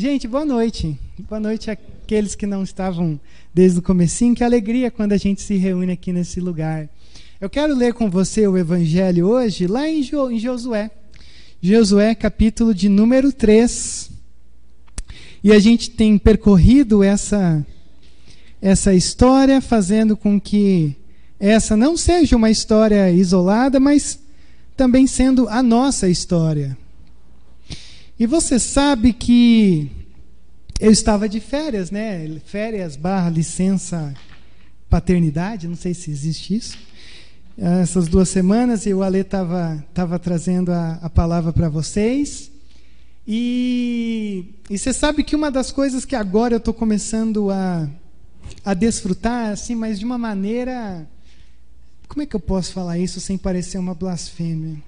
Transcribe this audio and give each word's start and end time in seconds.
Gente, 0.00 0.28
boa 0.28 0.44
noite. 0.44 0.96
Boa 1.28 1.40
noite 1.40 1.72
àqueles 1.72 2.36
que 2.36 2.46
não 2.46 2.62
estavam 2.62 3.18
desde 3.52 3.80
o 3.80 3.82
comecinho. 3.82 4.32
Que 4.32 4.44
alegria 4.44 4.92
quando 4.92 5.12
a 5.12 5.16
gente 5.16 5.42
se 5.42 5.56
reúne 5.56 5.90
aqui 5.90 6.12
nesse 6.12 6.38
lugar. 6.38 6.88
Eu 7.40 7.50
quero 7.50 7.74
ler 7.74 7.92
com 7.92 8.08
você 8.08 8.46
o 8.46 8.56
evangelho 8.56 9.26
hoje, 9.26 9.66
lá 9.66 9.88
em, 9.88 10.00
jo, 10.04 10.30
em 10.30 10.38
Josué. 10.38 10.88
Josué, 11.60 12.14
capítulo 12.14 12.72
de 12.72 12.88
número 12.88 13.32
3. 13.32 14.08
E 15.42 15.50
a 15.50 15.58
gente 15.58 15.90
tem 15.90 16.16
percorrido 16.16 17.02
essa 17.02 17.66
essa 18.62 18.94
história, 18.94 19.60
fazendo 19.60 20.16
com 20.16 20.40
que 20.40 20.94
essa 21.40 21.76
não 21.76 21.96
seja 21.96 22.36
uma 22.36 22.52
história 22.52 23.10
isolada, 23.10 23.80
mas 23.80 24.16
também 24.76 25.08
sendo 25.08 25.48
a 25.48 25.60
nossa 25.60 26.08
história. 26.08 26.78
E 28.18 28.26
você 28.26 28.58
sabe 28.58 29.12
que 29.12 29.92
eu 30.80 30.90
estava 30.90 31.28
de 31.28 31.38
férias, 31.38 31.90
né? 31.92 32.40
Férias 32.44 32.96
barra 32.96 33.30
licença 33.30 34.12
paternidade, 34.90 35.68
não 35.68 35.76
sei 35.76 35.94
se 35.94 36.10
existe 36.10 36.56
isso. 36.56 36.78
Essas 37.56 38.08
duas 38.08 38.28
semanas 38.28 38.86
e 38.86 38.94
o 38.94 39.02
Ale 39.04 39.20
estava 39.20 39.84
tava 39.94 40.18
trazendo 40.18 40.72
a, 40.72 40.98
a 41.02 41.08
palavra 41.08 41.52
para 41.52 41.68
vocês. 41.68 42.50
E, 43.26 44.46
e 44.68 44.76
você 44.76 44.92
sabe 44.92 45.22
que 45.22 45.36
uma 45.36 45.50
das 45.50 45.70
coisas 45.70 46.04
que 46.04 46.16
agora 46.16 46.54
eu 46.54 46.58
estou 46.58 46.74
começando 46.74 47.50
a, 47.50 47.88
a 48.64 48.74
desfrutar, 48.74 49.50
assim, 49.50 49.76
mas 49.76 49.98
de 49.98 50.04
uma 50.04 50.18
maneira. 50.18 51.08
Como 52.08 52.22
é 52.22 52.26
que 52.26 52.34
eu 52.34 52.40
posso 52.40 52.72
falar 52.72 52.98
isso 52.98 53.20
sem 53.20 53.38
parecer 53.38 53.78
uma 53.78 53.94
blasfêmia? 53.94 54.82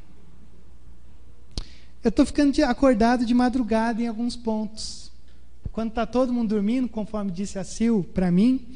Eu 2.02 2.08
estou 2.08 2.24
ficando 2.24 2.50
de, 2.50 2.62
acordado 2.62 3.26
de 3.26 3.34
madrugada 3.34 4.00
em 4.00 4.06
alguns 4.06 4.34
pontos. 4.34 5.12
Quando 5.70 5.90
está 5.90 6.06
todo 6.06 6.32
mundo 6.32 6.48
dormindo, 6.48 6.88
conforme 6.88 7.30
disse 7.30 7.58
a 7.58 7.64
Sil 7.64 8.08
para 8.14 8.30
mim, 8.30 8.66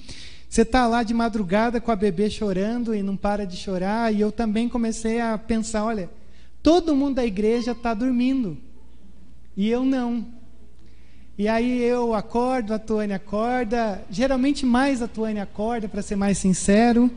você 0.47 0.61
está 0.61 0.87
lá 0.87 1.03
de 1.03 1.15
madrugada 1.15 1.81
com 1.81 1.91
a 1.91 1.97
bebê 1.97 2.29
chorando 2.29 2.95
e 2.95 3.03
não 3.03 3.17
para 3.17 3.47
de 3.47 3.57
chorar, 3.57 4.13
e 4.13 4.21
eu 4.21 4.31
também 4.31 4.69
comecei 4.69 5.21
a 5.21 5.39
pensar: 5.39 5.85
olha, 5.85 6.11
todo 6.63 6.95
mundo 6.95 7.17
da 7.17 7.25
igreja 7.25 7.73
está 7.73 7.95
dormindo, 7.95 8.59
e 9.57 9.71
eu 9.71 9.85
não. 9.85 10.27
E 11.37 11.49
aí 11.49 11.83
eu 11.83 12.15
acordo, 12.15 12.75
a 12.75 12.79
Tuane 12.79 13.15
acorda, 13.15 14.05
geralmente 14.11 14.67
mais 14.67 15.01
a 15.01 15.09
Tuane 15.09 15.41
acorda, 15.41 15.89
para 15.89 16.03
ser 16.03 16.15
mais 16.15 16.37
sincero, 16.37 17.11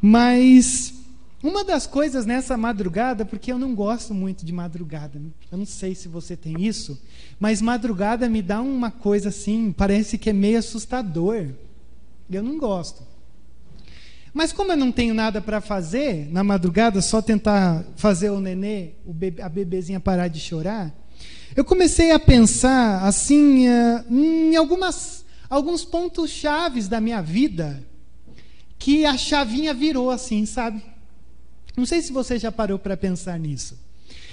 mas 0.00 1.03
uma 1.44 1.62
das 1.62 1.86
coisas 1.86 2.24
nessa 2.24 2.56
madrugada, 2.56 3.22
porque 3.22 3.52
eu 3.52 3.58
não 3.58 3.74
gosto 3.74 4.14
muito 4.14 4.46
de 4.46 4.52
madrugada, 4.52 5.18
né? 5.18 5.28
eu 5.52 5.58
não 5.58 5.66
sei 5.66 5.94
se 5.94 6.08
você 6.08 6.34
tem 6.34 6.64
isso, 6.64 6.98
mas 7.38 7.60
madrugada 7.60 8.30
me 8.30 8.40
dá 8.40 8.62
uma 8.62 8.90
coisa 8.90 9.28
assim, 9.28 9.70
parece 9.70 10.16
que 10.16 10.30
é 10.30 10.32
meio 10.32 10.58
assustador. 10.58 11.48
Eu 12.30 12.42
não 12.42 12.58
gosto. 12.58 13.02
Mas 14.32 14.54
como 14.54 14.72
eu 14.72 14.76
não 14.76 14.90
tenho 14.90 15.12
nada 15.12 15.42
para 15.42 15.60
fazer 15.60 16.32
na 16.32 16.42
madrugada, 16.42 17.02
só 17.02 17.20
tentar 17.20 17.84
fazer 17.94 18.30
o 18.30 18.40
nenê, 18.40 18.92
a 19.42 19.48
bebezinha 19.50 20.00
parar 20.00 20.28
de 20.28 20.40
chorar, 20.40 20.94
eu 21.54 21.62
comecei 21.62 22.10
a 22.10 22.18
pensar 22.18 23.04
assim 23.04 23.68
eh, 23.68 24.04
em 24.10 24.56
algumas 24.56 25.26
alguns 25.48 25.84
pontos 25.84 26.30
chaves 26.30 26.88
da 26.88 27.02
minha 27.02 27.20
vida 27.20 27.84
que 28.78 29.04
a 29.04 29.16
chavinha 29.16 29.74
virou 29.74 30.10
assim, 30.10 30.46
sabe? 30.46 30.93
Não 31.76 31.84
sei 31.84 32.00
se 32.02 32.12
você 32.12 32.38
já 32.38 32.52
parou 32.52 32.78
para 32.78 32.96
pensar 32.96 33.38
nisso. 33.38 33.78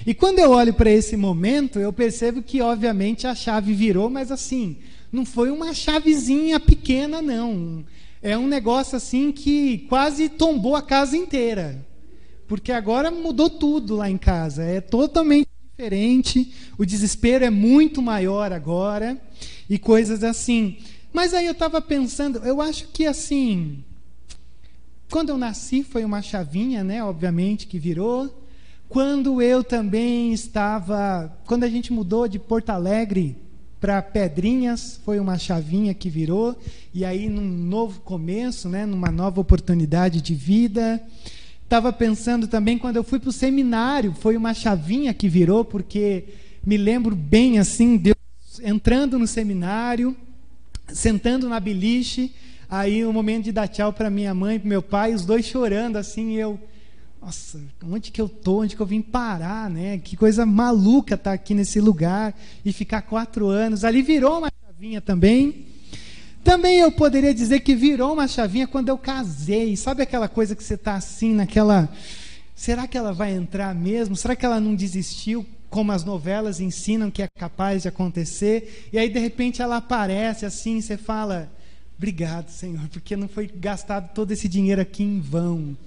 E 0.06 0.14
quando 0.14 0.40
eu 0.40 0.52
olho 0.52 0.74
para 0.74 0.90
esse 0.90 1.16
momento, 1.16 1.80
eu 1.80 1.94
percebo 1.94 2.42
que, 2.42 2.62
obviamente, 2.62 3.28
a 3.28 3.36
chave 3.36 3.74
virou, 3.74 4.10
mas 4.10 4.32
assim, 4.32 4.78
não 5.12 5.26
foi 5.26 5.52
uma 5.52 5.74
chavezinha 5.74 6.60
pequena, 6.60 7.22
não. 7.22 7.84
É 8.22 8.38
um 8.38 8.48
negócio 8.48 8.96
assim 8.96 9.32
que 9.32 9.80
quase 9.90 10.30
tombou 10.30 10.76
a 10.76 10.82
casa 10.82 11.18
inteira. 11.18 11.86
Porque 12.48 12.72
agora 12.72 13.10
mudou 13.10 13.50
tudo 13.50 13.96
lá 13.96 14.10
em 14.10 14.18
casa. 14.18 14.64
É 14.64 14.82
totalmente 14.82 15.48
diferente. 15.72 16.54
O 16.78 16.86
desespero 16.86 17.46
é 17.46 17.50
muito 17.50 18.02
maior 18.02 18.52
agora. 18.52 19.20
E 19.70 19.80
coisas 19.80 20.24
assim. 20.24 20.78
Mas 21.14 21.34
aí 21.34 21.46
eu 21.46 21.52
estava 21.52 21.82
pensando, 21.82 22.40
eu 22.40 22.62
acho 22.62 22.88
que 22.90 23.06
assim, 23.06 23.84
quando 25.12 25.30
eu 25.30 25.38
nasci 25.38 25.84
foi 25.84 26.06
uma 26.06 26.22
chavinha, 26.22 26.86
né, 26.86 27.04
obviamente, 27.04 27.68
que 27.68 27.78
virou. 27.78 28.34
Quando 28.88 29.42
eu 29.42 29.62
também 29.62 30.32
estava, 30.32 31.38
quando 31.46 31.66
a 31.66 31.70
gente 31.70 31.92
mudou 31.92 32.30
de 32.30 32.40
Porto 32.40 32.70
Alegre 32.70 33.36
para 33.80 34.02
Pedrinhas, 34.02 35.02
foi 35.04 35.20
uma 35.20 35.38
chavinha 35.38 35.94
que 35.94 36.10
virou, 36.10 36.58
e 36.94 37.04
aí 37.04 37.28
num 37.28 37.42
novo 37.42 38.00
começo, 38.00 38.70
né, 38.70 38.86
numa 38.86 39.12
nova 39.12 39.42
oportunidade 39.42 40.22
de 40.22 40.34
vida. 40.34 41.02
Estava 41.62 41.92
pensando 41.92 42.48
também 42.48 42.78
quando 42.78 42.96
eu 42.96 43.04
fui 43.04 43.20
para 43.20 43.30
o 43.30 43.34
seminário, 43.34 44.16
foi 44.18 44.38
uma 44.38 44.54
chavinha 44.54 45.14
que 45.14 45.28
virou, 45.28 45.66
porque 45.66 46.24
me 46.66 46.78
lembro 46.78 47.16
bem 47.18 47.60
assim, 47.60 47.98
Deus 47.98 48.16
entrando 48.64 49.20
no 49.20 49.28
seminário, 49.28 50.16
sentando 50.88 51.50
na 51.50 51.60
beliche, 51.60 52.32
Aí 52.72 53.04
o 53.04 53.12
momento 53.12 53.44
de 53.44 53.52
dar 53.52 53.68
tchau 53.68 53.92
para 53.92 54.10
minha 54.10 54.34
mãe, 54.34 54.58
para 54.58 54.70
meu 54.70 54.82
pai, 54.82 55.14
os 55.14 55.26
dois 55.26 55.46
chorando 55.46 55.98
assim, 55.98 56.38
eu, 56.38 56.58
nossa, 57.22 57.60
onde 57.84 58.12
que 58.12 58.22
eu 58.22 58.30
tô? 58.30 58.62
Onde 58.62 58.78
que 58.78 58.82
eu 58.82 58.86
vim 58.86 59.02
parar, 59.02 59.70
né? 59.70 59.98
Que 59.98 60.16
coisa 60.16 60.46
maluca 60.46 61.16
estar 61.16 61.32
tá 61.32 61.36
aqui 61.36 61.54
nesse 61.54 61.82
lugar 61.82 62.34
e 62.64 62.72
ficar 62.72 63.02
quatro 63.02 63.50
anos. 63.50 63.84
Ali 63.84 64.02
virou 64.02 64.38
uma 64.38 64.50
chavinha 64.66 65.02
também. 65.02 65.66
Também 66.46 66.80
eu 66.80 66.94
poderia 66.94 67.34
dizer 67.34 67.60
que 67.60 67.76
virou 67.76 68.14
uma 68.14 68.26
chavinha 68.26 68.66
quando 68.66 68.88
eu 68.88 68.98
casei. 68.98 69.76
Sabe 69.76 70.02
aquela 70.02 70.30
coisa 70.30 70.56
que 70.56 70.64
você 70.64 70.76
está 70.76 70.96
assim, 70.96 71.34
naquela. 71.34 71.90
Será 72.56 72.88
que 72.88 72.98
ela 72.98 73.12
vai 73.12 73.34
entrar 73.34 73.76
mesmo? 73.76 74.16
Será 74.16 74.34
que 74.34 74.46
ela 74.46 74.62
não 74.62 74.76
desistiu? 74.76 75.46
Como 75.70 75.92
as 75.92 76.06
novelas 76.06 76.62
ensinam 76.62 77.12
que 77.12 77.22
é 77.22 77.28
capaz 77.38 77.82
de 77.82 77.90
acontecer. 77.90 78.88
E 78.94 78.98
aí, 78.98 79.10
de 79.10 79.20
repente, 79.20 79.62
ela 79.62 79.76
aparece 79.76 80.46
assim, 80.46 80.80
você 80.80 80.96
fala 80.96 81.52
Obrigado, 82.02 82.50
Senhor, 82.50 82.82
porque 82.90 83.16
não 83.16 83.28
foi 83.28 83.46
gastado 83.46 84.12
todo 84.12 84.32
esse 84.32 84.48
dinheiro 84.48 84.82
aqui 84.82 85.04
em 85.04 85.20
vão. 85.20 85.78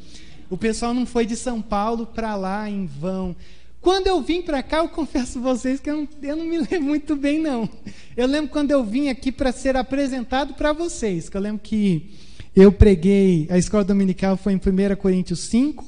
O 0.48 0.56
pessoal 0.56 0.94
não 0.94 1.04
foi 1.04 1.26
de 1.26 1.34
São 1.34 1.60
Paulo 1.60 2.06
para 2.06 2.36
lá 2.36 2.70
em 2.70 2.86
vão. 2.86 3.34
Quando 3.80 4.06
eu 4.06 4.22
vim 4.22 4.40
para 4.40 4.62
cá, 4.62 4.76
eu 4.76 4.88
confesso 4.88 5.40
a 5.40 5.42
vocês 5.42 5.80
que 5.80 5.90
eu 5.90 5.96
não, 5.96 6.08
eu 6.22 6.36
não, 6.36 6.44
me 6.44 6.58
lembro 6.70 6.82
muito 6.82 7.16
bem, 7.16 7.40
não. 7.40 7.68
Eu 8.16 8.28
lembro 8.28 8.48
quando 8.52 8.70
eu 8.70 8.84
vim 8.84 9.08
aqui 9.08 9.32
para 9.32 9.50
ser 9.50 9.76
apresentado 9.76 10.54
para 10.54 10.72
vocês, 10.72 11.28
que 11.28 11.36
eu 11.36 11.40
lembro 11.40 11.60
que 11.60 12.12
eu 12.54 12.70
preguei, 12.70 13.48
a 13.50 13.58
escola 13.58 13.82
dominical 13.82 14.36
foi 14.36 14.52
em 14.52 14.56
1 14.56 14.94
Coríntios 14.94 15.40
5, 15.40 15.84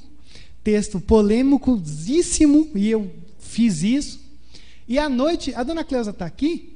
texto 0.64 0.98
polêmicosíssimo, 0.98 2.68
e 2.74 2.90
eu 2.90 3.08
fiz 3.38 3.84
isso. 3.84 4.20
E 4.88 4.98
à 4.98 5.08
noite, 5.08 5.54
a 5.54 5.62
dona 5.62 5.84
Cleusa 5.84 6.10
está 6.10 6.26
aqui? 6.26 6.75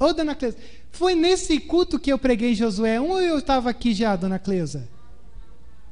Ô, 0.00 0.14
dona 0.14 0.34
Cleusa, 0.34 0.56
foi 0.90 1.14
nesse 1.14 1.60
culto 1.60 1.98
que 1.98 2.10
eu 2.10 2.18
preguei 2.18 2.54
Josué 2.54 2.98
1 2.98 3.06
ou 3.06 3.20
eu 3.20 3.38
estava 3.38 3.68
aqui 3.68 3.92
já, 3.92 4.16
dona 4.16 4.38
Cleusa? 4.38 4.88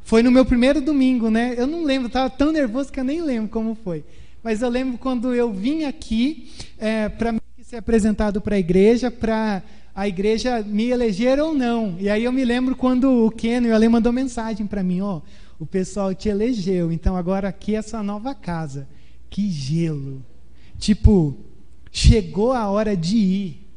Foi 0.01 0.23
no 0.23 0.31
meu 0.31 0.47
primeiro 0.47 0.81
domingo, 0.81 1.29
né? 1.29 1.55
Eu 1.59 1.67
não 1.67 1.85
lembro, 1.85 2.07
estava 2.07 2.31
tão 2.31 2.51
nervoso 2.51 2.91
que 2.91 2.99
eu 2.99 3.05
nem 3.05 3.21
lembro 3.21 3.51
como 3.51 3.75
foi. 3.75 4.03
Mas 4.43 4.63
eu 4.63 4.71
lembro 4.71 4.97
quando 4.97 5.35
eu 5.35 5.53
vim 5.53 5.85
aqui 5.85 6.51
é, 6.79 7.11
para 7.11 7.35
ser 7.63 7.77
apresentado 7.77 8.41
para 8.41 8.57
a 8.57 8.59
igreja, 8.59 9.11
para 9.11 9.63
a 9.95 10.09
igreja 10.09 10.63
me 10.63 10.89
eleger 10.89 11.39
ou 11.39 11.53
não. 11.53 11.95
E 12.01 12.09
aí 12.09 12.25
eu 12.25 12.33
me 12.33 12.47
lembro 12.47 12.75
quando 12.75 13.27
o 13.27 13.31
Ken 13.31 13.61
e 13.61 13.69
o 13.69 13.75
Ale 13.75 13.91
mandou 13.91 14.11
mensagem 14.11 14.67
para 14.67 14.83
mim, 14.83 15.03
ó, 15.03 15.21
o 15.59 15.67
pessoal 15.67 16.15
te 16.15 16.31
elegeu, 16.31 16.91
então 16.91 17.15
agora 17.15 17.49
aqui 17.49 17.75
é 17.75 17.83
sua 17.83 18.03
nova 18.03 18.35
casa. 18.35 18.89
Que 19.29 19.51
gelo. 19.51 20.25
Tipo, 20.79 21.37
chegou 21.93 22.55
a 22.55 22.71
hora 22.71 22.97
de 22.97 23.19
ir. 23.19 23.68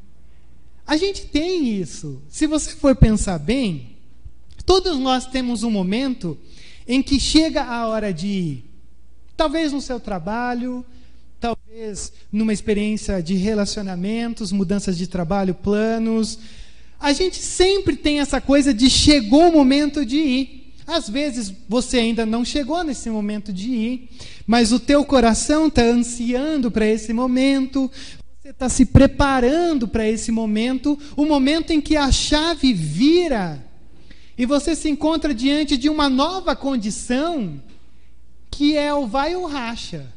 A 0.91 0.97
gente 0.97 1.28
tem 1.28 1.79
isso. 1.79 2.22
Se 2.28 2.46
você 2.46 2.72
for 2.72 2.93
pensar 2.97 3.40
bem, 3.40 3.96
todos 4.66 4.99
nós 4.99 5.26
temos 5.26 5.64
um 5.64 5.72
momento 5.72 6.38
em 6.85 7.02
que 7.02 7.17
chega 7.17 7.64
a 7.64 7.88
hora 7.88 8.14
de 8.14 8.28
ir. 8.28 8.66
Talvez 9.38 9.72
no 9.72 9.79
seu 9.79 10.02
trabalho, 10.02 10.85
talvez 11.40 12.11
numa 12.29 12.52
experiência 12.52 13.23
de 13.23 13.35
relacionamentos, 13.35 14.52
mudanças 14.52 14.97
de 14.97 15.08
trabalho, 15.08 15.55
planos. 15.55 16.38
A 16.99 17.14
gente 17.14 17.37
sempre 17.37 17.96
tem 17.96 18.20
essa 18.20 18.41
coisa 18.41 18.73
de 18.73 18.90
chegou 18.90 19.47
o 19.47 19.53
momento 19.53 20.05
de 20.05 20.17
ir. 20.17 20.73
Às 20.85 21.08
vezes 21.08 21.53
você 21.70 21.99
ainda 21.99 22.26
não 22.26 22.44
chegou 22.44 22.84
nesse 22.84 23.09
momento 23.09 23.53
de 23.53 23.70
ir, 23.70 24.09
mas 24.46 24.73
o 24.73 24.79
teu 24.79 25.05
coração 25.05 25.67
está 25.67 25.84
ansiando 25.84 26.70
para 26.70 26.85
esse 26.85 27.14
momento, 27.14 27.90
está 28.52 28.70
se 28.70 28.86
preparando 28.86 29.88
para 29.88 30.08
esse 30.08 30.32
momento, 30.32 30.98
o 31.16 31.26
momento 31.26 31.72
em 31.72 31.82
que 31.82 31.98
a 31.98 32.12
chave 32.12 32.74
vira 32.74 33.66
e 34.38 34.46
você 34.46 34.76
se 34.76 34.90
encontra 34.90 35.34
diante 35.34 35.78
de 35.78 35.90
uma 35.90 36.09
nova 36.09 36.56
condição 36.56 37.62
que 38.50 38.78
é 38.78 38.94
o 38.94 39.08
vai 39.08 39.36
ou 39.36 39.46
racha. 39.46 40.14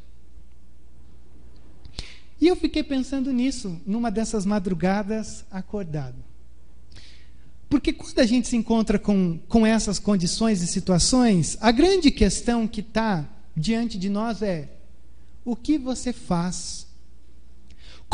E 2.40 2.46
eu 2.48 2.56
fiquei 2.56 2.82
pensando 2.82 3.32
nisso 3.32 3.80
numa 3.86 4.10
dessas 4.10 4.44
madrugadas 4.44 5.44
acordado. 5.50 6.16
Porque 7.68 7.92
quando 7.92 8.18
a 8.18 8.26
gente 8.26 8.48
se 8.48 8.56
encontra 8.56 8.98
com, 8.98 9.38
com 9.48 9.66
essas 9.66 9.98
condições 9.98 10.62
e 10.62 10.66
situações, 10.66 11.56
a 11.60 11.70
grande 11.70 12.10
questão 12.10 12.68
que 12.68 12.80
está 12.80 13.28
diante 13.56 13.98
de 13.98 14.08
nós 14.08 14.42
é: 14.42 14.68
o 15.44 15.56
que 15.56 15.78
você 15.78 16.12
faz? 16.12 16.86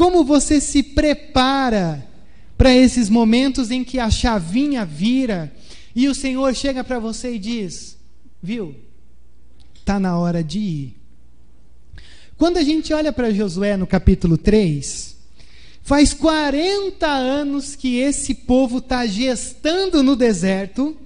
Como 0.00 0.24
você 0.24 0.62
se 0.62 0.82
prepara 0.82 2.08
para 2.56 2.74
esses 2.74 3.10
momentos 3.10 3.70
em 3.70 3.84
que 3.84 3.98
a 3.98 4.08
chavinha 4.08 4.82
vira 4.82 5.54
e 5.94 6.08
o 6.08 6.14
Senhor 6.14 6.54
chega 6.54 6.82
para 6.82 6.98
você 6.98 7.34
e 7.34 7.38
diz: 7.38 7.98
Viu, 8.42 8.74
está 9.74 10.00
na 10.00 10.18
hora 10.18 10.42
de 10.42 10.58
ir. 10.58 10.96
Quando 12.38 12.56
a 12.56 12.62
gente 12.62 12.94
olha 12.94 13.12
para 13.12 13.30
Josué 13.30 13.76
no 13.76 13.86
capítulo 13.86 14.38
3, 14.38 15.16
faz 15.82 16.14
40 16.14 17.06
anos 17.06 17.76
que 17.76 17.98
esse 17.98 18.34
povo 18.34 18.78
está 18.78 19.06
gestando 19.06 20.02
no 20.02 20.16
deserto, 20.16 20.96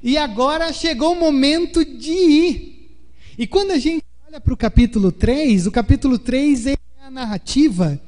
e 0.00 0.16
agora 0.16 0.72
chegou 0.72 1.14
o 1.14 1.18
momento 1.18 1.84
de 1.84 2.12
ir. 2.12 2.96
E 3.36 3.48
quando 3.48 3.72
a 3.72 3.78
gente 3.78 4.04
olha 4.28 4.40
para 4.40 4.54
o 4.54 4.56
capítulo 4.56 5.10
3, 5.10 5.66
o 5.66 5.72
capítulo 5.72 6.20
3 6.20 6.66
é 6.68 6.76
narrativa 7.10 8.00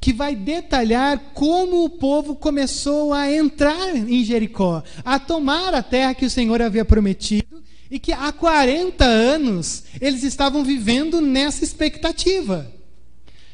que 0.00 0.12
vai 0.12 0.34
detalhar 0.36 1.18
como 1.34 1.84
o 1.84 1.90
povo 1.90 2.36
começou 2.36 3.12
a 3.12 3.32
entrar 3.32 3.96
em 3.96 4.24
Jericó, 4.24 4.82
a 5.04 5.18
tomar 5.18 5.74
a 5.74 5.82
terra 5.82 6.14
que 6.14 6.24
o 6.24 6.30
Senhor 6.30 6.62
havia 6.62 6.84
prometido 6.84 7.62
e 7.90 7.98
que 7.98 8.12
há 8.12 8.30
40 8.30 9.04
anos 9.04 9.84
eles 10.00 10.22
estavam 10.22 10.62
vivendo 10.62 11.20
nessa 11.20 11.64
expectativa. 11.64 12.70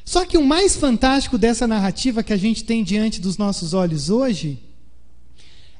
Só 0.04 0.26
que 0.26 0.36
o 0.36 0.44
mais 0.44 0.76
fantástico 0.76 1.38
dessa 1.38 1.66
narrativa 1.66 2.22
que 2.22 2.32
a 2.32 2.36
gente 2.36 2.64
tem 2.64 2.84
diante 2.84 3.20
dos 3.20 3.38
nossos 3.38 3.72
olhos 3.72 4.10
hoje 4.10 4.73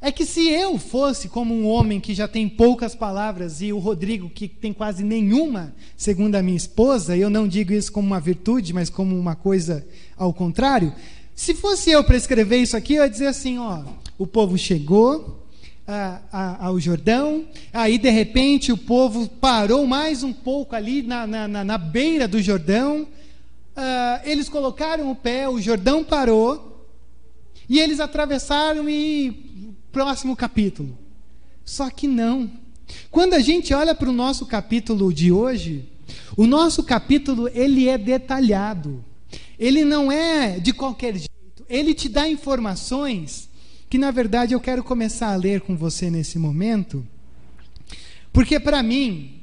é 0.05 0.12
que 0.12 0.27
se 0.27 0.51
eu 0.51 0.79
fosse 0.79 1.31
como 1.31 1.55
um 1.55 1.67
homem 1.67 1.99
que 1.99 2.15
já 2.15 2.29
tem 2.29 2.47
poucas 2.47 2.95
palavras 2.95 3.62
e 3.62 3.73
o 3.73 3.79
Rodrigo 3.79 4.29
que 4.29 4.47
tem 4.47 4.71
quase 4.71 5.03
nenhuma, 5.03 5.75
segundo 5.97 6.35
a 6.35 6.43
minha 6.43 6.59
esposa, 6.59 7.17
eu 7.17 7.31
não 7.31 7.49
digo 7.49 7.73
isso 7.73 7.91
como 7.91 8.06
uma 8.06 8.21
virtude, 8.21 8.75
mas 8.75 8.91
como 8.91 9.19
uma 9.19 9.35
coisa 9.35 9.87
ao 10.15 10.31
contrário, 10.31 10.93
se 11.35 11.55
fosse 11.55 11.91
eu 11.91 12.05
para 12.05 12.19
escrever 12.19 12.59
isso 12.59 12.77
aqui, 12.77 12.97
eu 12.97 13.03
ia 13.03 13.09
dizer 13.09 13.29
assim, 13.29 13.59
ó, 13.59 13.83
o 14.19 14.27
povo 14.27 14.59
chegou, 14.59 15.43
a, 15.87 16.21
a, 16.31 16.67
ao 16.67 16.79
Jordão. 16.79 17.47
Aí, 17.73 17.97
de 17.97 18.11
repente, 18.11 18.73
o 18.73 18.77
povo 18.77 19.27
parou 19.27 19.87
mais 19.87 20.23
um 20.23 20.35
pouco 20.35 20.77
ali 20.77 21.03
na, 21.03 21.27
na, 21.27 21.49
na, 21.49 21.65
na 21.65 21.79
beira 21.79 22.29
do 22.29 22.43
Jordão. 22.43 23.03
Uh, 23.03 24.21
eles 24.25 24.51
colocaram 24.51 25.11
o 25.11 25.17
pé, 25.17 25.49
o 25.49 25.59
Jordão 25.61 26.05
parou. 26.05 26.75
E 27.69 27.81
eles 27.81 28.01
atravessaram 28.01 28.89
e. 28.89 29.54
Próximo 29.94 30.35
capítulo. 30.35 30.99
Só 31.64 31.88
que 31.88 32.08
não. 32.08 32.50
Quando 33.12 33.35
a 33.35 33.38
gente 33.38 33.73
olha 33.73 33.94
para 33.94 34.11
o 34.11 34.12
nosso 34.12 34.44
capítulo 34.44 35.12
de 35.12 35.31
hoje, 35.31 35.88
o 36.37 36.49
nosso 36.49 36.82
capítulo 36.82 37.49
ele 37.55 37.88
é 37.88 37.96
detalhado. 37.96 39.05
Ele 39.56 39.85
não 39.85 40.11
é 40.11 40.58
de 40.58 40.73
qualquer 40.73 41.14
jeito. 41.14 41.64
Ele 41.69 41.94
te 41.94 42.08
dá 42.08 42.29
informações 42.29 43.49
que 43.88 43.96
na 43.96 44.11
verdade 44.11 44.52
eu 44.52 44.58
quero 44.58 44.82
começar 44.82 45.32
a 45.32 45.37
ler 45.37 45.61
com 45.61 45.76
você 45.76 46.11
nesse 46.11 46.41
momento, 46.41 47.06
porque 48.32 48.58
para 48.58 48.82
mim, 48.82 49.43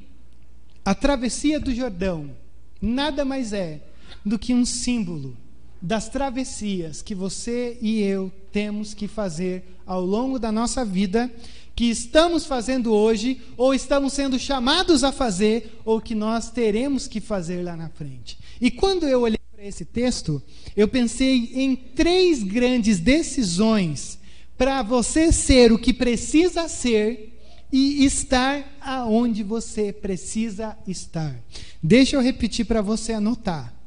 a 0.84 0.94
travessia 0.94 1.58
do 1.58 1.74
Jordão 1.74 2.30
nada 2.78 3.24
mais 3.24 3.54
é 3.54 3.80
do 4.22 4.38
que 4.38 4.52
um 4.52 4.66
símbolo 4.66 5.34
das 5.82 6.08
travessias 6.08 7.02
que 7.02 7.12
você 7.14 7.76
e 7.82 8.00
eu 8.00 8.32
temos 8.52 8.94
que 8.94 9.08
fazer 9.08 9.64
ao 9.84 10.00
longo 10.00 10.38
da 10.38 10.52
nossa 10.52 10.84
vida, 10.84 11.28
que 11.74 11.86
estamos 11.86 12.46
fazendo 12.46 12.92
hoje, 12.92 13.40
ou 13.56 13.74
estamos 13.74 14.12
sendo 14.12 14.38
chamados 14.38 15.02
a 15.02 15.10
fazer, 15.10 15.80
ou 15.84 16.00
que 16.00 16.14
nós 16.14 16.50
teremos 16.50 17.08
que 17.08 17.20
fazer 17.20 17.64
lá 17.64 17.76
na 17.76 17.88
frente. 17.88 18.38
E 18.60 18.70
quando 18.70 19.08
eu 19.08 19.22
olhei 19.22 19.40
para 19.50 19.64
esse 19.64 19.84
texto, 19.84 20.40
eu 20.76 20.86
pensei 20.86 21.50
em 21.54 21.74
três 21.74 22.44
grandes 22.44 23.00
decisões 23.00 24.20
para 24.56 24.82
você 24.82 25.32
ser 25.32 25.72
o 25.72 25.78
que 25.78 25.92
precisa 25.92 26.68
ser 26.68 27.40
e 27.72 28.04
estar 28.04 28.78
aonde 28.80 29.42
você 29.42 29.92
precisa 29.92 30.76
estar. 30.86 31.34
Deixa 31.82 32.14
eu 32.14 32.20
repetir 32.20 32.66
para 32.66 32.82
você 32.82 33.14
anotar. 33.14 33.81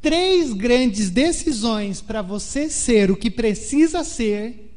Três 0.00 0.52
grandes 0.52 1.10
decisões 1.10 2.00
para 2.00 2.22
você 2.22 2.70
ser 2.70 3.10
o 3.10 3.16
que 3.16 3.30
precisa 3.30 4.02
ser 4.02 4.72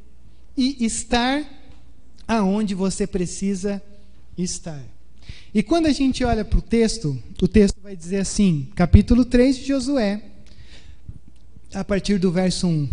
e 0.55 0.85
estar 0.85 1.43
aonde 2.27 2.75
você 2.75 3.07
precisa 3.07 3.81
estar. 4.37 4.83
E 5.53 5.61
quando 5.61 5.85
a 5.85 5.91
gente 5.91 6.23
olha 6.23 6.43
para 6.43 6.59
o 6.59 6.61
texto, 6.61 7.17
o 7.41 7.47
texto 7.47 7.79
vai 7.81 7.95
dizer 7.95 8.17
assim, 8.17 8.67
capítulo 8.75 9.23
3 9.23 9.57
de 9.57 9.65
Josué, 9.65 10.21
a 11.73 11.83
partir 11.83 12.17
do 12.17 12.31
verso 12.31 12.67
1. 12.67 12.89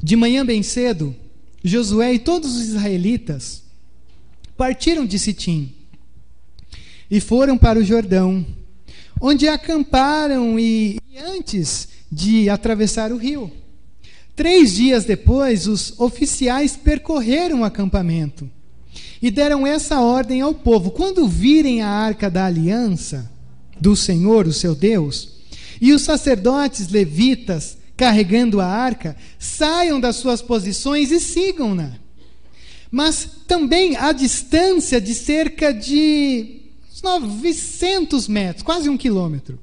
De 0.00 0.16
manhã 0.16 0.46
bem 0.46 0.62
cedo, 0.62 1.14
Josué 1.62 2.14
e 2.14 2.18
todos 2.18 2.56
os 2.56 2.68
israelitas 2.68 3.64
partiram 4.56 5.04
de 5.04 5.18
Sitim 5.18 5.74
e 7.10 7.20
foram 7.20 7.58
para 7.58 7.78
o 7.78 7.84
Jordão, 7.84 8.46
onde 9.20 9.48
acamparam 9.48 10.58
e, 10.58 10.98
e 11.10 11.18
antes 11.18 11.88
de 12.10 12.48
atravessar 12.48 13.12
o 13.12 13.16
rio. 13.16 13.50
Três 14.34 14.74
dias 14.74 15.04
depois, 15.04 15.66
os 15.66 15.98
oficiais 15.98 16.76
percorreram 16.76 17.60
o 17.60 17.64
acampamento 17.64 18.48
e 19.20 19.30
deram 19.30 19.66
essa 19.66 20.00
ordem 20.00 20.40
ao 20.40 20.54
povo: 20.54 20.90
quando 20.90 21.26
virem 21.26 21.82
a 21.82 21.88
arca 21.88 22.30
da 22.30 22.46
aliança 22.46 23.30
do 23.80 23.96
Senhor, 23.96 24.46
o 24.46 24.52
seu 24.52 24.74
Deus, 24.74 25.38
e 25.80 25.92
os 25.92 26.02
sacerdotes 26.02 26.88
levitas 26.88 27.76
carregando 27.96 28.60
a 28.60 28.66
arca, 28.66 29.16
saiam 29.40 29.98
das 29.98 30.16
suas 30.16 30.40
posições 30.40 31.10
e 31.10 31.18
sigam-na. 31.18 31.94
Mas 32.90 33.28
também 33.46 33.96
a 33.96 34.12
distância 34.12 35.00
de 35.00 35.14
cerca 35.14 35.74
de 35.74 36.57
900 37.02 38.28
metros, 38.28 38.62
quase 38.62 38.88
um 38.88 38.96
quilômetro, 38.96 39.58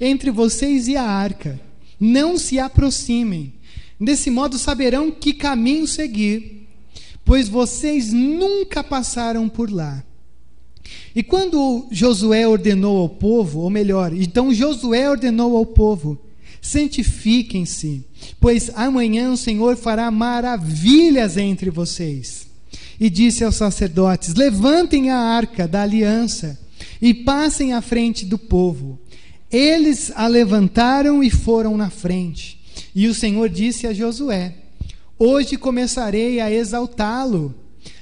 entre 0.00 0.30
vocês 0.30 0.88
e 0.88 0.96
a 0.96 1.04
arca. 1.04 1.60
Não 2.00 2.38
se 2.38 2.58
aproximem. 2.58 3.52
Desse 4.00 4.30
modo 4.30 4.58
saberão 4.58 5.10
que 5.10 5.32
caminho 5.32 5.86
seguir, 5.86 6.68
pois 7.24 7.48
vocês 7.48 8.12
nunca 8.12 8.84
passaram 8.84 9.48
por 9.48 9.70
lá. 9.70 10.04
E 11.14 11.22
quando 11.22 11.86
Josué 11.90 12.46
ordenou 12.46 12.98
ao 12.98 13.08
povo, 13.08 13.60
ou 13.60 13.70
melhor, 13.70 14.12
então 14.12 14.54
Josué 14.54 15.10
ordenou 15.10 15.56
ao 15.56 15.66
povo: 15.66 16.18
santifiquem-se, 16.62 18.04
pois 18.40 18.70
amanhã 18.74 19.32
o 19.32 19.36
Senhor 19.36 19.76
fará 19.76 20.10
maravilhas 20.10 21.36
entre 21.36 21.70
vocês. 21.70 22.46
E 23.00 23.10
disse 23.10 23.44
aos 23.44 23.56
sacerdotes: 23.56 24.34
Levantem 24.34 25.10
a 25.10 25.18
arca 25.18 25.66
da 25.66 25.82
aliança 25.82 26.58
e 27.00 27.14
passem 27.14 27.72
à 27.72 27.80
frente 27.80 28.24
do 28.24 28.38
povo. 28.38 28.98
Eles 29.50 30.12
a 30.14 30.26
levantaram 30.26 31.22
e 31.22 31.30
foram 31.30 31.76
na 31.76 31.90
frente. 31.90 32.60
E 32.94 33.06
o 33.06 33.14
Senhor 33.14 33.48
disse 33.48 33.86
a 33.86 33.92
Josué: 33.92 34.54
Hoje 35.18 35.56
começarei 35.56 36.40
a 36.40 36.50
exaltá-lo 36.50 37.54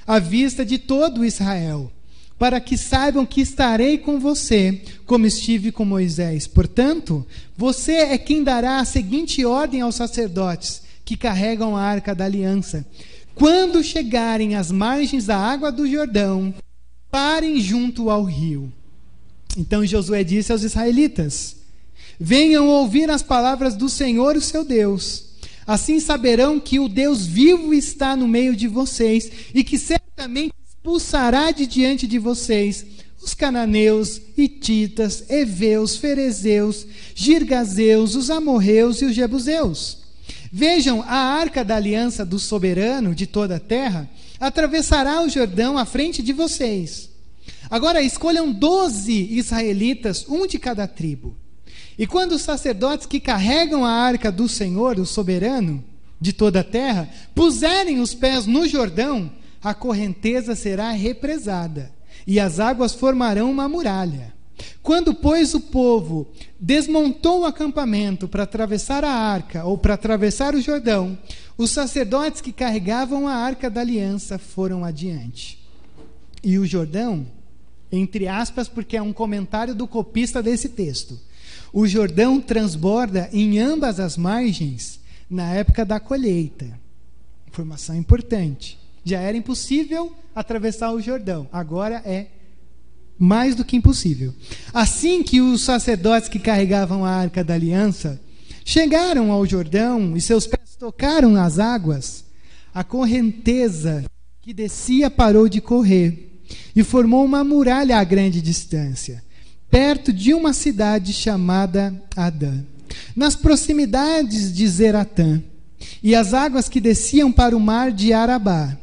à 0.05 0.19
vista 0.19 0.65
de 0.65 0.77
todo 0.77 1.25
Israel 1.25 1.91
para 2.37 2.59
que 2.59 2.77
saibam 2.77 3.25
que 3.25 3.41
estarei 3.41 3.97
com 3.97 4.19
você, 4.19 4.81
como 5.05 5.25
estive 5.25 5.71
com 5.71 5.83
Moisés. 5.83 6.45
Portanto, 6.45 7.25
você 7.55 7.93
é 7.93 8.17
quem 8.17 8.43
dará 8.43 8.79
a 8.79 8.85
seguinte 8.85 9.43
ordem 9.43 9.81
aos 9.81 9.95
sacerdotes 9.95 10.83
que 11.03 11.17
carregam 11.17 11.75
a 11.75 11.81
arca 11.81 12.13
da 12.13 12.25
aliança: 12.25 12.85
quando 13.33 13.83
chegarem 13.83 14.55
às 14.55 14.71
margens 14.71 15.25
da 15.25 15.37
água 15.37 15.71
do 15.71 15.89
Jordão, 15.89 16.53
parem 17.09 17.59
junto 17.59 18.09
ao 18.09 18.23
rio. 18.23 18.71
Então 19.57 19.83
Josué 19.83 20.23
disse 20.23 20.51
aos 20.51 20.61
israelitas: 20.61 21.55
Venham 22.19 22.67
ouvir 22.69 23.09
as 23.09 23.23
palavras 23.23 23.75
do 23.75 23.89
Senhor, 23.89 24.37
o 24.37 24.41
seu 24.41 24.63
Deus. 24.63 25.25
Assim 25.65 25.99
saberão 25.99 26.59
que 26.59 26.79
o 26.79 26.87
Deus 26.87 27.25
vivo 27.25 27.73
está 27.73 28.15
no 28.15 28.27
meio 28.27 28.55
de 28.55 28.67
vocês 28.67 29.29
e 29.53 29.63
que 29.63 29.77
certamente 29.77 30.53
expulsará 30.65 31.51
de 31.51 31.65
diante 31.65 32.07
de 32.07 32.19
vocês 32.19 32.85
os 33.21 33.33
cananeus, 33.33 34.21
hititas, 34.37 35.29
heveus, 35.29 35.97
ferezeus, 35.97 36.85
girgazeus, 37.13 38.15
os 38.15 38.29
amorreus 38.29 39.01
e 39.01 39.05
os 39.05 39.15
jebuseus. 39.15 39.97
Vejam, 40.51 41.01
a 41.01 41.15
arca 41.15 41.65
da 41.65 41.75
aliança 41.75 42.23
do 42.23 42.39
soberano 42.39 43.13
de 43.13 43.27
toda 43.27 43.57
a 43.57 43.59
terra 43.59 44.09
atravessará 44.39 45.21
o 45.21 45.29
Jordão 45.29 45.77
à 45.77 45.83
frente 45.83 46.21
de 46.21 46.31
vocês. 46.31 47.09
Agora 47.69 48.01
escolham 48.01 48.51
doze 48.51 49.27
israelitas, 49.31 50.25
um 50.27 50.47
de 50.47 50.57
cada 50.57 50.87
tribo, 50.87 51.35
E 51.97 52.05
quando 52.05 52.33
os 52.33 52.43
sacerdotes 52.43 53.07
que 53.07 53.19
carregam 53.19 53.83
a 53.83 53.91
arca 53.91 54.31
do 54.31 54.47
Senhor, 54.47 54.99
o 54.99 55.05
soberano 55.05 55.83
de 56.21 56.31
toda 56.31 56.59
a 56.59 56.63
terra, 56.63 57.09
puserem 57.33 57.99
os 57.99 58.13
pés 58.13 58.45
no 58.45 58.67
Jordão, 58.67 59.31
a 59.63 59.73
correnteza 59.73 60.55
será 60.55 60.91
represada, 60.91 61.91
e 62.25 62.39
as 62.39 62.59
águas 62.59 62.93
formarão 62.93 63.49
uma 63.49 63.67
muralha. 63.67 64.33
Quando, 64.81 65.13
pois, 65.13 65.53
o 65.53 65.59
povo 65.59 66.27
desmontou 66.59 67.41
o 67.41 67.45
acampamento 67.45 68.27
para 68.27 68.43
atravessar 68.43 69.03
a 69.03 69.11
arca 69.11 69.65
ou 69.65 69.77
para 69.77 69.95
atravessar 69.95 70.55
o 70.55 70.61
Jordão, 70.61 71.17
os 71.57 71.71
sacerdotes 71.71 72.41
que 72.41 72.51
carregavam 72.51 73.27
a 73.27 73.33
arca 73.33 73.69
da 73.69 73.81
aliança 73.81 74.37
foram 74.37 74.85
adiante. 74.85 75.59
E 76.43 76.57
o 76.57 76.65
Jordão, 76.65 77.25
entre 77.91 78.27
aspas, 78.27 78.67
porque 78.67 78.97
é 78.97 79.01
um 79.01 79.13
comentário 79.13 79.73
do 79.73 79.87
copista 79.87 80.41
desse 80.41 80.69
texto, 80.69 81.19
o 81.71 81.87
Jordão 81.87 82.39
transborda 82.39 83.29
em 83.31 83.59
ambas 83.59 83.99
as 83.99 84.17
margens 84.17 84.99
na 85.29 85.53
época 85.53 85.85
da 85.85 85.99
colheita. 85.99 86.79
Informação 87.47 87.95
importante. 87.95 88.79
Já 89.03 89.19
era 89.19 89.37
impossível 89.37 90.13
atravessar 90.35 90.91
o 90.91 91.01
Jordão, 91.01 91.47
agora 91.51 92.01
é 92.05 92.27
mais 93.17 93.55
do 93.55 93.65
que 93.65 93.75
impossível. 93.75 94.33
Assim 94.73 95.23
que 95.23 95.41
os 95.41 95.61
sacerdotes 95.61 96.29
que 96.29 96.39
carregavam 96.39 97.03
a 97.03 97.11
arca 97.11 97.43
da 97.43 97.53
aliança 97.53 98.21
chegaram 98.63 99.31
ao 99.31 99.45
Jordão 99.45 100.15
e 100.15 100.21
seus 100.21 100.45
pés 100.45 100.75
tocaram 100.77 101.31
nas 101.31 101.57
águas, 101.57 102.25
a 102.73 102.83
correnteza 102.83 104.05
que 104.41 104.53
descia 104.53 105.09
parou 105.09 105.49
de 105.49 105.59
correr 105.59 106.26
e 106.75 106.83
formou 106.83 107.23
uma 107.25 107.43
muralha 107.43 107.97
a 107.97 108.03
grande 108.03 108.41
distância, 108.41 109.23
perto 109.69 110.13
de 110.13 110.33
uma 110.33 110.53
cidade 110.53 111.13
chamada 111.13 111.93
Adã, 112.15 112.63
nas 113.15 113.35
proximidades 113.35 114.53
de 114.53 114.67
Zeratã, 114.67 115.41
e 116.01 116.15
as 116.15 116.33
águas 116.33 116.67
que 116.69 116.79
desciam 116.79 117.31
para 117.31 117.55
o 117.55 117.59
mar 117.59 117.91
de 117.91 118.13
Arabá, 118.13 118.77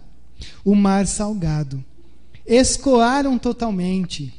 o 0.64 0.75
mar 0.75 1.06
salgado 1.06 1.85
escoaram 2.47 3.38
totalmente. 3.38 4.33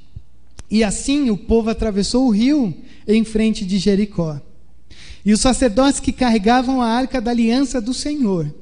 E 0.69 0.83
assim 0.83 1.29
o 1.29 1.37
povo 1.37 1.69
atravessou 1.69 2.27
o 2.27 2.31
rio 2.31 2.73
em 3.07 3.23
frente 3.23 3.65
de 3.65 3.77
Jericó. 3.77 4.39
E 5.23 5.33
os 5.33 5.41
sacerdotes 5.41 5.99
que 5.99 6.11
carregavam 6.11 6.81
a 6.81 6.87
arca 6.87 7.19
da 7.19 7.31
aliança 7.31 7.81
do 7.81 7.93
Senhor 7.93 8.53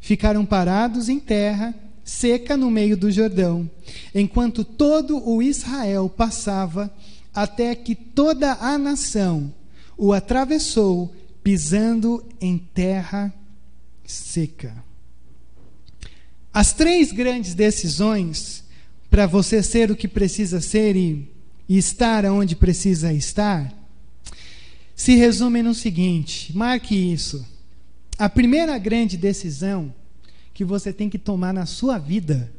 ficaram 0.00 0.44
parados 0.44 1.08
em 1.08 1.18
terra 1.18 1.74
seca 2.04 2.56
no 2.56 2.70
meio 2.70 2.96
do 2.96 3.10
Jordão, 3.10 3.70
enquanto 4.14 4.64
todo 4.64 5.22
o 5.28 5.42
Israel 5.42 6.08
passava, 6.08 6.92
até 7.34 7.74
que 7.74 7.94
toda 7.94 8.54
a 8.54 8.76
nação 8.76 9.52
o 9.96 10.12
atravessou, 10.12 11.14
pisando 11.42 12.24
em 12.40 12.58
terra 12.58 13.32
seca. 14.04 14.84
As 16.52 16.72
três 16.72 17.12
grandes 17.12 17.54
decisões 17.54 18.64
para 19.08 19.26
você 19.26 19.62
ser 19.62 19.90
o 19.90 19.96
que 19.96 20.08
precisa 20.08 20.60
ser 20.60 20.96
e, 20.96 21.28
estar 21.68 22.24
onde 22.24 22.56
precisa 22.56 23.12
estar, 23.12 23.72
se 24.96 25.14
resume 25.14 25.62
no 25.62 25.74
seguinte: 25.74 26.56
marque 26.56 26.94
isso. 26.94 27.46
A 28.18 28.28
primeira 28.28 28.76
grande 28.78 29.16
decisão 29.16 29.94
que 30.60 30.64
você 30.66 30.92
tem 30.92 31.08
que 31.08 31.16
tomar 31.16 31.54
na 31.54 31.64
sua 31.64 31.96
vida 31.96 32.52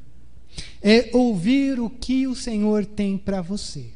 é 0.81 1.11
ouvir 1.13 1.79
o 1.79 1.87
que 1.87 2.25
o 2.25 2.33
Senhor 2.33 2.83
tem 2.83 3.15
para 3.15 3.43
você. 3.43 3.91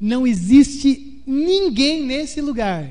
Não 0.00 0.26
existe 0.26 1.22
ninguém 1.24 2.02
nesse 2.02 2.40
lugar 2.40 2.90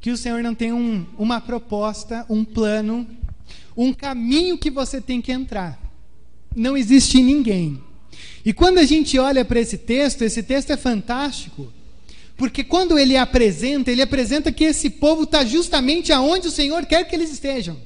que 0.00 0.12
o 0.12 0.16
Senhor 0.16 0.40
não 0.40 0.54
tenha 0.54 0.72
um, 0.72 1.04
uma 1.18 1.40
proposta, 1.40 2.24
um 2.30 2.44
plano, 2.44 3.04
um 3.76 3.92
caminho 3.92 4.56
que 4.56 4.70
você 4.70 5.00
tem 5.00 5.20
que 5.20 5.32
entrar 5.32 5.76
não 6.54 6.76
existe 6.76 7.20
ninguém. 7.20 7.82
E 8.44 8.52
quando 8.52 8.78
a 8.78 8.84
gente 8.84 9.18
olha 9.18 9.44
para 9.44 9.58
esse 9.58 9.76
texto, 9.76 10.22
esse 10.22 10.44
texto 10.44 10.70
é 10.70 10.76
fantástico, 10.76 11.72
porque 12.40 12.64
quando 12.64 12.98
ele 12.98 13.18
apresenta, 13.18 13.90
ele 13.90 14.00
apresenta 14.00 14.50
que 14.50 14.64
esse 14.64 14.88
povo 14.88 15.24
está 15.24 15.44
justamente 15.44 16.10
aonde 16.10 16.48
o 16.48 16.50
Senhor 16.50 16.86
quer 16.86 17.04
que 17.04 17.14
eles 17.14 17.30
estejam. 17.30 17.76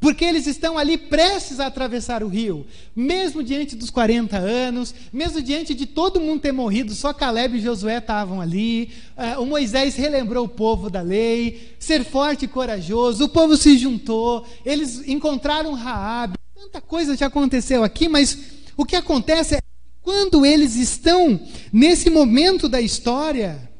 Porque 0.00 0.24
eles 0.24 0.48
estão 0.48 0.76
ali 0.76 0.98
prestes 0.98 1.60
a 1.60 1.66
atravessar 1.66 2.24
o 2.24 2.26
rio, 2.26 2.66
mesmo 2.94 3.40
diante 3.40 3.76
dos 3.76 3.88
40 3.88 4.36
anos, 4.36 4.92
mesmo 5.12 5.40
diante 5.40 5.74
de 5.74 5.86
todo 5.86 6.20
mundo 6.20 6.40
ter 6.40 6.50
morrido, 6.50 6.92
só 6.92 7.12
Caleb 7.12 7.56
e 7.56 7.60
Josué 7.60 7.98
estavam 7.98 8.40
ali. 8.40 8.90
Uh, 9.16 9.40
o 9.42 9.46
Moisés 9.46 9.94
relembrou 9.94 10.44
o 10.44 10.48
povo 10.48 10.90
da 10.90 11.00
lei, 11.00 11.76
ser 11.78 12.04
forte 12.04 12.46
e 12.46 12.48
corajoso. 12.48 13.26
O 13.26 13.28
povo 13.28 13.56
se 13.56 13.78
juntou, 13.78 14.44
eles 14.66 15.06
encontraram 15.06 15.72
Raabe, 15.72 16.34
Tanta 16.56 16.80
coisa 16.80 17.16
já 17.16 17.26
aconteceu 17.26 17.84
aqui, 17.84 18.08
mas 18.08 18.36
o 18.76 18.84
que 18.84 18.96
acontece 18.96 19.54
é 19.54 19.61
quando 20.02 20.44
eles 20.44 20.74
estão 20.76 21.40
nesse 21.72 22.10
momento 22.10 22.68
da 22.68 22.80
história, 22.80 23.70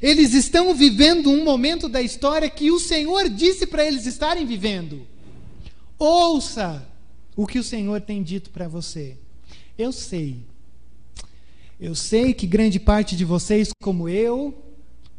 eles 0.00 0.32
estão 0.32 0.74
vivendo 0.74 1.30
um 1.30 1.44
momento 1.44 1.88
da 1.88 2.00
história 2.00 2.48
que 2.48 2.70
o 2.70 2.80
Senhor 2.80 3.28
disse 3.28 3.66
para 3.66 3.84
eles 3.84 4.06
estarem 4.06 4.46
vivendo. 4.46 5.06
Ouça 5.98 6.86
o 7.36 7.46
que 7.46 7.58
o 7.58 7.64
Senhor 7.64 8.00
tem 8.00 8.22
dito 8.22 8.50
para 8.50 8.66
você. 8.66 9.16
Eu 9.76 9.92
sei. 9.92 10.38
Eu 11.78 11.94
sei 11.94 12.32
que 12.34 12.46
grande 12.46 12.80
parte 12.80 13.14
de 13.14 13.24
vocês, 13.24 13.70
como 13.80 14.08
eu, 14.08 14.52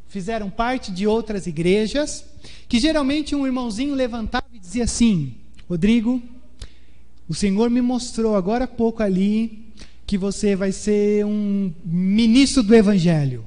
fizeram 0.08 0.50
parte 0.50 0.92
de 0.92 1.08
outras 1.08 1.48
igrejas, 1.48 2.26
que 2.68 2.80
geralmente 2.80 3.36
um 3.36 3.46
irmãozinho 3.46 3.94
levantava 3.94 4.48
e 4.54 4.60
dizia 4.60 4.84
assim: 4.84 5.36
Rodrigo, 5.70 6.22
o 7.28 7.34
Senhor 7.34 7.70
me 7.70 7.82
mostrou 7.82 8.36
agora 8.36 8.66
há 8.66 8.68
pouco 8.68 9.04
ali 9.04 9.69
que 10.10 10.18
você 10.18 10.56
vai 10.56 10.72
ser 10.72 11.24
um 11.24 11.72
ministro 11.86 12.64
do 12.64 12.74
Evangelho. 12.74 13.46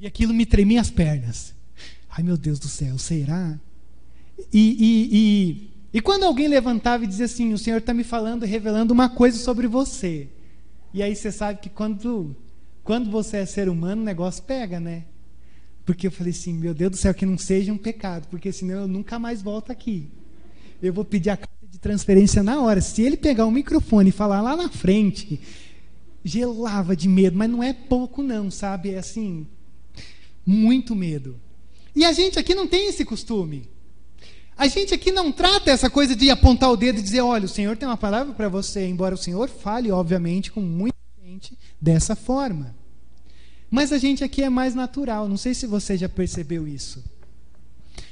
E 0.00 0.06
aquilo 0.06 0.32
me 0.32 0.46
tremia 0.46 0.80
as 0.80 0.90
pernas. 0.90 1.54
Ai 2.08 2.22
meu 2.22 2.38
Deus 2.38 2.58
do 2.58 2.66
céu, 2.66 2.96
será? 2.96 3.60
E, 4.50 4.58
e, 4.58 5.08
e, 5.12 5.70
e 5.98 6.00
quando 6.00 6.24
alguém 6.24 6.48
levantava 6.48 7.04
e 7.04 7.06
dizia 7.06 7.26
assim: 7.26 7.52
O 7.52 7.58
Senhor 7.58 7.76
está 7.76 7.92
me 7.92 8.04
falando, 8.04 8.46
revelando 8.46 8.94
uma 8.94 9.10
coisa 9.10 9.36
sobre 9.36 9.66
você. 9.66 10.28
E 10.94 11.02
aí 11.02 11.14
você 11.14 11.30
sabe 11.30 11.60
que 11.60 11.68
quando, 11.68 12.34
quando 12.82 13.10
você 13.10 13.36
é 13.36 13.44
ser 13.44 13.68
humano, 13.68 14.00
o 14.00 14.04
negócio 14.06 14.42
pega, 14.44 14.80
né? 14.80 15.04
Porque 15.84 16.06
eu 16.06 16.10
falei 16.10 16.30
assim: 16.30 16.54
Meu 16.54 16.72
Deus 16.72 16.92
do 16.92 16.96
céu, 16.96 17.12
que 17.12 17.26
não 17.26 17.36
seja 17.36 17.70
um 17.70 17.76
pecado, 17.76 18.28
porque 18.28 18.50
senão 18.50 18.76
eu 18.76 18.88
nunca 18.88 19.18
mais 19.18 19.42
volto 19.42 19.70
aqui. 19.70 20.08
Eu 20.82 20.94
vou 20.94 21.04
pedir 21.04 21.28
a 21.28 21.38
de 21.70 21.78
transferência 21.78 22.42
na 22.42 22.62
hora. 22.62 22.80
Se 22.80 23.02
ele 23.02 23.16
pegar 23.16 23.44
o 23.44 23.50
microfone 23.50 24.08
e 24.08 24.12
falar 24.12 24.40
lá 24.40 24.56
na 24.56 24.70
frente, 24.70 25.38
gelava 26.24 26.96
de 26.96 27.08
medo, 27.08 27.36
mas 27.36 27.50
não 27.50 27.62
é 27.62 27.72
pouco 27.72 28.22
não, 28.22 28.50
sabe? 28.50 28.90
É 28.90 28.98
assim, 28.98 29.46
muito 30.44 30.94
medo. 30.94 31.40
E 31.94 32.04
a 32.04 32.12
gente 32.12 32.38
aqui 32.38 32.54
não 32.54 32.66
tem 32.66 32.88
esse 32.88 33.04
costume. 33.04 33.68
A 34.56 34.66
gente 34.66 34.92
aqui 34.92 35.12
não 35.12 35.30
trata 35.30 35.70
essa 35.70 35.88
coisa 35.88 36.16
de 36.16 36.30
apontar 36.30 36.70
o 36.70 36.76
dedo 36.76 36.98
e 36.98 37.02
dizer, 37.02 37.20
olha, 37.20 37.44
o 37.44 37.48
Senhor 37.48 37.76
tem 37.76 37.88
uma 37.88 37.96
palavra 37.96 38.34
para 38.34 38.48
você, 38.48 38.86
embora 38.86 39.14
o 39.14 39.18
Senhor 39.18 39.48
fale, 39.48 39.90
obviamente, 39.90 40.50
com 40.50 40.60
muita 40.60 40.96
gente 41.24 41.56
dessa 41.80 42.16
forma. 42.16 42.74
Mas 43.70 43.92
a 43.92 43.98
gente 43.98 44.24
aqui 44.24 44.42
é 44.42 44.48
mais 44.48 44.74
natural, 44.74 45.28
não 45.28 45.36
sei 45.36 45.54
se 45.54 45.66
você 45.66 45.96
já 45.96 46.08
percebeu 46.08 46.66
isso. 46.66 47.04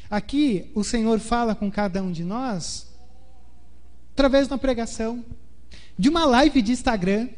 Aqui 0.08 0.70
o 0.74 0.84
Senhor 0.84 1.18
fala 1.18 1.54
com 1.54 1.70
cada 1.70 2.02
um 2.02 2.12
de 2.12 2.22
nós 2.22 2.86
através 4.12 4.46
de 4.46 4.52
uma 4.52 4.58
pregação, 4.58 5.24
de 5.98 6.08
uma 6.08 6.24
live 6.24 6.62
de 6.62 6.72
Instagram, 6.72 7.28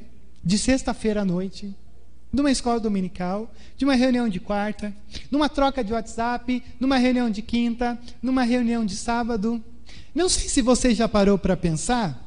de 0.45 0.59
sexta-feira 0.59 1.23
à 1.23 1.25
noite, 1.25 1.75
de 2.33 2.41
uma 2.41 2.51
escola 2.51 2.79
dominical, 2.79 3.53
de 3.77 3.85
uma 3.85 3.95
reunião 3.95 4.29
de 4.29 4.39
quarta, 4.39 4.95
numa 5.31 5.49
troca 5.49 5.83
de 5.83 5.93
WhatsApp, 5.93 6.63
numa 6.79 6.99
reunião 6.99 7.31
de 7.31 7.43
quinta, 7.43 7.99
numa 8.23 8.43
reunião 8.43 8.85
de 8.85 8.97
sábado. 8.97 9.63
Não 10.15 10.29
sei 10.29 10.49
se 10.49 10.63
você 10.63 10.95
já 10.95 11.09
parou 11.09 11.39
para 11.39 11.57
pensar, 11.57 12.23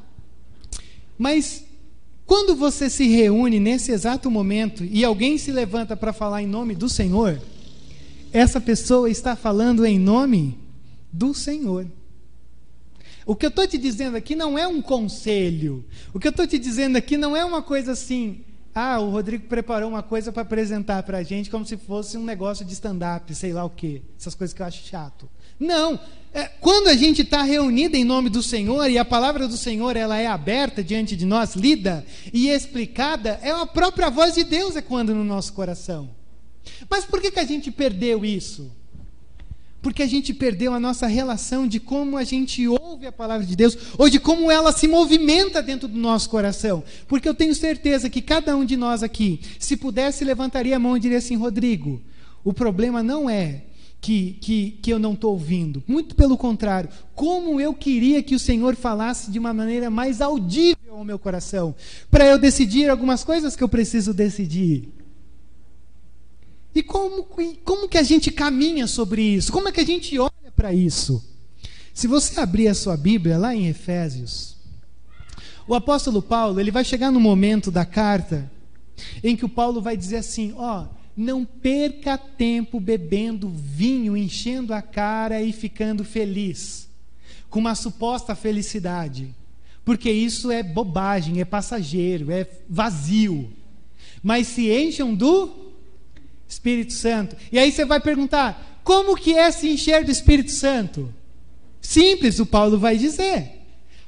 mas 1.16 1.64
quando 2.26 2.54
você 2.54 2.88
se 2.88 3.06
reúne 3.08 3.60
nesse 3.60 3.92
exato 3.92 4.30
momento 4.30 4.84
e 4.84 5.04
alguém 5.04 5.38
se 5.38 5.52
levanta 5.52 5.96
para 5.96 6.12
falar 6.12 6.42
em 6.42 6.46
nome 6.46 6.74
do 6.74 6.88
Senhor, 6.88 7.40
essa 8.32 8.60
pessoa 8.60 9.10
está 9.10 9.36
falando 9.36 9.84
em 9.84 9.98
nome 9.98 10.58
do 11.12 11.34
Senhor. 11.34 11.86
O 13.24 13.36
que 13.36 13.46
eu 13.46 13.50
estou 13.50 13.66
te 13.66 13.78
dizendo 13.78 14.16
aqui 14.16 14.34
não 14.34 14.58
é 14.58 14.66
um 14.66 14.82
conselho. 14.82 15.84
O 16.12 16.18
que 16.18 16.26
eu 16.26 16.30
estou 16.30 16.46
te 16.46 16.58
dizendo 16.58 16.96
aqui 16.96 17.16
não 17.16 17.36
é 17.36 17.44
uma 17.44 17.62
coisa 17.62 17.92
assim. 17.92 18.44
Ah, 18.74 18.98
o 19.00 19.10
Rodrigo 19.10 19.46
preparou 19.48 19.90
uma 19.90 20.02
coisa 20.02 20.32
para 20.32 20.42
apresentar 20.42 21.02
para 21.02 21.18
a 21.18 21.22
gente 21.22 21.50
como 21.50 21.64
se 21.64 21.76
fosse 21.76 22.16
um 22.16 22.24
negócio 22.24 22.64
de 22.64 22.72
stand-up, 22.72 23.34
sei 23.34 23.52
lá 23.52 23.64
o 23.64 23.70
quê. 23.70 24.02
Essas 24.18 24.34
coisas 24.34 24.54
que 24.54 24.62
eu 24.62 24.66
acho 24.66 24.86
chato. 24.86 25.28
Não. 25.60 26.00
É, 26.32 26.44
quando 26.44 26.88
a 26.88 26.94
gente 26.94 27.20
está 27.20 27.42
reunida 27.42 27.98
em 27.98 28.04
nome 28.04 28.30
do 28.30 28.42
Senhor 28.42 28.88
e 28.88 28.96
a 28.96 29.04
palavra 29.04 29.46
do 29.46 29.58
Senhor 29.58 29.94
ela 29.94 30.18
é 30.18 30.26
aberta 30.26 30.82
diante 30.82 31.14
de 31.14 31.26
nós, 31.26 31.54
lida 31.54 32.04
e 32.32 32.48
explicada, 32.48 33.38
é 33.42 33.50
a 33.50 33.66
própria 33.66 34.08
voz 34.08 34.34
de 34.34 34.42
Deus 34.42 34.74
ecoando 34.74 35.14
no 35.14 35.22
nosso 35.22 35.52
coração. 35.52 36.10
Mas 36.88 37.04
por 37.04 37.20
que, 37.20 37.30
que 37.30 37.40
a 37.40 37.44
gente 37.44 37.70
perdeu 37.70 38.24
isso? 38.24 38.72
Porque 39.82 40.02
a 40.02 40.06
gente 40.06 40.32
perdeu 40.32 40.72
a 40.72 40.80
nossa 40.80 41.08
relação 41.08 41.66
de 41.66 41.80
como 41.80 42.16
a 42.16 42.22
gente 42.22 42.66
ouve 42.68 43.04
a 43.04 43.12
palavra 43.12 43.44
de 43.44 43.56
Deus, 43.56 43.76
ou 43.98 44.08
de 44.08 44.20
como 44.20 44.50
ela 44.50 44.72
se 44.72 44.86
movimenta 44.86 45.60
dentro 45.60 45.88
do 45.88 45.98
nosso 45.98 46.30
coração. 46.30 46.84
Porque 47.08 47.28
eu 47.28 47.34
tenho 47.34 47.54
certeza 47.54 48.08
que 48.08 48.22
cada 48.22 48.56
um 48.56 48.64
de 48.64 48.76
nós 48.76 49.02
aqui, 49.02 49.40
se 49.58 49.76
pudesse, 49.76 50.24
levantaria 50.24 50.76
a 50.76 50.78
mão 50.78 50.96
e 50.96 51.00
diria 51.00 51.18
assim: 51.18 51.36
Rodrigo, 51.36 52.00
o 52.44 52.52
problema 52.52 53.02
não 53.02 53.28
é 53.28 53.64
que, 54.00 54.36
que, 54.40 54.78
que 54.82 54.92
eu 54.92 54.98
não 54.98 55.14
estou 55.14 55.32
ouvindo. 55.32 55.82
Muito 55.86 56.14
pelo 56.16 56.36
contrário, 56.36 56.90
como 57.14 57.60
eu 57.60 57.72
queria 57.74 58.22
que 58.22 58.34
o 58.34 58.38
Senhor 58.38 58.74
falasse 58.76 59.30
de 59.30 59.38
uma 59.38 59.54
maneira 59.54 59.88
mais 59.90 60.20
audível 60.20 60.96
ao 60.96 61.04
meu 61.04 61.18
coração, 61.18 61.74
para 62.10 62.26
eu 62.26 62.38
decidir 62.38 62.90
algumas 62.90 63.22
coisas 63.24 63.56
que 63.56 63.62
eu 63.62 63.68
preciso 63.68 64.12
decidir. 64.14 64.88
E 66.74 66.82
como, 66.82 67.28
como 67.64 67.88
que 67.88 67.98
a 67.98 68.02
gente 68.02 68.30
caminha 68.30 68.86
sobre 68.86 69.22
isso? 69.22 69.52
Como 69.52 69.68
é 69.68 69.72
que 69.72 69.80
a 69.80 69.86
gente 69.86 70.18
olha 70.18 70.52
para 70.56 70.72
isso? 70.72 71.22
Se 71.92 72.06
você 72.06 72.40
abrir 72.40 72.68
a 72.68 72.74
sua 72.74 72.96
Bíblia 72.96 73.36
lá 73.36 73.54
em 73.54 73.68
Efésios, 73.68 74.56
o 75.68 75.74
apóstolo 75.74 76.22
Paulo, 76.22 76.58
ele 76.58 76.70
vai 76.70 76.84
chegar 76.84 77.10
no 77.10 77.20
momento 77.20 77.70
da 77.70 77.84
carta 77.84 78.50
em 79.22 79.36
que 79.36 79.44
o 79.44 79.48
Paulo 79.48 79.82
vai 79.82 79.96
dizer 79.96 80.16
assim, 80.16 80.54
ó, 80.56 80.86
não 81.16 81.44
perca 81.44 82.16
tempo 82.16 82.80
bebendo 82.80 83.50
vinho, 83.50 84.16
enchendo 84.16 84.72
a 84.72 84.80
cara 84.80 85.42
e 85.42 85.52
ficando 85.52 86.04
feliz, 86.04 86.88
com 87.50 87.60
uma 87.60 87.74
suposta 87.74 88.34
felicidade, 88.34 89.34
porque 89.84 90.10
isso 90.10 90.50
é 90.50 90.62
bobagem, 90.62 91.40
é 91.40 91.44
passageiro, 91.44 92.30
é 92.30 92.46
vazio. 92.68 93.52
Mas 94.22 94.46
se 94.46 94.70
encham 94.70 95.14
do 95.14 95.71
Espírito 96.52 96.92
Santo. 96.92 97.36
E 97.50 97.58
aí 97.58 97.72
você 97.72 97.84
vai 97.84 98.00
perguntar: 98.00 98.80
como 98.84 99.16
que 99.16 99.34
é 99.34 99.50
se 99.50 99.68
encher 99.68 100.04
do 100.04 100.10
Espírito 100.10 100.50
Santo? 100.50 101.12
Simples, 101.80 102.38
o 102.38 102.46
Paulo 102.46 102.78
vai 102.78 102.96
dizer. 102.96 103.60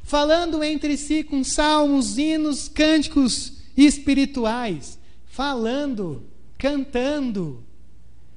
Falando 0.03 0.63
entre 0.63 0.97
si 0.97 1.25
com 1.25 1.43
salmos, 1.43 2.19
hinos, 2.19 2.69
cânticos 2.69 3.55
espirituais. 3.77 4.99
Falando, 5.27 6.23
cantando. 6.59 7.65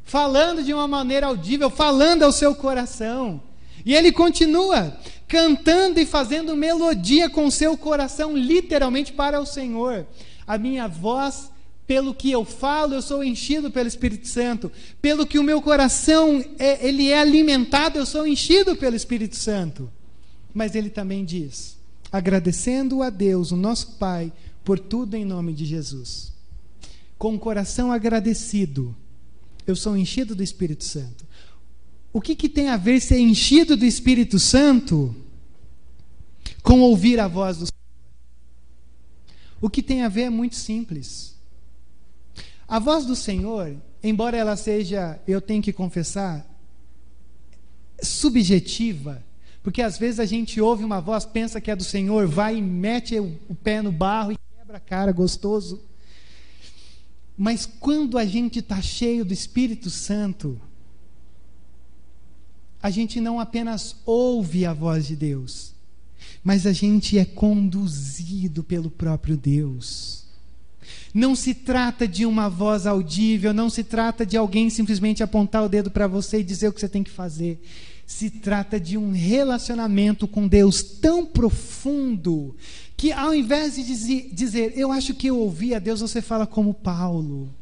Falando 0.04 0.64
de 0.64 0.74
uma 0.74 0.88
maneira 0.88 1.28
audível, 1.28 1.70
falando 1.70 2.24
ao 2.24 2.32
seu 2.32 2.56
coração. 2.56 3.44
E 3.86 3.94
ele 3.94 4.12
continua 4.12 4.98
cantando 5.28 6.00
e 6.00 6.06
fazendo 6.06 6.56
melodia 6.56 7.30
com 7.30 7.46
o 7.46 7.52
seu 7.52 7.78
coração, 7.78 8.36
literalmente 8.36 9.12
para 9.12 9.40
o 9.40 9.46
Senhor. 9.46 10.08
A 10.48 10.58
minha 10.58 10.88
voz 10.88 11.52
pelo 11.88 12.14
que 12.14 12.30
eu 12.30 12.44
falo, 12.44 12.94
eu 12.94 13.02
sou 13.02 13.24
enchido 13.24 13.72
pelo 13.72 13.88
Espírito 13.88 14.28
Santo. 14.28 14.70
Pelo 15.02 15.26
que 15.26 15.40
o 15.40 15.44
meu 15.44 15.62
coração 15.62 16.44
é, 16.60 16.86
ele 16.86 17.08
é 17.08 17.18
alimentado, 17.18 17.98
eu 17.98 18.06
sou 18.06 18.28
enchido 18.28 18.76
pelo 18.76 18.96
Espírito 18.96 19.38
Santo. 19.38 19.90
Mas 20.54 20.76
ele 20.76 20.90
também 20.90 21.24
diz: 21.24 21.78
agradecendo 22.12 23.02
a 23.02 23.10
Deus, 23.10 23.52
o 23.52 23.56
nosso 23.56 23.94
Pai, 23.94 24.34
por 24.66 24.78
tudo 24.78 25.16
em 25.16 25.24
nome 25.24 25.54
de 25.54 25.64
Jesus. 25.64 26.34
Com 27.18 27.36
o 27.36 27.40
coração 27.40 27.90
agradecido, 27.90 28.94
eu 29.66 29.76
sou 29.76 29.96
enchido 29.96 30.36
do 30.36 30.44
Espírito 30.44 30.84
Santo. 30.84 31.26
O 32.12 32.20
que, 32.20 32.36
que 32.36 32.50
tem 32.50 32.68
a 32.68 32.76
ver 32.76 33.00
ser 33.00 33.20
enchido 33.20 33.78
do 33.78 33.86
Espírito 33.86 34.38
Santo 34.40 35.16
com 36.62 36.82
ouvir 36.82 37.20
a 37.20 37.30
voz 37.30 37.58
do 37.58 37.66
Senhor? 37.66 37.72
O 39.62 39.70
que 39.70 39.82
tem 39.82 40.04
a 40.04 40.10
ver 40.10 40.24
é 40.24 40.30
muito 40.30 40.56
simples. 40.56 41.37
A 42.68 42.80
voz 42.80 43.06
do 43.06 43.16
Senhor, 43.16 43.78
embora 44.04 44.36
ela 44.36 44.58
seja, 44.58 45.20
eu 45.26 45.40
tenho 45.40 45.64
que 45.64 45.72
confessar, 45.72 46.46
subjetiva, 48.02 49.24
porque 49.64 49.82
às 49.82 49.98
vezes 49.98 50.20
a 50.20 50.26
gente 50.26 50.60
ouve 50.60 50.84
uma 50.84 51.00
voz, 51.00 51.26
pensa 51.26 51.62
que 51.62 51.72
é 51.72 51.76
do 51.76 51.84
Senhor, 51.84 52.28
vai 52.28 52.58
e 52.58 52.62
mete 52.62 53.18
o 53.20 53.56
pé 53.64 53.82
no 53.82 53.92
barro 53.92 54.34
e 54.34 54.38
quebra 54.58 54.78
a 54.78 54.82
cara, 54.82 55.12
gostoso. 55.12 55.82
Mas 57.38 57.66
quando 57.66 58.18
a 58.18 58.26
gente 58.26 58.60
está 58.60 58.82
cheio 58.82 59.24
do 59.24 59.34
Espírito 59.34 59.90
Santo, 59.90 60.60
a 62.82 62.90
gente 62.90 63.22
não 63.22 63.40
apenas 63.40 63.96
ouve 64.06 64.66
a 64.66 64.74
voz 64.74 65.08
de 65.08 65.16
Deus, 65.16 65.74
mas 66.44 66.66
a 66.66 66.74
gente 66.74 67.18
é 67.18 67.24
conduzido 67.24 68.64
pelo 68.64 68.92
próprio 68.92 69.38
Deus. 69.38 70.27
Não 71.14 71.36
se 71.36 71.54
trata 71.54 72.08
de 72.08 72.26
uma 72.26 72.50
voz 72.50 72.86
audível, 72.86 73.54
não 73.54 73.70
se 73.70 73.84
trata 73.84 74.26
de 74.26 74.38
alguém 74.38 74.70
simplesmente 74.70 75.24
apontar 75.24 75.64
o 75.64 75.70
dedo 75.70 75.92
para 75.92 76.08
você 76.08 76.40
e 76.40 76.44
dizer 76.44 76.68
o 76.68 76.74
que 76.74 76.80
você 76.80 76.90
tem 76.90 77.04
que 77.04 77.12
fazer. 77.12 77.62
Se 78.06 78.30
trata 78.30 78.80
de 78.80 78.98
um 78.98 79.12
relacionamento 79.12 80.28
com 80.28 80.48
Deus 80.48 80.82
tão 80.82 81.26
profundo 81.26 82.56
que, 82.96 83.12
ao 83.12 83.34
invés 83.34 83.76
de 83.76 84.32
dizer, 84.32 84.74
eu 84.76 84.92
acho 84.92 85.14
que 85.14 85.28
eu 85.28 85.38
ouvi 85.38 85.76
a 85.76 85.80
Deus, 85.80 86.02
você 86.02 86.22
fala 86.22 86.48
como 86.48 86.74
Paulo 86.74 87.54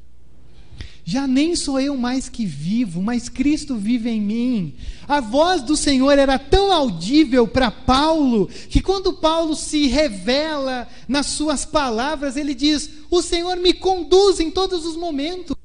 já 1.07 1.27
nem 1.27 1.55
sou 1.55 1.79
eu 1.79 1.95
mais 1.95 2.27
que 2.27 2.47
vivo, 2.47 2.99
mas 2.99 3.29
Cristo 3.29 3.75
vive 3.75 4.09
em 4.09 4.19
mim. 4.19 4.75
A 5.07 5.21
voz 5.21 5.61
do 5.61 5.77
Senhor 5.77 6.17
era 6.17 6.39
tão 6.39 6.71
audível 6.71 7.47
para 7.47 7.69
Paulo, 7.69 8.47
que 8.69 8.81
quando 8.81 9.13
Paulo 9.13 9.55
se 9.55 9.85
revela 9.85 10.87
nas 11.07 11.27
suas 11.27 11.63
palavras, 11.63 12.35
ele 12.35 12.55
diz: 12.55 12.89
O 13.11 13.21
Senhor 13.21 13.55
me 13.57 13.71
conduz 13.71 14.39
em 14.39 14.49
todos 14.49 14.83
os 14.83 14.97
momentos. 14.97 15.55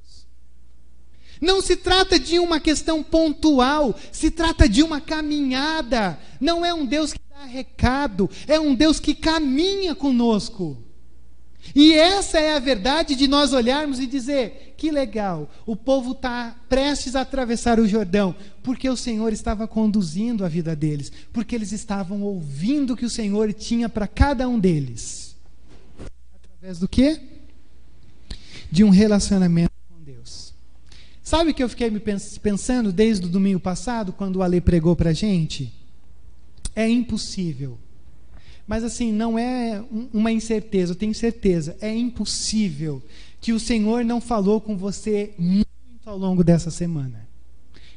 Não 1.41 1.63
se 1.63 1.75
trata 1.75 2.19
de 2.19 2.39
uma 2.39 2.61
questão 2.61 3.03
pontual, 3.03 3.99
se 4.13 4.31
trata 4.31 4.69
de 4.69 4.83
uma 4.83 5.01
caminhada. 5.01 6.21
Não 6.39 6.67
é 6.67 6.75
um 6.75 6.85
Deus 6.85 7.15
que 7.15 7.21
dá 7.31 7.47
recado, 7.47 8.29
é 8.47 8.61
um 8.61 8.75
Deus 8.75 9.01
que 9.01 9.15
caminha 9.15 9.95
conosco. 9.95 10.90
E 11.75 11.93
essa 11.93 12.39
é 12.39 12.57
a 12.57 12.59
verdade 12.59 13.15
de 13.15 13.29
nós 13.29 13.53
olharmos 13.53 14.01
e 14.01 14.07
dizer: 14.07 14.75
que 14.77 14.91
legal, 14.91 15.51
o 15.67 15.77
povo 15.77 16.13
está 16.13 16.57
prestes 16.69 17.15
a 17.15 17.21
atravessar 17.21 17.79
o 17.79 17.87
Jordão, 17.87 18.35
porque 18.63 18.89
o 18.89 18.97
Senhor 18.97 19.33
estava 19.33 19.69
conduzindo 19.69 20.45
a 20.45 20.49
vida 20.49 20.75
deles, 20.75 21.13
porque 21.33 21.55
eles 21.55 21.73
estavam 21.73 22.23
ouvindo 22.23 22.95
o 22.95 22.97
que 22.97 23.05
o 23.05 23.11
Senhor 23.11 23.53
tinha 23.53 23.89
para 23.89 24.09
cada 24.09 24.49
um 24.49 24.59
deles. 24.59 25.37
Através 26.35 26.79
do 26.79 26.89
quê? 26.89 27.21
De 28.71 28.83
um 28.83 28.91
relacionamento 28.91 29.73
com 29.89 30.03
Deus. 30.03 30.55
Sabe 31.23 31.51
o 31.51 31.55
que 31.55 31.63
eu 31.63 31.69
fiquei 31.69 31.91
me 31.91 32.01
pensando 32.43 32.93
desde 32.93 33.27
o 33.27 33.29
domingo 33.29 33.61
passado, 33.61 34.13
quando 34.13 34.37
o 34.37 34.43
Ale 34.43 34.61
pregou 34.61 34.97
para 34.97 35.11
a 35.11 35.15
gente? 35.15 35.73
É 36.75 36.89
impossível 36.89 37.79
mas 38.67 38.85
assim, 38.85 39.13
não 39.13 39.39
é 39.39 39.83
uma 40.13 40.31
incerteza, 40.31 40.93
eu 40.93 40.97
tenho 40.97 41.15
certeza, 41.15 41.77
é 41.81 41.95
impossível 41.95 43.03
que 43.41 43.53
o 43.53 43.61
Senhor 43.61 44.05
não 44.05 44.21
falou 44.21 44.61
com 44.61 44.77
você 44.77 45.33
muito 45.39 45.67
ao 46.05 46.17
longo 46.17 46.45
dessa 46.45 46.71
semana. 46.71 47.29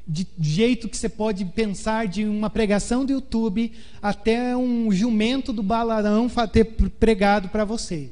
De 0.06 0.28
jeito 0.40 0.90
que 0.90 0.98
você 0.98 1.08
pode 1.08 1.46
pensar 1.46 2.08
de 2.08 2.26
uma 2.26 2.50
pregação 2.50 3.06
do 3.06 3.14
YouTube 3.14 3.72
até 4.02 4.56
um 4.56 4.92
jumento 4.92 5.54
do 5.54 5.64
balarão 5.64 6.30
ter 6.52 6.66
pregado 7.00 7.50
para 7.50 7.64
você. 7.64 8.10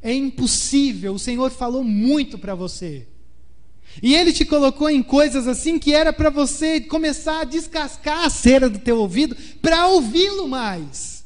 É 0.00 0.12
impossível, 0.12 1.14
o 1.14 1.18
Senhor 1.18 1.50
falou 1.50 1.84
muito 1.84 2.38
para 2.38 2.54
você. 2.54 3.06
E 4.00 4.14
ele 4.14 4.32
te 4.32 4.44
colocou 4.44 4.88
em 4.88 5.02
coisas 5.02 5.46
assim 5.46 5.78
que 5.78 5.92
era 5.92 6.12
para 6.12 6.30
você 6.30 6.80
começar 6.80 7.40
a 7.40 7.44
descascar 7.44 8.24
a 8.24 8.30
cera 8.30 8.70
do 8.70 8.78
teu 8.78 8.98
ouvido 8.98 9.36
para 9.60 9.88
ouvi-lo 9.88 10.48
mais. 10.48 11.21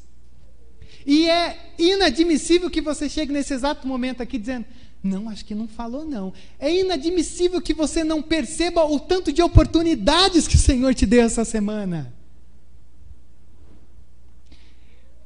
E 1.07 1.29
é 1.29 1.73
inadmissível 1.79 2.69
que 2.69 2.81
você 2.81 3.07
chegue 3.07 3.31
nesse 3.31 3.53
exato 3.53 3.87
momento 3.87 4.21
aqui 4.21 4.37
dizendo: 4.37 4.65
não, 5.01 5.29
acho 5.29 5.45
que 5.45 5.55
não 5.55 5.65
falou, 5.65 6.03
não. 6.03 6.33
É 6.59 6.69
inadmissível 6.69 7.61
que 7.61 7.73
você 7.73 8.03
não 8.03 8.21
perceba 8.21 8.83
o 8.83 8.99
tanto 8.99 9.31
de 9.31 9.41
oportunidades 9.41 10.49
que 10.49 10.55
o 10.55 10.59
Senhor 10.59 10.93
te 10.93 11.05
deu 11.05 11.23
essa 11.23 11.45
semana. 11.45 12.13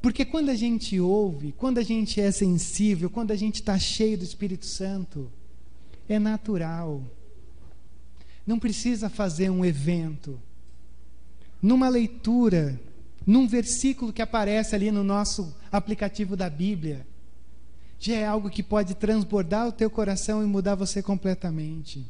Porque 0.00 0.24
quando 0.24 0.50
a 0.50 0.54
gente 0.54 1.00
ouve, 1.00 1.52
quando 1.58 1.78
a 1.78 1.82
gente 1.82 2.20
é 2.20 2.30
sensível, 2.30 3.10
quando 3.10 3.32
a 3.32 3.36
gente 3.36 3.56
está 3.56 3.76
cheio 3.76 4.16
do 4.16 4.24
Espírito 4.24 4.66
Santo, 4.66 5.28
é 6.08 6.18
natural. 6.18 7.02
Não 8.46 8.58
precisa 8.58 9.10
fazer 9.10 9.50
um 9.50 9.64
evento. 9.64 10.40
Numa 11.60 11.88
leitura 11.88 12.80
num 13.26 13.46
versículo 13.46 14.12
que 14.12 14.22
aparece 14.22 14.74
ali 14.74 14.90
no 14.90 15.04
nosso 15.04 15.54
aplicativo 15.72 16.36
da 16.36 16.50
Bíblia, 16.50 17.06
já 17.98 18.14
é 18.14 18.26
algo 18.26 18.50
que 18.50 18.62
pode 18.62 18.94
transbordar 18.94 19.66
o 19.66 19.72
teu 19.72 19.88
coração 19.88 20.42
e 20.42 20.46
mudar 20.46 20.74
você 20.74 21.02
completamente. 21.02 22.04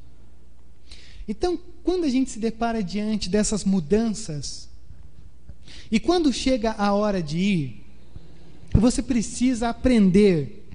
Então, 1.29 1.59
quando 1.85 2.05
a 2.05 2.09
gente 2.09 2.31
se 2.31 2.39
depara 2.39 2.83
diante 2.83 3.29
dessas 3.29 3.65
mudanças, 3.65 4.69
e 5.91 6.01
quando 6.01 6.33
chega 6.33 6.73
a 6.73 6.93
hora 6.93 7.23
de 7.23 7.39
ir, 7.39 7.87
você 8.73 9.03
precisa 9.03 9.69
aprender 9.69 10.69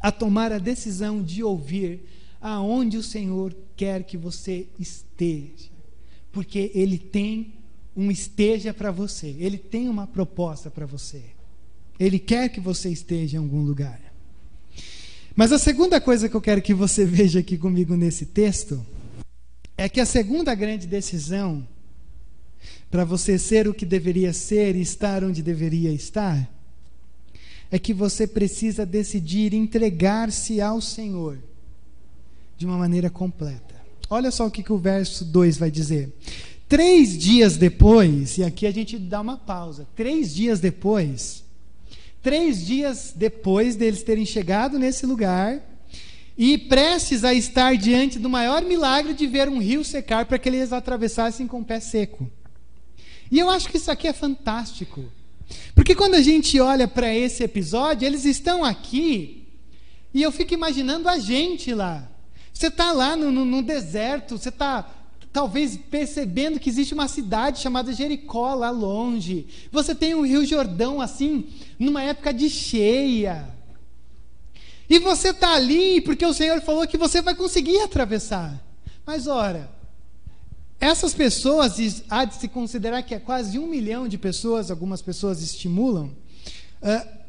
a 0.00 0.12
tomar 0.12 0.52
a 0.52 0.58
decisão 0.58 1.22
de 1.22 1.42
ouvir 1.42 2.06
aonde 2.40 2.96
o 2.96 3.02
Senhor 3.02 3.54
quer 3.76 4.04
que 4.04 4.16
você 4.16 4.66
esteja, 4.78 5.68
porque 6.30 6.70
Ele 6.74 6.98
tem 6.98 7.54
um 7.96 8.10
esteja 8.10 8.72
para 8.72 8.90
você, 8.90 9.34
Ele 9.38 9.58
tem 9.58 9.88
uma 9.88 10.06
proposta 10.06 10.70
para 10.70 10.86
você, 10.86 11.22
Ele 12.00 12.18
quer 12.18 12.48
que 12.48 12.58
você 12.58 12.88
esteja 12.88 13.36
em 13.36 13.40
algum 13.40 13.62
lugar. 13.62 14.00
Mas 15.36 15.52
a 15.52 15.58
segunda 15.58 16.00
coisa 16.00 16.30
que 16.30 16.34
eu 16.34 16.40
quero 16.40 16.62
que 16.62 16.72
você 16.72 17.04
veja 17.06 17.40
aqui 17.40 17.58
comigo 17.58 17.94
nesse 17.94 18.24
texto 18.24 18.84
é 19.76 19.86
que 19.86 20.00
a 20.00 20.06
segunda 20.06 20.54
grande 20.54 20.86
decisão 20.86 21.66
para 22.90 23.04
você 23.04 23.38
ser 23.38 23.68
o 23.68 23.74
que 23.74 23.86
deveria 23.86 24.32
ser 24.32 24.74
e 24.76 24.80
estar 24.80 25.22
onde 25.22 25.42
deveria 25.42 25.92
estar 25.92 26.50
é 27.70 27.78
que 27.78 27.94
você 27.94 28.26
precisa 28.26 28.84
decidir 28.84 29.54
entregar-se 29.54 30.60
ao 30.60 30.80
Senhor 30.80 31.38
de 32.56 32.66
uma 32.66 32.76
maneira 32.76 33.08
completa. 33.08 33.74
Olha 34.08 34.30
só 34.30 34.46
o 34.46 34.50
que, 34.50 34.62
que 34.62 34.72
o 34.72 34.78
verso 34.78 35.24
2 35.24 35.56
vai 35.56 35.70
dizer. 35.70 36.12
Três 36.68 37.16
dias 37.16 37.56
depois, 37.56 38.38
e 38.38 38.42
aqui 38.42 38.66
a 38.66 38.72
gente 38.72 38.98
dá 38.98 39.20
uma 39.20 39.36
pausa, 39.36 39.86
três 39.94 40.34
dias 40.34 40.58
depois, 40.58 41.44
três 42.22 42.64
dias 42.64 43.12
depois 43.14 43.76
deles 43.76 44.02
terem 44.02 44.26
chegado 44.26 44.78
nesse 44.78 45.06
lugar 45.06 45.62
e 46.36 46.56
prestes 46.56 47.24
a 47.24 47.34
estar 47.34 47.76
diante 47.76 48.18
do 48.18 48.30
maior 48.30 48.62
milagre 48.62 49.12
de 49.14 49.26
ver 49.26 49.48
um 49.48 49.58
rio 49.58 49.84
secar 49.84 50.24
para 50.24 50.38
que 50.38 50.48
eles 50.48 50.72
atravessassem 50.72 51.46
com 51.46 51.60
o 51.60 51.64
pé 51.64 51.80
seco. 51.80 52.30
E 53.30 53.38
eu 53.38 53.48
acho 53.48 53.68
que 53.68 53.76
isso 53.76 53.90
aqui 53.90 54.08
é 54.08 54.12
fantástico. 54.12 55.04
Porque 55.74 55.94
quando 55.94 56.14
a 56.14 56.22
gente 56.22 56.58
olha 56.60 56.88
para 56.88 57.14
esse 57.14 57.42
episódio, 57.42 58.06
eles 58.06 58.24
estão 58.24 58.64
aqui 58.64 59.48
e 60.12 60.22
eu 60.22 60.32
fico 60.32 60.54
imaginando 60.54 61.08
a 61.08 61.18
gente 61.18 61.72
lá. 61.74 62.08
Você 62.52 62.66
está 62.66 62.92
lá 62.92 63.16
no, 63.16 63.30
no, 63.30 63.44
no 63.44 63.62
deserto, 63.62 64.36
você 64.36 64.48
está 64.48 64.99
talvez 65.32 65.76
percebendo 65.76 66.58
que 66.58 66.68
existe 66.68 66.94
uma 66.94 67.08
cidade 67.08 67.60
chamada 67.60 67.92
Jericó 67.92 68.54
lá 68.54 68.70
longe. 68.70 69.46
Você 69.70 69.94
tem 69.94 70.14
o 70.14 70.22
Rio 70.22 70.44
Jordão 70.44 71.00
assim, 71.00 71.48
numa 71.78 72.02
época 72.02 72.32
de 72.32 72.50
cheia. 72.50 73.48
E 74.88 74.98
você 74.98 75.30
está 75.30 75.54
ali 75.54 76.00
porque 76.00 76.26
o 76.26 76.34
Senhor 76.34 76.60
falou 76.62 76.86
que 76.86 76.98
você 76.98 77.22
vai 77.22 77.34
conseguir 77.34 77.80
atravessar. 77.80 78.60
Mas 79.06 79.28
ora, 79.28 79.70
essas 80.80 81.14
pessoas, 81.14 82.02
há 82.10 82.24
de 82.24 82.34
se 82.34 82.48
considerar 82.48 83.02
que 83.02 83.14
é 83.14 83.20
quase 83.20 83.58
um 83.58 83.66
milhão 83.66 84.08
de 84.08 84.18
pessoas, 84.18 84.70
algumas 84.70 85.00
pessoas 85.00 85.42
estimulam, 85.42 86.10
uh, 86.82 87.20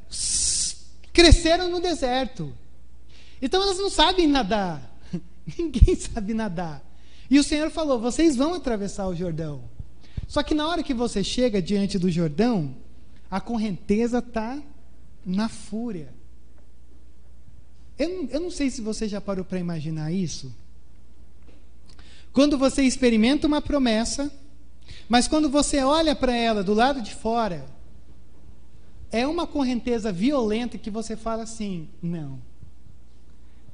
cresceram 1.14 1.70
no 1.70 1.80
deserto. 1.80 2.52
Então 3.40 3.62
elas 3.62 3.78
não 3.78 3.90
sabem 3.90 4.26
nadar. 4.26 4.82
Ninguém 5.58 5.96
sabe 5.96 6.34
nadar. 6.34 6.82
E 7.32 7.40
o 7.40 7.44
Senhor 7.44 7.72
falou: 7.72 7.98
vocês 7.98 8.36
vão 8.36 8.54
atravessar 8.54 9.08
o 9.08 9.16
Jordão. 9.16 9.64
Só 10.28 10.44
que 10.44 10.54
na 10.54 10.68
hora 10.68 10.84
que 10.84 10.94
você 10.94 11.24
chega 11.24 11.62
diante 11.62 11.98
do 11.98 12.12
Jordão, 12.12 12.76
a 13.30 13.40
correnteza 13.40 14.20
está 14.20 14.62
na 15.26 15.48
fúria. 15.48 16.14
Eu, 17.98 18.28
eu 18.30 18.40
não 18.42 18.52
sei 18.52 18.70
se 18.70 18.82
você 18.82 19.08
já 19.08 19.22
parou 19.22 19.46
para 19.46 19.60
imaginar 19.60 20.12
isso. 20.12 20.54
Quando 22.34 22.58
você 22.58 22.84
experimenta 22.84 23.48
uma 23.48 23.62
promessa, 23.62 24.30
mas 25.08 25.28
quando 25.28 25.50
você 25.50 25.82
olha 25.82 26.14
para 26.14 26.36
ela 26.36 26.62
do 26.62 26.74
lado 26.74 27.02
de 27.02 27.16
fora, 27.16 27.66
é 29.10 29.26
uma 29.26 29.48
correnteza 29.48 30.12
violenta 30.12 30.78
que 30.78 30.90
você 30.90 31.16
fala 31.16 31.44
assim: 31.44 31.88
não. 32.02 32.42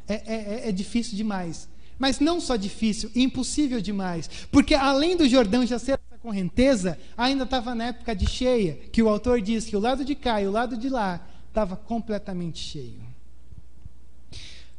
É, 0.08 0.14
é, 0.14 0.36
é, 0.36 0.70
é 0.70 0.72
difícil 0.72 1.18
demais. 1.18 1.68
Mas 2.00 2.20
não 2.20 2.40
só 2.40 2.56
difícil, 2.56 3.10
impossível 3.16 3.82
demais. 3.82 4.30
Porque 4.52 4.76
além 4.76 5.18
do 5.18 5.28
Jordão 5.28 5.66
já 5.66 5.80
ser 5.80 5.94
essa 5.94 6.20
correnteza, 6.22 6.98
ainda 7.18 7.44
estava 7.44 7.74
na 7.74 7.86
época 7.86 8.16
de 8.16 8.28
cheia, 8.28 8.76
que 8.92 9.02
o 9.02 9.10
autor 9.10 9.42
diz 9.42 9.66
que 9.66 9.76
o 9.76 9.80
lado 9.80 10.06
de 10.06 10.16
cá 10.16 10.42
e 10.42 10.48
o 10.48 10.52
lado 10.52 10.78
de 10.78 10.90
lá 10.90 11.26
estava 11.48 11.76
completamente 11.76 12.60
cheio. 12.60 13.02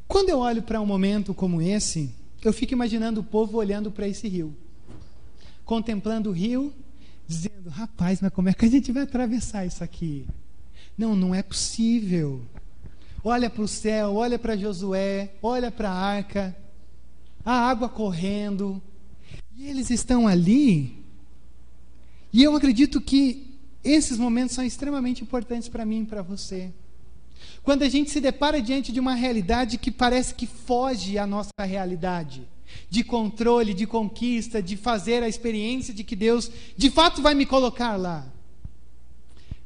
Quando 0.07 0.31
eu 0.31 0.39
olho 0.39 0.63
para 0.63 0.81
um 0.81 0.87
momento 0.87 1.35
como 1.35 1.61
esse, 1.61 2.15
eu 2.43 2.53
fico 2.53 2.73
imaginando 2.73 3.21
o 3.21 3.25
povo 3.25 3.59
olhando 3.59 3.91
para 3.91 4.07
esse 4.07 4.29
rio, 4.29 4.57
contemplando 5.65 6.31
o 6.31 6.33
rio, 6.33 6.73
dizendo: 7.27 7.69
rapaz, 7.69 8.21
mas 8.21 8.33
como 8.33 8.49
é 8.49 8.55
que 8.55 8.65
a 8.65 8.71
gente 8.71 8.93
vai 8.93 9.03
atravessar 9.03 9.67
isso 9.67 9.83
aqui? 9.83 10.25
Não, 10.97 11.15
não 11.15 11.35
é 11.35 11.43
possível. 11.43 12.43
Olha 13.23 13.51
para 13.51 13.63
o 13.63 13.69
céu, 13.69 14.15
olha 14.15 14.39
para 14.39 14.57
Josué, 14.57 15.33
olha 15.43 15.71
para 15.71 15.91
a 15.91 15.95
arca, 15.95 16.57
a 17.45 17.53
água 17.53 17.89
correndo, 17.89 18.83
e 19.57 19.67
eles 19.67 19.91
estão 19.91 20.29
ali. 20.29 21.05
E 22.33 22.43
eu 22.43 22.55
acredito 22.55 23.01
que 23.01 23.59
esses 23.83 24.19
momentos 24.19 24.55
são 24.55 24.65
extremamente 24.65 25.23
importantes 25.23 25.69
para 25.69 25.85
mim 25.85 26.03
e 26.03 26.07
para 26.07 26.23
você. 26.23 26.73
Quando 27.63 27.83
a 27.83 27.89
gente 27.89 28.11
se 28.11 28.21
depara 28.21 28.61
diante 28.61 28.93
de 28.93 29.01
uma 29.01 29.15
realidade 29.15 29.79
que 29.79 29.91
parece 29.91 30.35
que 30.35 30.47
foge 30.47 31.19
à 31.19 31.27
nossa 31.27 31.51
realidade, 31.61 32.47
de 32.91 33.03
controle, 33.03 33.75
de 33.75 33.87
conquista, 33.87 34.63
de 34.63 34.77
fazer 34.77 35.23
a 35.23 35.29
experiência 35.29 35.93
de 35.93 36.05
que 36.05 36.17
Deus 36.17 36.51
de 36.77 36.91
fato 36.91 37.23
vai 37.23 37.35
me 37.35 37.47
colocar 37.47 37.97
lá. 37.97 38.27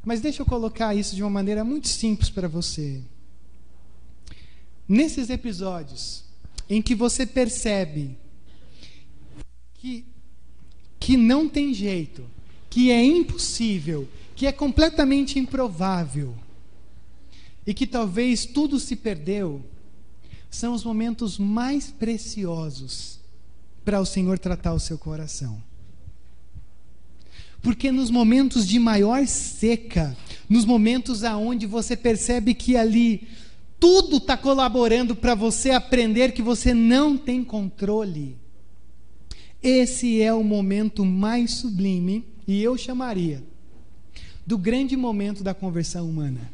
Mas 0.04 0.20
deixa 0.20 0.42
eu 0.42 0.46
colocar 0.46 0.94
isso 0.94 1.14
de 1.14 1.22
uma 1.22 1.30
maneira 1.30 1.64
muito 1.64 1.88
simples 1.88 2.28
para 2.28 2.48
você. 2.48 3.00
Nesses 4.88 5.30
episódios 5.30 6.24
em 6.72 6.80
que 6.80 6.94
você 6.94 7.26
percebe 7.26 8.16
que, 9.74 10.06
que 10.98 11.18
não 11.18 11.46
tem 11.46 11.74
jeito, 11.74 12.24
que 12.70 12.90
é 12.90 13.04
impossível, 13.04 14.08
que 14.34 14.46
é 14.46 14.52
completamente 14.52 15.38
improvável, 15.38 16.34
e 17.66 17.74
que 17.74 17.86
talvez 17.86 18.46
tudo 18.46 18.80
se 18.80 18.96
perdeu, 18.96 19.62
são 20.50 20.72
os 20.72 20.82
momentos 20.82 21.36
mais 21.36 21.90
preciosos 21.90 23.20
para 23.84 24.00
o 24.00 24.06
Senhor 24.06 24.38
tratar 24.38 24.72
o 24.72 24.80
seu 24.80 24.96
coração. 24.96 25.62
Porque 27.60 27.92
nos 27.92 28.10
momentos 28.10 28.66
de 28.66 28.78
maior 28.78 29.26
seca, 29.26 30.16
nos 30.48 30.64
momentos 30.64 31.22
aonde 31.22 31.66
você 31.66 31.94
percebe 31.94 32.54
que 32.54 32.78
ali 32.78 33.28
tudo 33.82 34.18
está 34.18 34.36
colaborando 34.36 35.16
para 35.16 35.34
você 35.34 35.70
aprender 35.70 36.30
que 36.30 36.40
você 36.40 36.72
não 36.72 37.18
tem 37.18 37.42
controle, 37.42 38.36
esse 39.60 40.22
é 40.22 40.32
o 40.32 40.44
momento 40.44 41.04
mais 41.04 41.50
sublime, 41.54 42.24
e 42.46 42.62
eu 42.62 42.78
chamaria, 42.78 43.42
do 44.46 44.56
grande 44.56 44.96
momento 44.96 45.42
da 45.42 45.52
conversão 45.52 46.08
humana 46.08 46.48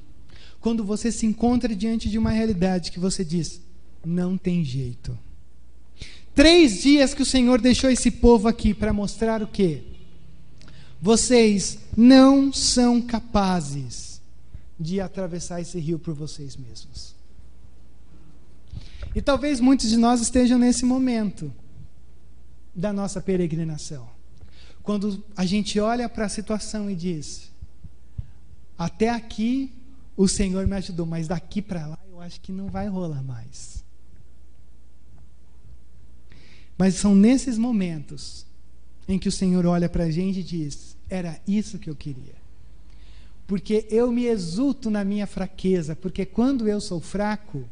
quando 0.58 0.82
você 0.82 1.12
se 1.12 1.26
encontra 1.26 1.76
diante 1.76 2.08
de 2.08 2.16
uma 2.16 2.30
realidade 2.30 2.90
que 2.90 2.98
você 2.98 3.22
diz: 3.22 3.60
não 4.02 4.38
tem 4.38 4.64
jeito. 4.64 5.16
Três 6.34 6.80
dias 6.80 7.12
que 7.12 7.20
o 7.22 7.26
Senhor 7.26 7.60
deixou 7.60 7.90
esse 7.90 8.10
povo 8.10 8.48
aqui 8.48 8.72
para 8.72 8.90
mostrar 8.90 9.42
o 9.42 9.46
quê? 9.46 9.82
Vocês 10.98 11.78
não 11.94 12.50
são 12.54 13.02
capazes 13.02 14.22
de 14.80 14.98
atravessar 14.98 15.60
esse 15.60 15.78
rio 15.78 15.98
por 15.98 16.14
vocês 16.14 16.56
mesmos. 16.56 17.17
E 19.14 19.22
talvez 19.22 19.60
muitos 19.60 19.88
de 19.88 19.96
nós 19.96 20.20
estejam 20.20 20.58
nesse 20.58 20.84
momento 20.84 21.52
da 22.74 22.92
nossa 22.92 23.20
peregrinação. 23.20 24.08
Quando 24.82 25.22
a 25.36 25.44
gente 25.44 25.80
olha 25.80 26.08
para 26.08 26.26
a 26.26 26.28
situação 26.28 26.90
e 26.90 26.94
diz: 26.94 27.50
até 28.78 29.08
aqui 29.08 29.72
o 30.16 30.28
Senhor 30.28 30.66
me 30.66 30.76
ajudou, 30.76 31.04
mas 31.04 31.26
daqui 31.26 31.60
para 31.60 31.86
lá 31.86 31.98
eu 32.10 32.20
acho 32.20 32.40
que 32.40 32.52
não 32.52 32.68
vai 32.68 32.86
rolar 32.88 33.22
mais. 33.22 33.84
Mas 36.76 36.94
são 36.94 37.14
nesses 37.14 37.58
momentos 37.58 38.46
em 39.08 39.18
que 39.18 39.28
o 39.28 39.32
Senhor 39.32 39.66
olha 39.66 39.88
para 39.88 40.04
a 40.04 40.10
gente 40.10 40.40
e 40.40 40.44
diz: 40.44 40.96
Era 41.10 41.40
isso 41.46 41.78
que 41.78 41.90
eu 41.90 41.96
queria. 41.96 42.36
Porque 43.48 43.86
eu 43.90 44.12
me 44.12 44.26
exulto 44.26 44.90
na 44.90 45.02
minha 45.02 45.26
fraqueza, 45.26 45.96
porque 45.96 46.24
quando 46.24 46.68
eu 46.68 46.80
sou 46.80 47.00
fraco, 47.00 47.64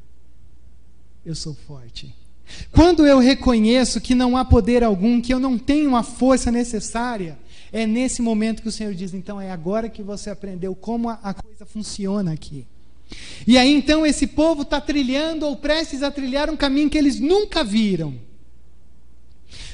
eu 1.27 1.35
sou 1.35 1.53
forte. 1.53 2.15
Quando 2.71 3.05
eu 3.05 3.19
reconheço 3.19 4.01
que 4.01 4.15
não 4.15 4.37
há 4.37 4.45
poder 4.45 4.85
algum, 4.85 5.21
que 5.21 5.35
eu 5.35 5.41
não 5.41 5.59
tenho 5.59 5.97
a 5.97 6.05
força 6.05 6.53
necessária, 6.53 7.37
é 7.73 7.85
nesse 7.85 8.23
momento 8.23 8.63
que 8.63 8.69
o 8.69 8.73
Senhor 8.73 8.95
diz: 8.95 9.13
então 9.13 9.41
é 9.41 9.51
agora 9.51 9.89
que 9.89 10.05
você 10.05 10.31
aprendeu 10.31 10.73
como 10.75 11.09
a, 11.09 11.19
a 11.23 11.35
coisa 11.35 11.67
funciona 11.67 12.33
aqui. 12.33 12.65
E 13.45 13.59
aí 13.59 13.73
então 13.73 14.07
esse 14.07 14.29
povo 14.29 14.63
está 14.63 14.81
trilhando 14.81 15.47
ou 15.47 15.57
prestes 15.57 16.03
a 16.03 16.11
trilhar 16.11 16.49
um 16.49 16.57
caminho 16.57 16.89
que 16.89 16.97
eles 16.97 17.19
nunca 17.19 17.65
viram. 17.65 18.15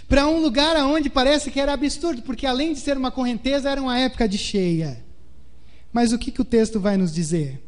Para 0.08 0.26
um 0.26 0.40
lugar 0.40 0.74
aonde 0.76 1.10
parece 1.10 1.50
que 1.50 1.60
era 1.60 1.72
absurdo, 1.72 2.22
porque 2.22 2.46
além 2.46 2.72
de 2.72 2.80
ser 2.80 2.96
uma 2.96 3.10
correnteza, 3.10 3.70
era 3.70 3.80
uma 3.80 3.98
época 3.98 4.26
de 4.26 4.38
cheia. 4.38 5.04
Mas 5.92 6.12
o 6.12 6.18
que, 6.18 6.30
que 6.30 6.40
o 6.40 6.44
texto 6.44 6.80
vai 6.80 6.96
nos 6.96 7.12
dizer? 7.12 7.62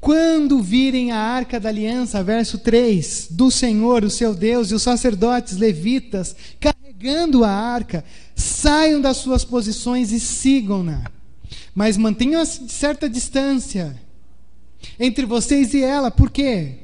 Quando 0.00 0.62
virem 0.62 1.10
a 1.10 1.18
arca 1.18 1.58
da 1.58 1.68
aliança, 1.68 2.22
verso 2.22 2.58
3, 2.58 3.28
do 3.30 3.50
Senhor, 3.50 4.04
o 4.04 4.10
seu 4.10 4.34
Deus, 4.34 4.70
e 4.70 4.74
os 4.74 4.82
sacerdotes 4.82 5.56
levitas 5.56 6.36
carregando 6.60 7.44
a 7.44 7.50
arca, 7.50 8.04
saiam 8.34 9.00
das 9.00 9.16
suas 9.16 9.44
posições 9.44 10.12
e 10.12 10.20
sigam-na. 10.20 11.10
Mas 11.74 11.96
mantenham 11.96 12.44
certa 12.44 13.08
distância 13.08 14.00
entre 14.98 15.26
vocês 15.26 15.74
e 15.74 15.82
ela. 15.82 16.10
Por 16.10 16.30
quê? 16.30 16.78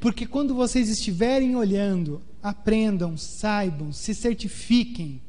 Porque 0.00 0.26
quando 0.26 0.54
vocês 0.54 0.88
estiverem 0.88 1.54
olhando, 1.54 2.20
aprendam, 2.42 3.16
saibam, 3.16 3.92
se 3.92 4.14
certifiquem 4.14 5.20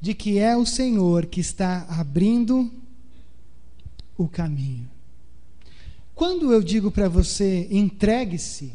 de 0.00 0.12
que 0.12 0.38
é 0.38 0.54
o 0.54 0.66
Senhor 0.66 1.24
que 1.24 1.40
está 1.40 1.86
abrindo 1.88 2.70
o 4.18 4.28
caminho. 4.28 4.93
Quando 6.14 6.52
eu 6.52 6.62
digo 6.62 6.90
para 6.90 7.08
você, 7.08 7.66
entregue-se, 7.70 8.72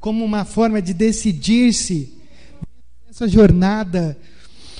como 0.00 0.24
uma 0.24 0.44
forma 0.44 0.82
de 0.82 0.92
decidir-se 0.92 2.12
nessa 3.06 3.28
jornada 3.28 4.18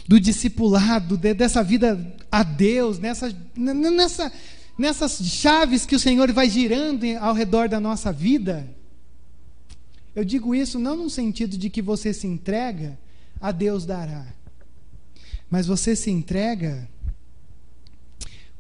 do 0.09 0.19
discipulado, 0.19 1.17
de, 1.17 1.33
dessa 1.33 1.63
vida 1.63 2.17
a 2.31 2.43
Deus, 2.43 2.99
nessa, 2.99 3.33
nessa, 3.57 4.33
nessas 4.77 5.19
chaves 5.25 5.87
que 5.87 5.95
o 5.95 6.01
Senhor 6.01 6.33
vai 6.33 6.51
girando 6.51 7.07
ao 7.21 7.35
redor 7.35 7.69
da 7.69 7.79
nossa 7.79 8.13
vida, 8.13 8.69
eu 10.15 10.25
digo 10.25 10.55
isso 10.55 10.79
não 10.79 10.97
no 10.97 11.09
sentido 11.09 11.57
de 11.57 11.71
que 11.71 11.81
você 11.81 12.13
se 12.13 12.27
entrega, 12.27 12.99
a 13.41 13.53
Deus 13.53 13.87
dará. 13.87 14.27
Mas 15.49 15.67
você 15.67 15.95
se 15.95 16.11
entrega 16.11 16.89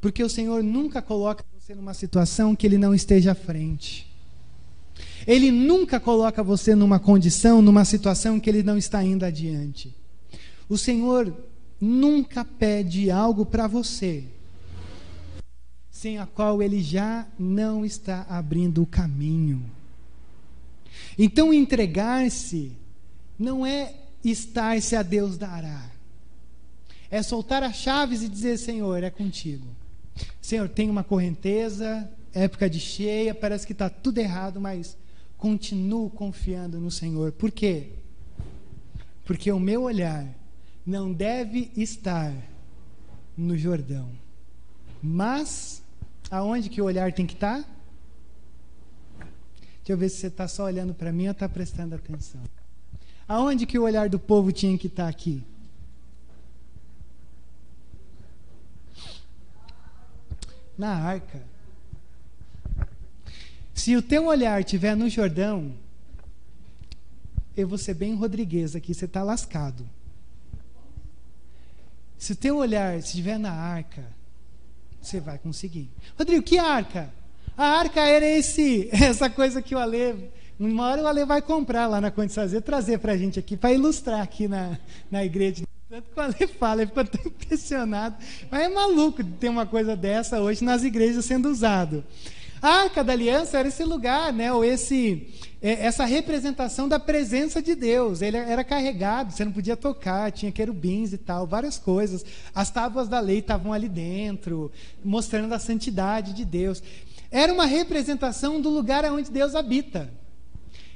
porque 0.00 0.22
o 0.22 0.28
Senhor 0.28 0.62
nunca 0.62 1.00
coloca 1.00 1.44
você 1.62 1.76
numa 1.76 1.94
situação 1.94 2.56
que 2.56 2.66
Ele 2.66 2.76
não 2.76 2.92
esteja 2.92 3.30
à 3.30 3.34
frente. 3.36 4.10
Ele 5.24 5.52
nunca 5.52 6.00
coloca 6.00 6.42
você 6.42 6.74
numa 6.74 6.98
condição, 6.98 7.62
numa 7.62 7.84
situação 7.84 8.40
que 8.40 8.50
Ele 8.50 8.64
não 8.64 8.76
está 8.76 9.04
indo 9.04 9.24
adiante. 9.24 9.94
O 10.68 10.76
Senhor 10.76 11.32
nunca 11.80 12.44
pede 12.44 13.12
algo 13.12 13.46
para 13.46 13.68
você 13.68 14.24
sem 15.88 16.18
a 16.18 16.26
qual 16.26 16.60
Ele 16.60 16.82
já 16.82 17.28
não 17.38 17.84
está 17.84 18.26
abrindo 18.28 18.82
o 18.82 18.86
caminho. 18.86 19.64
Então, 21.16 21.54
entregar-se 21.54 22.72
não 23.38 23.64
é 23.64 23.94
estar-se 24.24 24.96
a 24.96 25.02
Deus 25.04 25.38
dará. 25.38 25.88
É 27.08 27.22
soltar 27.22 27.62
as 27.62 27.76
chaves 27.76 28.20
e 28.20 28.28
dizer: 28.28 28.58
Senhor, 28.58 29.04
é 29.04 29.10
contigo. 29.10 29.81
Senhor, 30.40 30.68
tem 30.68 30.90
uma 30.90 31.04
correnteza, 31.04 32.10
época 32.32 32.68
de 32.68 32.80
cheia, 32.80 33.34
parece 33.34 33.66
que 33.66 33.72
está 33.72 33.88
tudo 33.88 34.18
errado, 34.18 34.60
mas 34.60 34.96
continuo 35.36 36.10
confiando 36.10 36.78
no 36.78 36.90
Senhor. 36.90 37.32
Por 37.32 37.50
quê? 37.50 37.90
Porque 39.24 39.50
o 39.50 39.58
meu 39.58 39.82
olhar 39.82 40.26
não 40.86 41.12
deve 41.12 41.70
estar 41.76 42.32
no 43.36 43.56
Jordão. 43.56 44.10
Mas, 45.02 45.82
aonde 46.30 46.68
que 46.68 46.80
o 46.80 46.84
olhar 46.84 47.12
tem 47.12 47.26
que 47.26 47.34
estar? 47.34 47.58
Deixa 49.78 49.92
eu 49.92 49.96
ver 49.96 50.08
se 50.08 50.18
você 50.18 50.26
está 50.28 50.46
só 50.46 50.64
olhando 50.64 50.94
para 50.94 51.12
mim 51.12 51.26
ou 51.26 51.32
está 51.32 51.48
prestando 51.48 51.94
atenção. 51.94 52.40
Aonde 53.26 53.66
que 53.66 53.78
o 53.78 53.82
olhar 53.82 54.08
do 54.08 54.18
povo 54.18 54.52
tinha 54.52 54.76
que 54.78 54.86
estar 54.86 55.04
tá 55.04 55.08
aqui? 55.08 55.42
Na 60.82 60.96
arca. 60.96 61.40
Se 63.72 63.94
o 63.96 64.02
teu 64.02 64.26
olhar 64.26 64.58
estiver 64.58 64.96
no 64.96 65.08
Jordão, 65.08 65.76
eu 67.56 67.68
vou 67.68 67.78
ser 67.78 67.94
bem 67.94 68.16
rodrigues 68.16 68.74
aqui, 68.74 68.92
você 68.92 69.04
está 69.04 69.22
lascado. 69.22 69.88
Se 72.18 72.32
o 72.32 72.36
teu 72.36 72.56
olhar 72.56 72.98
estiver 72.98 73.38
na 73.38 73.52
arca, 73.52 74.04
você 75.00 75.20
vai 75.20 75.38
conseguir. 75.38 75.88
Rodrigo, 76.18 76.42
que 76.42 76.58
arca? 76.58 77.14
A 77.56 77.64
arca 77.78 78.00
era 78.00 78.26
esse, 78.26 78.88
essa 78.90 79.30
coisa 79.30 79.62
que 79.62 79.76
o 79.76 79.78
Ale. 79.78 80.32
Uma 80.58 80.88
hora 80.88 81.02
o 81.04 81.06
Ale 81.06 81.24
vai 81.24 81.40
comprar 81.40 81.86
lá 81.86 82.00
na 82.00 82.10
Conde 82.10 82.32
Sazer, 82.32 82.60
trazer 82.60 82.98
para 82.98 83.12
a 83.12 83.16
gente 83.16 83.38
aqui, 83.38 83.56
para 83.56 83.72
ilustrar 83.72 84.20
aqui 84.20 84.48
na, 84.48 84.76
na 85.08 85.24
igreja. 85.24 85.62
Tanto 85.92 86.08
que 86.08 86.18
o 86.18 86.22
Ale 86.22 86.46
fala, 86.58 86.80
ele 86.80 86.88
ficou 86.88 87.04
tão 87.04 87.20
impressionado. 87.26 88.16
Mas 88.50 88.62
é 88.62 88.68
maluco 88.70 89.22
ter 89.22 89.50
uma 89.50 89.66
coisa 89.66 89.94
dessa 89.94 90.40
hoje 90.40 90.64
nas 90.64 90.82
igrejas 90.84 91.22
sendo 91.26 91.50
usado. 91.50 92.02
A 92.62 92.84
Arca 92.84 93.04
da 93.04 93.12
Aliança 93.12 93.58
era 93.58 93.68
esse 93.68 93.84
lugar, 93.84 94.32
né, 94.32 94.50
ou 94.54 94.64
esse, 94.64 95.28
é, 95.60 95.84
essa 95.84 96.06
representação 96.06 96.88
da 96.88 96.98
presença 96.98 97.60
de 97.60 97.74
Deus. 97.74 98.22
Ele 98.22 98.38
era 98.38 98.64
carregado, 98.64 99.32
você 99.32 99.44
não 99.44 99.52
podia 99.52 99.76
tocar, 99.76 100.32
tinha 100.32 100.50
querubins 100.50 101.12
e 101.12 101.18
tal, 101.18 101.46
várias 101.46 101.76
coisas. 101.76 102.24
As 102.54 102.70
tábuas 102.70 103.06
da 103.06 103.20
lei 103.20 103.40
estavam 103.40 103.70
ali 103.70 103.90
dentro, 103.90 104.72
mostrando 105.04 105.52
a 105.52 105.58
santidade 105.58 106.32
de 106.32 106.46
Deus 106.46 106.82
era 107.30 107.52
uma 107.52 107.64
representação 107.64 108.60
do 108.60 108.68
lugar 108.68 109.04
onde 109.06 109.30
Deus 109.30 109.54
habita. 109.54 110.21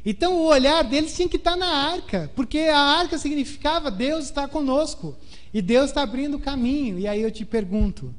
Então 0.08 0.36
o 0.36 0.46
olhar 0.46 0.84
deles 0.84 1.16
tinha 1.16 1.28
que 1.28 1.36
estar 1.36 1.56
na 1.56 1.66
arca, 1.66 2.30
porque 2.36 2.60
a 2.60 2.78
arca 2.78 3.18
significava 3.18 3.90
Deus 3.90 4.26
está 4.26 4.46
conosco 4.46 5.16
e 5.52 5.60
Deus 5.60 5.86
está 5.86 6.02
abrindo 6.02 6.36
o 6.36 6.40
caminho. 6.40 6.96
E 6.96 7.08
aí 7.08 7.20
eu 7.20 7.30
te 7.32 7.44
pergunto: 7.44 8.14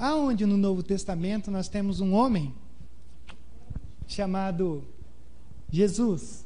aonde 0.00 0.44
no 0.44 0.56
Novo 0.56 0.82
Testamento 0.82 1.48
nós 1.48 1.68
temos 1.68 2.00
um 2.00 2.12
homem 2.12 2.52
chamado 4.08 4.82
Jesus, 5.70 6.44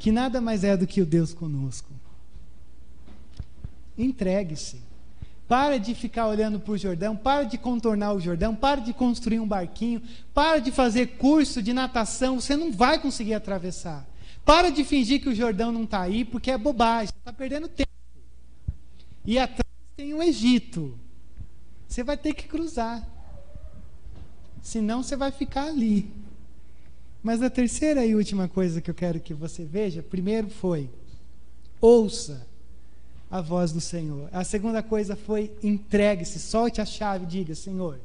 que 0.00 0.10
nada 0.10 0.40
mais 0.40 0.64
é 0.64 0.76
do 0.76 0.84
que 0.84 1.00
o 1.00 1.06
Deus 1.06 1.32
conosco? 1.32 1.92
Entregue-se. 3.96 4.81
Para 5.52 5.76
de 5.76 5.94
ficar 5.94 6.28
olhando 6.28 6.58
para 6.58 6.72
o 6.72 6.78
Jordão, 6.78 7.14
para 7.14 7.44
de 7.44 7.58
contornar 7.58 8.14
o 8.14 8.18
Jordão, 8.18 8.54
para 8.54 8.80
de 8.80 8.94
construir 8.94 9.38
um 9.38 9.46
barquinho, 9.46 10.00
para 10.32 10.58
de 10.58 10.72
fazer 10.72 11.18
curso 11.18 11.60
de 11.62 11.74
natação, 11.74 12.40
você 12.40 12.56
não 12.56 12.72
vai 12.72 12.98
conseguir 12.98 13.34
atravessar. 13.34 14.08
Para 14.46 14.70
de 14.70 14.82
fingir 14.82 15.20
que 15.20 15.28
o 15.28 15.34
Jordão 15.34 15.70
não 15.70 15.84
está 15.84 16.00
aí, 16.00 16.24
porque 16.24 16.50
é 16.50 16.56
bobagem, 16.56 17.08
você 17.08 17.18
está 17.18 17.34
perdendo 17.34 17.68
tempo. 17.68 17.90
E 19.26 19.38
atrás 19.38 19.68
tem 19.94 20.14
o 20.14 20.22
Egito. 20.22 20.98
Você 21.86 22.02
vai 22.02 22.16
ter 22.16 22.32
que 22.32 22.48
cruzar. 22.48 23.06
Senão 24.62 25.02
você 25.02 25.16
vai 25.16 25.30
ficar 25.30 25.66
ali. 25.66 26.10
Mas 27.22 27.42
a 27.42 27.50
terceira 27.50 28.06
e 28.06 28.14
última 28.14 28.48
coisa 28.48 28.80
que 28.80 28.90
eu 28.90 28.94
quero 28.94 29.20
que 29.20 29.34
você 29.34 29.66
veja, 29.66 30.02
primeiro 30.02 30.48
foi: 30.48 30.88
ouça 31.78 32.50
a 33.32 33.40
voz 33.40 33.72
do 33.72 33.80
Senhor. 33.80 34.28
A 34.30 34.44
segunda 34.44 34.82
coisa 34.82 35.16
foi 35.16 35.50
entregue-se, 35.62 36.38
solte 36.38 36.82
a 36.82 36.84
chave, 36.84 37.24
diga, 37.24 37.54
Senhor. 37.54 37.98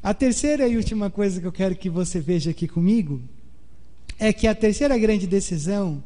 A 0.00 0.14
terceira 0.14 0.68
e 0.68 0.76
última 0.76 1.10
coisa 1.10 1.40
que 1.40 1.46
eu 1.46 1.50
quero 1.50 1.74
que 1.74 1.90
você 1.90 2.20
veja 2.20 2.52
aqui 2.52 2.68
comigo 2.68 3.20
é 4.20 4.32
que 4.32 4.46
a 4.46 4.54
terceira 4.54 4.96
grande 4.96 5.26
decisão 5.26 6.04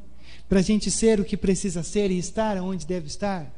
para 0.49 0.61
a 0.61 0.63
gente 0.63 0.91
ser 0.91 1.21
o 1.21 1.25
que 1.27 1.37
precisa 1.37 1.83
ser 1.83 2.11
e 2.11 2.19
estar 2.19 2.57
onde 2.57 2.87
deve 2.87 3.07
estar 3.07 3.53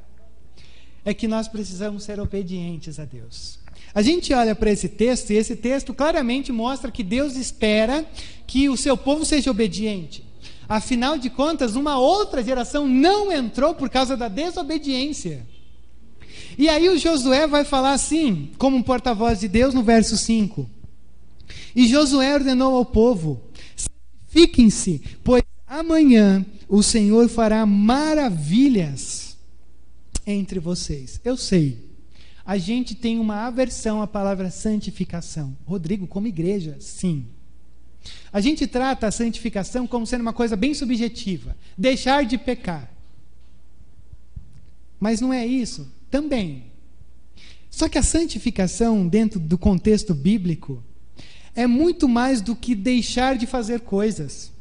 é 1.04 1.14
que 1.14 1.28
nós 1.28 1.46
precisamos 1.46 2.02
ser 2.02 2.18
obedientes 2.18 2.98
a 2.98 3.04
Deus. 3.04 3.60
A 3.94 4.02
gente 4.02 4.34
olha 4.34 4.56
para 4.56 4.72
esse 4.72 4.88
texto 4.88 5.30
e 5.30 5.36
esse 5.36 5.54
texto 5.54 5.94
claramente 5.94 6.50
mostra 6.50 6.90
que 6.90 7.04
Deus 7.04 7.36
espera 7.36 8.04
que 8.44 8.68
o 8.68 8.76
seu 8.76 8.96
povo 8.96 9.24
seja 9.24 9.52
obediente. 9.52 10.27
Afinal 10.68 11.16
de 11.16 11.30
contas, 11.30 11.74
uma 11.74 11.98
outra 11.98 12.42
geração 12.44 12.86
não 12.86 13.32
entrou 13.32 13.74
por 13.74 13.88
causa 13.88 14.16
da 14.16 14.28
desobediência. 14.28 15.46
E 16.58 16.68
aí 16.68 16.88
o 16.88 16.98
Josué 16.98 17.46
vai 17.46 17.64
falar 17.64 17.92
assim, 17.92 18.50
como 18.58 18.76
um 18.76 18.82
porta-voz 18.82 19.40
de 19.40 19.48
Deus, 19.48 19.72
no 19.72 19.82
verso 19.82 20.16
5. 20.16 20.68
E 21.74 21.86
Josué 21.86 22.34
ordenou 22.34 22.76
ao 22.76 22.84
povo: 22.84 23.40
Fiquem-se, 24.26 25.00
pois 25.24 25.42
amanhã 25.66 26.44
o 26.68 26.82
Senhor 26.82 27.28
fará 27.28 27.64
maravilhas 27.64 29.38
entre 30.26 30.60
vocês. 30.60 31.18
Eu 31.24 31.36
sei, 31.36 31.88
a 32.44 32.58
gente 32.58 32.94
tem 32.94 33.18
uma 33.18 33.46
aversão 33.46 34.02
à 34.02 34.06
palavra 34.06 34.50
santificação. 34.50 35.56
Rodrigo, 35.64 36.06
como 36.06 36.26
igreja, 36.26 36.76
sim. 36.80 37.26
A 38.32 38.40
gente 38.40 38.66
trata 38.66 39.06
a 39.06 39.10
santificação 39.10 39.86
como 39.86 40.06
sendo 40.06 40.22
uma 40.22 40.32
coisa 40.32 40.56
bem 40.56 40.74
subjetiva, 40.74 41.56
deixar 41.76 42.24
de 42.24 42.36
pecar. 42.36 42.90
Mas 45.00 45.20
não 45.20 45.32
é 45.32 45.46
isso 45.46 45.90
também. 46.10 46.64
Só 47.70 47.88
que 47.88 47.98
a 47.98 48.02
santificação, 48.02 49.06
dentro 49.06 49.38
do 49.38 49.56
contexto 49.56 50.14
bíblico, 50.14 50.82
é 51.54 51.66
muito 51.66 52.08
mais 52.08 52.40
do 52.40 52.56
que 52.56 52.74
deixar 52.74 53.36
de 53.36 53.46
fazer 53.46 53.80
coisas. 53.80 54.52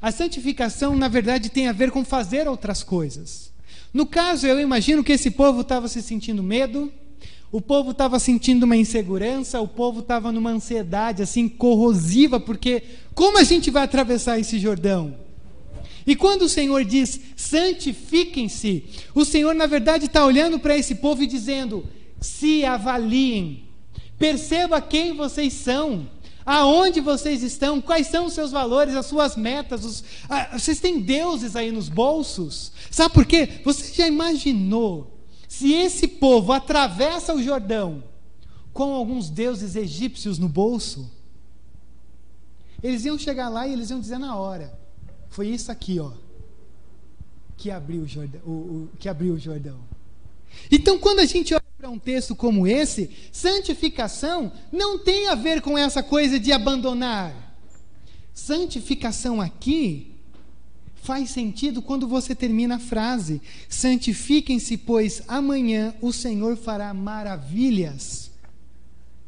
A 0.00 0.10
santificação, 0.10 0.96
na 0.96 1.08
verdade, 1.08 1.50
tem 1.50 1.68
a 1.68 1.72
ver 1.72 1.90
com 1.90 2.04
fazer 2.04 2.48
outras 2.48 2.82
coisas. 2.82 3.52
No 3.92 4.06
caso, 4.06 4.46
eu 4.46 4.60
imagino 4.60 5.04
que 5.04 5.12
esse 5.12 5.30
povo 5.30 5.60
estava 5.60 5.88
se 5.88 6.02
sentindo 6.02 6.42
medo, 6.42 6.92
O 7.52 7.60
povo 7.60 7.90
estava 7.90 8.18
sentindo 8.18 8.62
uma 8.62 8.78
insegurança, 8.78 9.60
o 9.60 9.68
povo 9.68 10.00
estava 10.00 10.32
numa 10.32 10.48
ansiedade 10.48 11.22
assim 11.22 11.50
corrosiva, 11.50 12.40
porque 12.40 12.82
como 13.14 13.36
a 13.36 13.44
gente 13.44 13.70
vai 13.70 13.82
atravessar 13.82 14.38
esse 14.38 14.58
Jordão? 14.58 15.14
E 16.06 16.16
quando 16.16 16.42
o 16.42 16.48
Senhor 16.48 16.82
diz 16.82 17.20
santifiquem-se, 17.36 18.84
o 19.14 19.22
Senhor 19.26 19.54
na 19.54 19.66
verdade 19.66 20.06
está 20.06 20.24
olhando 20.24 20.58
para 20.58 20.78
esse 20.78 20.94
povo 20.94 21.22
e 21.22 21.26
dizendo: 21.26 21.86
se 22.18 22.64
avaliem, 22.64 23.64
perceba 24.18 24.80
quem 24.80 25.12
vocês 25.12 25.52
são, 25.52 26.08
aonde 26.46 27.02
vocês 27.02 27.42
estão, 27.42 27.82
quais 27.82 28.06
são 28.06 28.24
os 28.24 28.32
seus 28.32 28.50
valores, 28.50 28.96
as 28.96 29.04
suas 29.04 29.36
metas. 29.36 29.84
Os, 29.84 30.04
ah, 30.26 30.58
vocês 30.58 30.80
têm 30.80 31.00
deuses 31.00 31.54
aí 31.54 31.70
nos 31.70 31.90
bolsos, 31.90 32.72
sabe 32.90 33.12
por 33.12 33.26
quê? 33.26 33.46
Você 33.62 33.92
já 33.92 34.08
imaginou 34.08 35.21
se 35.52 35.70
esse 35.70 36.08
povo 36.08 36.50
atravessa 36.50 37.34
o 37.34 37.42
Jordão 37.42 38.02
com 38.72 38.94
alguns 38.94 39.28
deuses 39.28 39.76
egípcios 39.76 40.38
no 40.38 40.48
bolso? 40.48 41.10
Eles 42.82 43.04
iam 43.04 43.18
chegar 43.18 43.50
lá 43.50 43.68
e 43.68 43.74
eles 43.74 43.90
iam 43.90 44.00
dizer 44.00 44.16
na 44.16 44.34
hora: 44.34 44.72
foi 45.28 45.48
isso 45.48 45.70
aqui, 45.70 46.00
ó, 46.00 46.12
que 47.58 47.70
abriu 47.70 48.00
o 48.00 48.08
Jordão. 48.08 48.40
O, 48.46 48.50
o, 48.50 48.90
que 48.98 49.10
abriu 49.10 49.34
o 49.34 49.38
Jordão. 49.38 49.78
Então, 50.70 50.98
quando 50.98 51.18
a 51.18 51.26
gente 51.26 51.52
olha 51.52 51.62
para 51.76 51.90
um 51.90 51.98
texto 51.98 52.34
como 52.34 52.66
esse, 52.66 53.10
santificação 53.30 54.50
não 54.72 54.98
tem 54.98 55.28
a 55.28 55.34
ver 55.34 55.60
com 55.60 55.76
essa 55.76 56.02
coisa 56.02 56.40
de 56.40 56.50
abandonar. 56.50 57.58
Santificação 58.32 59.38
aqui 59.38 60.11
faz 61.02 61.30
sentido 61.30 61.82
quando 61.82 62.08
você 62.08 62.34
termina 62.34 62.76
a 62.76 62.80
frase: 62.80 63.42
Santifiquem-se, 63.68 64.76
pois 64.76 65.22
amanhã 65.28 65.94
o 66.00 66.12
Senhor 66.12 66.56
fará 66.56 66.94
maravilhas 66.94 68.30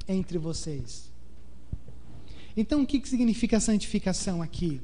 entre 0.08 0.38
vocês. 0.38 1.10
Então, 2.56 2.82
o 2.82 2.87
que, 2.87 3.00
que 3.00 3.08
significa 3.08 3.60
santificação 3.60 4.40
aqui? 4.40 4.80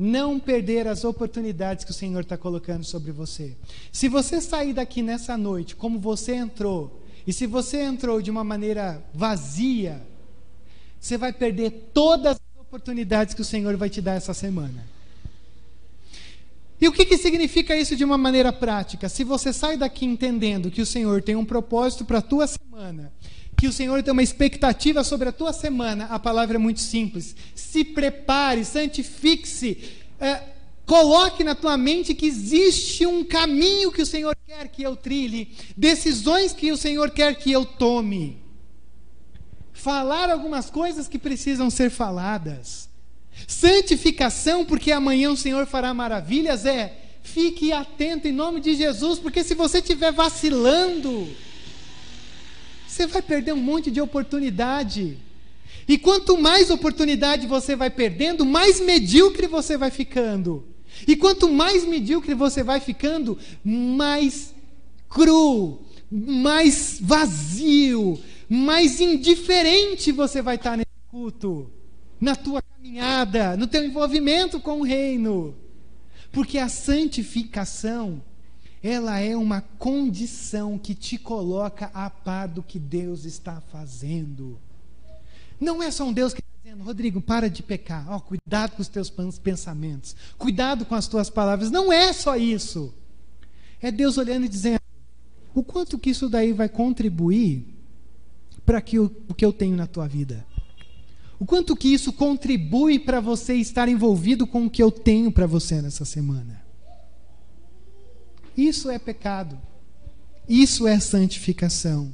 não 0.00 0.38
perder 0.38 0.86
as 0.86 1.02
oportunidades 1.02 1.84
que 1.84 1.90
o 1.90 1.94
Senhor 1.94 2.20
está 2.20 2.36
colocando 2.36 2.84
sobre 2.84 3.10
você. 3.10 3.56
Se 3.90 4.08
você 4.08 4.40
sair 4.40 4.72
daqui 4.72 5.02
nessa 5.02 5.36
noite 5.36 5.74
como 5.74 5.98
você 5.98 6.36
entrou, 6.36 7.02
e 7.26 7.32
se 7.32 7.46
você 7.46 7.82
entrou 7.82 8.22
de 8.22 8.30
uma 8.30 8.44
maneira 8.44 9.04
vazia, 9.12 10.00
você 11.00 11.18
vai 11.18 11.32
perder 11.32 11.90
todas 11.92 12.36
as 12.36 12.60
oportunidades 12.60 13.34
que 13.34 13.42
o 13.42 13.44
Senhor 13.44 13.76
vai 13.76 13.90
te 13.90 14.00
dar 14.00 14.14
essa 14.14 14.32
semana. 14.32 14.97
E 16.80 16.86
o 16.86 16.92
que, 16.92 17.04
que 17.04 17.18
significa 17.18 17.76
isso 17.76 17.96
de 17.96 18.04
uma 18.04 18.16
maneira 18.16 18.52
prática? 18.52 19.08
Se 19.08 19.24
você 19.24 19.52
sai 19.52 19.76
daqui 19.76 20.04
entendendo 20.04 20.70
que 20.70 20.80
o 20.80 20.86
Senhor 20.86 21.22
tem 21.22 21.34
um 21.34 21.44
propósito 21.44 22.04
para 22.04 22.18
a 22.18 22.22
tua 22.22 22.46
semana, 22.46 23.12
que 23.56 23.66
o 23.66 23.72
Senhor 23.72 24.00
tem 24.02 24.12
uma 24.12 24.22
expectativa 24.22 25.02
sobre 25.02 25.28
a 25.28 25.32
tua 25.32 25.52
semana, 25.52 26.04
a 26.06 26.18
palavra 26.18 26.56
é 26.56 26.58
muito 26.58 26.80
simples. 26.80 27.34
Se 27.54 27.82
prepare, 27.82 28.64
santifique-se, 28.64 29.78
é, 30.20 30.40
coloque 30.86 31.42
na 31.42 31.56
tua 31.56 31.76
mente 31.76 32.14
que 32.14 32.26
existe 32.26 33.04
um 33.04 33.24
caminho 33.24 33.90
que 33.90 34.02
o 34.02 34.06
Senhor 34.06 34.36
quer 34.46 34.68
que 34.68 34.82
eu 34.84 34.94
trilhe, 34.94 35.52
decisões 35.76 36.52
que 36.52 36.70
o 36.70 36.76
Senhor 36.76 37.10
quer 37.10 37.34
que 37.34 37.50
eu 37.50 37.66
tome. 37.66 38.40
Falar 39.72 40.30
algumas 40.30 40.70
coisas 40.70 41.08
que 41.08 41.18
precisam 41.18 41.68
ser 41.68 41.90
faladas. 41.90 42.88
Santificação, 43.46 44.64
porque 44.64 44.92
amanhã 44.92 45.30
o 45.30 45.36
Senhor 45.36 45.66
fará 45.66 45.92
maravilhas, 45.94 46.64
é 46.64 47.04
fique 47.22 47.72
atento 47.72 48.26
em 48.26 48.32
nome 48.32 48.60
de 48.60 48.74
Jesus, 48.74 49.18
porque 49.18 49.44
se 49.44 49.54
você 49.54 49.78
estiver 49.78 50.12
vacilando, 50.12 51.28
você 52.86 53.06
vai 53.06 53.22
perder 53.22 53.52
um 53.52 53.56
monte 53.56 53.90
de 53.90 54.00
oportunidade. 54.00 55.18
E 55.86 55.98
quanto 55.98 56.36
mais 56.38 56.70
oportunidade 56.70 57.46
você 57.46 57.76
vai 57.76 57.90
perdendo, 57.90 58.44
mais 58.44 58.80
medíocre 58.80 59.46
você 59.46 59.76
vai 59.76 59.90
ficando. 59.90 60.64
E 61.06 61.14
quanto 61.16 61.48
mais 61.48 61.84
medíocre 61.84 62.34
você 62.34 62.62
vai 62.62 62.80
ficando, 62.80 63.38
mais 63.64 64.54
cru, 65.08 65.80
mais 66.10 66.98
vazio, 67.00 68.18
mais 68.48 69.00
indiferente 69.00 70.10
você 70.12 70.42
vai 70.42 70.56
estar 70.56 70.76
nesse 70.76 70.88
culto, 71.10 71.70
na 72.20 72.34
tua 72.34 72.62
caminhada, 72.62 73.56
no 73.56 73.66
teu 73.66 73.84
envolvimento 73.84 74.60
com 74.60 74.80
o 74.80 74.84
reino. 74.84 75.54
Porque 76.32 76.58
a 76.58 76.68
santificação 76.68 78.22
ela 78.82 79.18
é 79.18 79.36
uma 79.36 79.60
condição 79.60 80.78
que 80.78 80.94
te 80.94 81.18
coloca 81.18 81.90
a 81.92 82.08
par 82.08 82.48
do 82.48 82.62
que 82.62 82.78
Deus 82.78 83.24
está 83.24 83.60
fazendo. 83.60 84.58
Não 85.60 85.82
é 85.82 85.90
só 85.90 86.04
um 86.04 86.12
Deus 86.12 86.32
que 86.32 86.40
está 86.40 86.52
dizendo, 86.62 86.84
Rodrigo, 86.84 87.20
para 87.20 87.50
de 87.50 87.62
pecar, 87.62 88.06
oh, 88.14 88.20
cuidado 88.20 88.76
com 88.76 88.82
os 88.82 88.88
teus 88.88 89.12
pensamentos, 89.42 90.14
cuidado 90.36 90.84
com 90.84 90.94
as 90.94 91.08
tuas 91.08 91.28
palavras. 91.28 91.70
Não 91.70 91.92
é 91.92 92.12
só 92.12 92.36
isso. 92.36 92.94
É 93.80 93.90
Deus 93.90 94.16
olhando 94.16 94.46
e 94.46 94.48
dizendo, 94.48 94.80
o 95.54 95.64
quanto 95.64 95.98
que 95.98 96.10
isso 96.10 96.28
daí 96.28 96.52
vai 96.52 96.68
contribuir 96.68 97.66
para 98.64 98.80
que 98.80 98.98
o, 98.98 99.10
o 99.28 99.34
que 99.34 99.44
eu 99.44 99.52
tenho 99.52 99.76
na 99.76 99.86
tua 99.86 100.06
vida. 100.06 100.46
O 101.40 101.46
quanto 101.46 101.76
que 101.76 101.88
isso 101.88 102.12
contribui 102.12 102.98
para 102.98 103.20
você 103.20 103.54
estar 103.54 103.88
envolvido 103.88 104.46
com 104.46 104.66
o 104.66 104.70
que 104.70 104.82
eu 104.82 104.90
tenho 104.90 105.30
para 105.30 105.46
você 105.46 105.80
nessa 105.80 106.04
semana. 106.04 106.62
Isso 108.56 108.90
é 108.90 108.98
pecado. 108.98 109.56
Isso 110.48 110.86
é 110.88 110.98
santificação. 110.98 112.12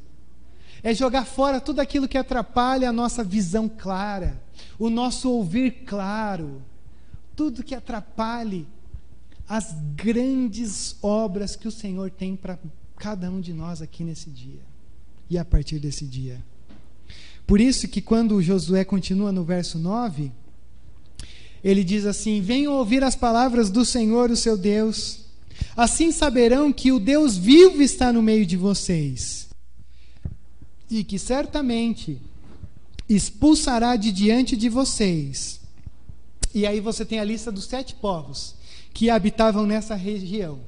É 0.83 0.93
jogar 0.93 1.25
fora 1.25 1.61
tudo 1.61 1.81
aquilo 1.81 2.07
que 2.07 2.19
atrapalha 2.19 2.91
a 2.91 2.93
nossa 2.93 3.25
visão 3.25 3.67
clara, 3.69 4.43
o 4.79 4.91
nosso 4.91 5.31
ouvir 5.31 5.85
claro, 5.87 6.61
tudo 7.35 7.63
que 7.63 7.75
atrapalhe 7.75 8.69
as 9.49 9.75
grandes 9.95 10.97
obras 11.03 11.57
que 11.57 11.67
o 11.67 11.73
Senhor 11.73 12.11
tem 12.11 12.37
para 12.37 12.59
cada 12.97 13.31
um 13.31 13.41
de 13.41 13.55
nós 13.55 13.81
aqui 13.81 14.05
nesse 14.05 14.29
dia 14.29 14.61
e 15.31 15.39
a 15.39 15.45
partir 15.45 15.79
desse 15.79 16.05
dia. 16.05 16.45
Por 17.47 17.61
isso 17.61 17.89
que 17.89 18.01
quando 18.01 18.41
Josué 18.43 18.85
continua 18.85 19.31
no 19.31 19.45
verso 19.45 19.79
9, 19.79 20.33
ele 21.63 21.85
diz 21.85 22.07
assim: 22.07 22.41
Venham 22.41 22.73
ouvir 22.73 23.05
as 23.05 23.15
palavras 23.15 23.71
do 23.71 23.85
Senhor, 23.85 24.31
o 24.31 24.37
seu 24.37 24.57
Deus 24.57 25.25
Assim 25.77 26.13
saberão 26.13 26.73
que 26.73 26.93
o 26.93 27.01
Deus 27.01 27.37
vivo 27.37 27.83
está 27.83 28.13
no 28.13 28.23
meio 28.23 28.47
de 28.47 28.57
vocês 28.57 29.49
e 30.91 31.03
que 31.03 31.19
certamente 31.19 32.21
expulsará 33.09 33.97
de 33.97 34.13
diante 34.13 34.57
de 34.57 34.69
vocês. 34.69 35.61
E 36.55 36.67
aí 36.67 36.81
você 36.81 37.05
tem 37.05 37.19
a 37.19 37.25
lista 37.25 37.51
dos 37.51 37.65
sete 37.65 37.95
povos 37.95 38.55
que 38.93 39.11
habitavam 39.11 39.67
nessa 39.67 39.95
região. 39.95 40.61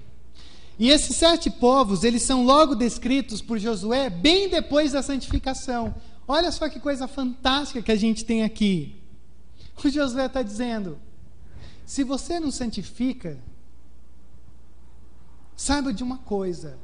E 0.78 0.90
esses 0.90 1.16
sete 1.16 1.48
povos, 1.48 2.02
eles 2.02 2.22
são 2.22 2.44
logo 2.44 2.74
descritos 2.74 3.40
por 3.40 3.58
Josué 3.58 4.10
bem 4.10 4.48
depois 4.48 4.92
da 4.92 5.02
santificação. 5.02 5.94
Olha 6.28 6.50
só 6.50 6.68
que 6.68 6.80
coisa 6.80 7.06
fantástica 7.06 7.82
que 7.82 7.92
a 7.92 7.96
gente 7.96 8.24
tem 8.24 8.42
aqui. 8.42 9.00
O 9.82 9.88
Josué 9.88 10.26
está 10.26 10.42
dizendo: 10.42 10.98
se 11.84 12.02
você 12.02 12.40
não 12.40 12.50
santifica, 12.50 13.38
Saiba 15.56 15.92
de 15.92 16.02
uma 16.02 16.18
coisa: 16.18 16.78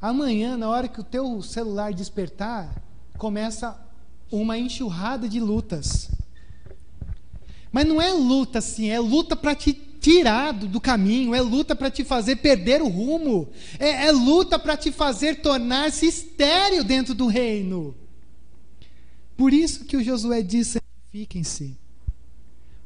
amanhã, 0.00 0.56
na 0.56 0.68
hora 0.68 0.86
que 0.86 1.00
o 1.00 1.04
teu 1.04 1.40
celular 1.42 1.94
despertar, 1.94 2.70
começa 3.16 3.76
uma 4.30 4.58
enxurrada 4.58 5.26
de 5.26 5.40
lutas. 5.40 6.10
Mas 7.72 7.86
não 7.86 8.02
é 8.02 8.12
luta 8.12 8.58
assim, 8.58 8.90
é 8.90 9.00
luta 9.00 9.34
para 9.34 9.54
te 9.54 9.72
tirar 9.72 10.52
do 10.52 10.80
caminho, 10.80 11.34
é 11.34 11.40
luta 11.40 11.74
para 11.74 11.90
te 11.90 12.04
fazer 12.04 12.36
perder 12.36 12.82
o 12.82 12.88
rumo, 12.88 13.48
é, 13.78 14.06
é 14.06 14.12
luta 14.12 14.58
para 14.58 14.76
te 14.76 14.90
fazer 14.90 15.40
tornar-se 15.40 16.06
estéreo 16.06 16.84
dentro 16.84 17.14
do 17.14 17.26
reino. 17.26 17.94
Por 19.40 19.54
isso 19.54 19.86
que 19.86 19.96
o 19.96 20.04
Josué 20.04 20.42
diz: 20.42 20.76
santifiquem-se, 20.76 21.74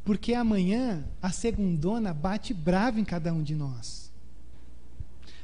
porque 0.04 0.34
amanhã 0.34 1.04
a 1.20 1.33
segundona 1.33 2.14
bate 2.14 2.54
bravo 2.54 3.00
em 3.00 3.04
cada 3.04 3.35
um 3.35 3.42
de 3.42 3.56
nós. 3.56 4.12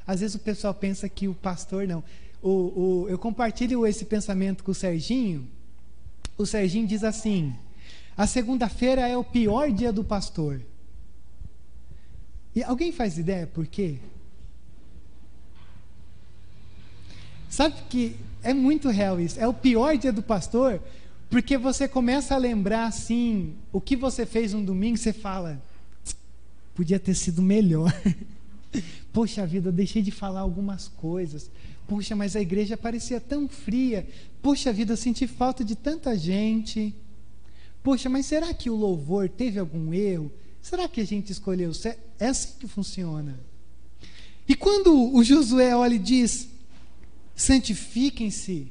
Às 0.07 0.21
vezes 0.21 0.37
o 0.37 0.39
pessoal 0.39 0.73
pensa 0.73 1.09
que 1.09 1.27
o 1.27 1.35
pastor 1.35 1.85
não. 1.85 2.05
O, 2.41 2.51
o, 2.51 3.09
eu 3.09 3.19
compartilho 3.19 3.85
esse 3.85 4.05
pensamento 4.05 4.63
com 4.63 4.71
o 4.71 4.75
Serginho. 4.75 5.49
O 6.39 6.47
Serginho 6.47 6.87
diz 6.87 7.03
assim: 7.03 7.57
a 8.17 8.25
segunda-feira 8.25 9.09
é 9.09 9.17
o 9.17 9.25
pior 9.25 9.73
dia 9.73 9.93
do 9.93 10.05
pastor. 10.05 10.61
E 12.55 12.63
alguém 12.63 12.93
faz 12.93 13.19
ideia 13.19 13.49
por 13.49 13.67
quê? 13.67 13.99
Sabe 17.51 17.75
que 17.91 18.17
é 18.45 18.55
muito 18.55 18.89
real 18.89 19.21
isso. 19.21 19.39
É 19.39 19.47
o 19.47 19.53
pior 19.53 19.99
dia 19.99 20.13
do 20.13 20.23
pastor, 20.23 20.81
porque 21.29 21.59
você 21.59 21.89
começa 21.89 22.35
a 22.35 22.39
lembrar 22.39 22.87
assim, 22.87 23.55
o 23.73 23.81
que 23.81 23.97
você 23.97 24.25
fez 24.25 24.55
no 24.55 24.65
domingo, 24.65 24.97
você 24.97 25.13
fala, 25.13 25.61
podia 26.75 26.99
ter 26.99 27.15
sido 27.15 27.43
melhor. 27.43 27.93
Poxa 29.13 29.45
vida, 29.45 29.69
eu 29.69 29.73
deixei 29.73 30.01
de 30.01 30.13
falar 30.13 30.41
algumas 30.41 30.87
coisas. 30.87 31.51
Puxa, 31.89 32.15
mas 32.15 32.37
a 32.37 32.41
igreja 32.41 32.77
parecia 32.77 33.21
tão 33.21 33.49
fria. 33.49 34.07
Puxa 34.41 34.73
vida, 34.73 34.93
eu 34.93 34.97
senti 34.97 35.27
falta 35.27 35.65
de 35.65 35.75
tanta 35.75 36.17
gente. 36.17 36.95
Poxa, 37.83 38.09
mas 38.09 38.27
será 38.27 38.55
que 38.55 38.71
o 38.71 38.77
louvor 38.77 39.29
teve 39.29 39.59
algum 39.59 39.93
erro? 39.93 40.31
Será 40.63 40.89
que 40.89 41.01
a 41.01 41.05
gente 41.05 41.33
escolheu? 41.33 41.73
É 42.19 42.29
assim 42.29 42.55
que 42.61 42.69
funciona. 42.69 43.41
E 44.47 44.55
quando 44.55 45.13
o 45.13 45.25
Josué 45.25 45.75
olha 45.75 45.95
e 45.95 45.99
diz: 45.99 46.49
santifiquem-se, 47.41 48.71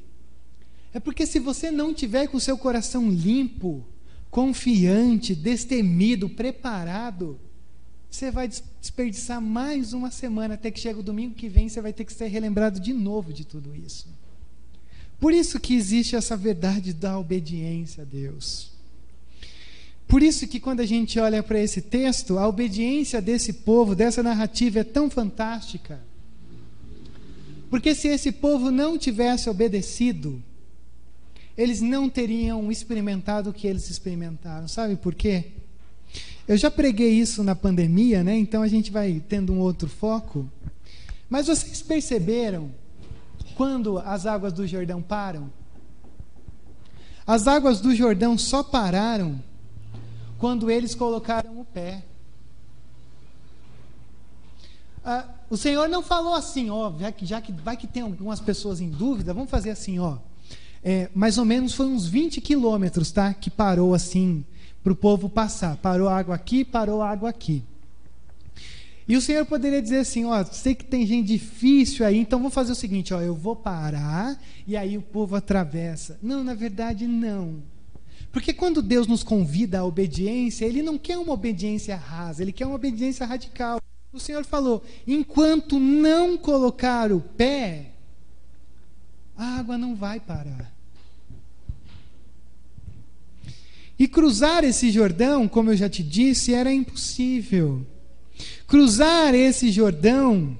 é 0.94 1.00
porque 1.00 1.26
se 1.26 1.40
você 1.40 1.72
não 1.72 1.94
tiver 1.94 2.28
com 2.28 2.38
o 2.38 2.42
seu 2.42 2.58
coração 2.58 3.10
limpo, 3.10 3.86
confiante, 4.30 5.34
destemido, 5.34 6.30
preparado, 6.30 7.40
você 8.10 8.32
vai 8.32 8.48
desperdiçar 8.48 9.42
mais 9.42 9.94
uma 9.94 10.12
semana 10.12 10.54
até 10.54 10.72
que 10.72 10.80
chega 10.80 11.00
o 11.00 11.04
domingo 11.04 11.36
que 11.36 11.50
vem, 11.50 11.68
você 11.68 11.82
vai 11.82 11.94
ter 11.94 12.06
que 12.06 12.14
ser 12.14 12.28
relembrado 12.28 12.80
de 12.80 12.94
novo 12.94 13.34
de 13.34 13.46
tudo 13.46 13.76
isso. 13.76 14.08
Por 15.20 15.34
isso 15.34 15.60
que 15.60 15.74
existe 15.74 16.16
essa 16.16 16.38
verdade 16.38 16.94
da 16.94 17.20
obediência 17.20 18.04
a 18.04 18.06
Deus. 18.06 18.72
Por 20.08 20.24
isso 20.24 20.48
que 20.48 20.60
quando 20.60 20.80
a 20.80 20.86
gente 20.86 21.20
olha 21.20 21.44
para 21.44 21.60
esse 21.60 21.82
texto, 21.82 22.40
a 22.40 22.48
obediência 22.48 23.22
desse 23.22 23.54
povo, 23.54 23.94
dessa 23.94 24.24
narrativa 24.24 24.80
é 24.80 24.84
tão 24.84 25.10
fantástica. 25.10 26.00
Porque 27.70 27.94
se 27.94 28.08
esse 28.08 28.32
povo 28.32 28.72
não 28.72 28.98
tivesse 28.98 29.50
obedecido, 29.50 30.42
eles 31.58 31.82
não 31.82 32.10
teriam 32.10 32.72
experimentado 32.72 33.50
o 33.50 33.54
que 33.54 33.68
eles 33.68 33.90
experimentaram. 33.90 34.68
Sabe 34.68 34.96
por 34.96 35.14
quê? 35.14 35.52
Eu 36.48 36.58
já 36.58 36.72
preguei 36.72 37.12
isso 37.12 37.44
na 37.44 37.56
pandemia, 37.56 38.24
né? 38.24 38.36
Então 38.38 38.64
a 38.64 38.68
gente 38.68 38.92
vai 38.92 39.22
tendo 39.30 39.54
um 39.54 39.60
outro 39.60 39.88
foco. 39.88 40.50
Mas 41.30 41.46
vocês 41.46 41.82
perceberam 41.82 42.72
quando 43.56 44.00
as 44.00 44.26
águas 44.26 44.52
do 44.52 44.66
Jordão 44.66 45.02
param? 45.02 45.52
As 47.28 47.48
águas 47.48 47.80
do 47.80 47.94
Jordão 47.94 48.36
só 48.36 48.64
pararam 48.64 49.40
quando 50.40 50.72
eles 50.72 50.96
colocaram 50.96 51.60
o 51.60 51.66
pé. 51.66 52.04
Ah, 55.04 55.26
o 55.50 55.58
Senhor 55.58 55.88
não 55.88 56.02
falou 56.02 56.34
assim, 56.34 56.70
ó, 56.70 56.94
já 57.00 57.12
que, 57.12 57.26
já 57.26 57.42
que 57.42 57.52
vai 57.52 57.78
que 57.78 57.88
tem 57.88 58.04
algumas 58.04 58.40
pessoas 58.40 58.82
em 58.82 58.90
dúvida, 58.90 59.34
vamos 59.34 59.50
fazer 59.50 59.72
assim, 59.72 60.00
ó. 60.00 60.18
É, 60.84 61.10
mais 61.14 61.38
ou 61.38 61.46
menos 61.46 61.74
foi 61.74 61.88
uns 61.88 62.08
20 62.08 62.40
quilômetros, 62.42 63.12
tá? 63.12 63.34
Que 63.34 63.50
parou 63.50 63.94
assim 63.94 64.46
para 64.84 64.94
o 64.94 64.96
povo 64.96 65.30
passar. 65.30 65.76
Parou 65.78 66.08
água 66.08 66.36
aqui, 66.36 66.64
parou 66.64 67.02
água 67.02 67.30
aqui. 67.30 67.64
E 69.08 69.18
o 69.18 69.22
Senhor 69.22 69.44
poderia 69.46 69.82
dizer 69.82 69.98
assim: 69.98 70.26
ó, 70.26 70.44
sei 70.46 70.76
que 70.76 70.86
tem 70.86 71.06
gente 71.06 71.28
difícil 71.28 72.06
aí, 72.06 72.20
então 72.20 72.40
vou 72.40 72.52
fazer 72.52 72.72
o 72.72 72.76
seguinte: 72.76 73.14
ó, 73.14 73.20
eu 73.20 73.36
vou 73.36 73.56
parar 73.56 74.40
e 74.68 74.78
aí 74.78 74.98
o 74.98 75.02
povo 75.02 75.36
atravessa. 75.36 76.20
Não, 76.22 76.44
na 76.44 76.54
verdade, 76.54 77.08
não. 77.08 77.64
Porque 78.32 78.54
quando 78.54 78.82
Deus 78.82 79.08
nos 79.08 79.24
convida 79.24 79.80
à 79.80 79.84
obediência, 79.84 80.66
Ele 80.66 80.84
não 80.84 80.98
quer 80.98 81.18
uma 81.18 81.34
obediência 81.34 81.96
rasa, 81.96 82.44
Ele 82.44 82.52
quer 82.52 82.68
uma 82.68 82.76
obediência 82.76 83.26
radical. 83.26 83.82
O 84.12 84.20
Senhor 84.20 84.44
falou: 84.44 84.84
enquanto 85.06 85.80
não 85.80 86.38
colocar 86.38 87.12
o 87.12 87.22
pé, 87.22 87.92
a 89.38 89.60
água 89.60 89.78
não 89.78 89.96
vai 89.96 90.20
parar. 90.20 90.74
E 93.98 94.08
cruzar 94.08 94.64
esse 94.64 94.92
Jordão, 94.92 95.48
como 95.48 95.72
eu 95.72 95.78
já 95.78 95.90
te 95.90 96.02
disse, 96.02 96.54
era 96.54 96.72
impossível. 96.72 97.86
Cruzar 98.66 99.36
esse 99.36 99.72
Jordão 99.72 100.58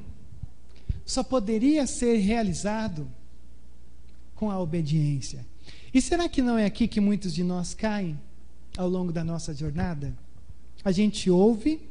só 1.06 1.24
poderia 1.24 1.88
ser 1.88 2.18
realizado 2.18 3.10
com 4.36 4.52
a 4.52 4.60
obediência. 4.60 5.46
E 5.94 6.02
será 6.02 6.30
que 6.30 6.42
não 6.42 6.58
é 6.58 6.66
aqui 6.66 6.88
que 6.88 7.00
muitos 7.00 7.34
de 7.34 7.44
nós 7.44 7.74
caem 7.74 8.20
ao 8.78 8.88
longo 8.88 9.12
da 9.12 9.24
nossa 9.24 9.54
jornada? 9.54 10.14
A 10.84 10.92
gente 10.92 11.30
ouve, 11.30 11.82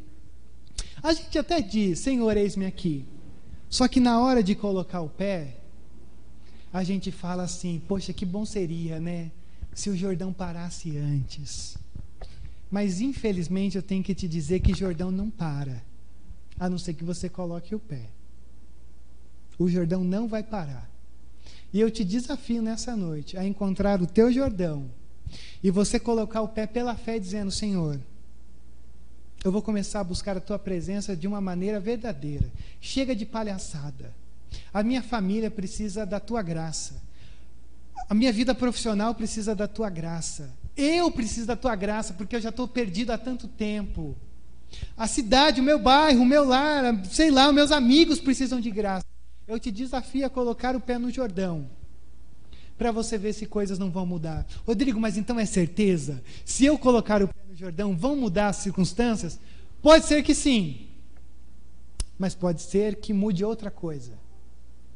a 1.03 1.13
gente 1.13 1.39
até 1.39 1.61
diz: 1.61 2.01
Senhor, 2.01 2.37
eis-me 2.37 2.67
aqui. 2.67 3.05
Só 3.69 3.87
que 3.87 4.01
na 4.01 4.21
hora 4.21 4.43
de 4.43 4.55
colocar 4.55 5.01
o 5.01 5.09
pé, 5.09 5.57
a 6.73 6.83
gente 6.83 7.11
fala 7.11 7.45
assim: 7.45 7.81
Poxa, 7.87 8.13
que 8.13 8.25
bom 8.25 8.45
seria, 8.45 8.99
né? 8.99 9.31
Se 9.75 9.91
o 9.91 9.97
Jordão 9.97 10.33
parasse 10.33 10.97
antes. 10.97 11.77
Mas 12.71 13.01
infelizmente 13.01 13.77
eu 13.77 13.83
tenho 13.83 14.03
que 14.03 14.15
te 14.15 14.29
dizer 14.29 14.61
que 14.61 14.75
Jordão 14.75 15.11
não 15.11 15.31
para, 15.31 15.83
a 16.59 16.69
não 16.69 16.79
ser 16.79 16.95
que 16.95 17.05
você 17.05 17.29
coloque 17.29 17.75
o 17.75 17.79
pé. 17.79 18.11
O 19.59 19.69
Jordão 19.69 20.05
não 20.05 20.29
vai 20.29 20.43
parar. 20.43 20.91
E 21.73 21.81
eu 21.81 21.91
te 21.91 22.05
desafio 22.05 22.63
nessa 22.63 22.97
noite 22.97 23.37
a 23.37 23.45
encontrar 23.45 24.01
o 24.01 24.07
teu 24.07 24.33
Jordão 24.33 24.91
e 25.63 25.71
você 25.71 25.99
colocar 25.99 26.41
o 26.41 26.49
pé 26.49 26.67
pela 26.67 26.95
fé, 26.95 27.19
dizendo: 27.19 27.51
Senhor, 27.51 28.01
eu 29.45 29.53
vou 29.53 29.63
começar 29.63 30.01
a 30.01 30.05
buscar 30.05 30.37
a 30.37 30.41
tua 30.41 30.59
presença 30.59 31.17
de 31.17 31.27
uma 31.27 31.41
maneira 31.41 31.79
verdadeira. 31.79 32.51
Chega 32.81 33.15
de 33.15 33.25
palhaçada. 33.25 34.13
A 34.73 34.83
minha 34.83 35.03
família 35.03 35.51
precisa 35.51 36.05
da 36.05 36.19
tua 36.19 36.43
graça. 36.43 37.01
A 38.09 38.15
minha 38.15 38.33
vida 38.33 38.55
profissional 38.55 39.15
precisa 39.15 39.55
da 39.55 39.69
tua 39.69 39.89
graça. 39.89 40.51
Eu 40.77 41.11
preciso 41.11 41.47
da 41.47 41.57
tua 41.57 41.77
graça 41.77 42.15
porque 42.15 42.37
eu 42.37 42.41
já 42.41 42.49
estou 42.49 42.67
perdido 42.67 43.13
há 43.13 43.19
tanto 43.19 43.47
tempo. 43.47 44.17
A 44.97 45.07
cidade, 45.07 45.61
o 45.61 45.65
meu 45.65 45.79
bairro, 45.79 46.23
o 46.23 46.27
meu 46.27 46.45
lar, 46.45 47.05
sei 47.07 47.31
lá, 47.31 47.49
os 47.49 47.55
meus 47.55 47.73
amigos 47.73 48.21
precisam 48.21 48.61
de 48.61 48.71
graça. 48.71 49.07
Eu 49.47 49.59
te 49.59 49.71
desafio 49.71 50.27
a 50.27 50.31
colocar 50.31 50.77
o 50.77 50.81
pé 50.81 50.99
no 50.99 51.11
Jordão. 51.11 51.69
Para 52.79 52.93
você 52.93 53.19
ver 53.19 53.33
se 53.33 53.45
coisas 53.45 53.79
não 53.79 53.91
vão 53.91 54.07
mudar. 54.07 54.47
Rodrigo, 54.65 55.01
mas 55.01 55.17
então 55.17 55.39
é 55.39 55.45
certeza? 55.45 56.23
Se 56.45 56.65
eu 56.65 56.79
colocar 56.79 57.21
o 57.21 57.27
pé 57.27 57.41
no 57.49 57.57
Jordão, 57.57 57.97
vão 57.97 58.15
mudar 58.15 58.49
as 58.49 58.57
circunstâncias? 58.57 59.41
Pode 59.83 60.07
ser 60.07 60.23
que 60.23 60.35
sim. 60.35 60.87
Mas 62.17 62.37
pode 62.37 62.63
ser 62.63 62.97
que 62.97 63.13
mude 63.13 63.45
outra 63.45 63.71
coisa. 63.71 64.13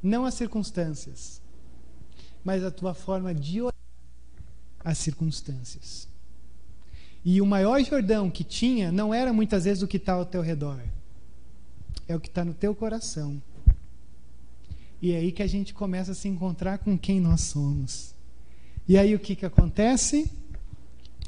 Não 0.00 0.24
as 0.24 0.34
circunstâncias, 0.34 1.40
mas 2.42 2.64
a 2.64 2.70
tua 2.70 2.94
forma 2.94 3.34
de 3.34 3.60
olhar 3.60 3.74
as 4.84 4.98
circunstâncias. 4.98 6.08
E 7.24 7.40
o 7.40 7.46
maior 7.46 7.82
Jordão 7.84 8.28
que 8.28 8.42
tinha 8.42 8.90
não 8.90 9.14
era 9.14 9.32
muitas 9.32 9.64
vezes 9.64 9.82
o 9.82 9.86
que 9.86 9.96
está 9.96 10.14
ao 10.14 10.26
teu 10.26 10.40
redor, 10.40 10.80
é 12.08 12.16
o 12.16 12.20
que 12.20 12.28
está 12.28 12.44
no 12.44 12.52
teu 12.52 12.74
coração. 12.74 13.40
E 15.02 15.10
é 15.12 15.16
aí 15.16 15.32
que 15.32 15.42
a 15.42 15.48
gente 15.48 15.74
começa 15.74 16.12
a 16.12 16.14
se 16.14 16.28
encontrar 16.28 16.78
com 16.78 16.96
quem 16.96 17.20
nós 17.20 17.40
somos. 17.40 18.14
E 18.88 18.96
aí 18.96 19.16
o 19.16 19.18
que, 19.18 19.34
que 19.34 19.44
acontece? 19.44 20.30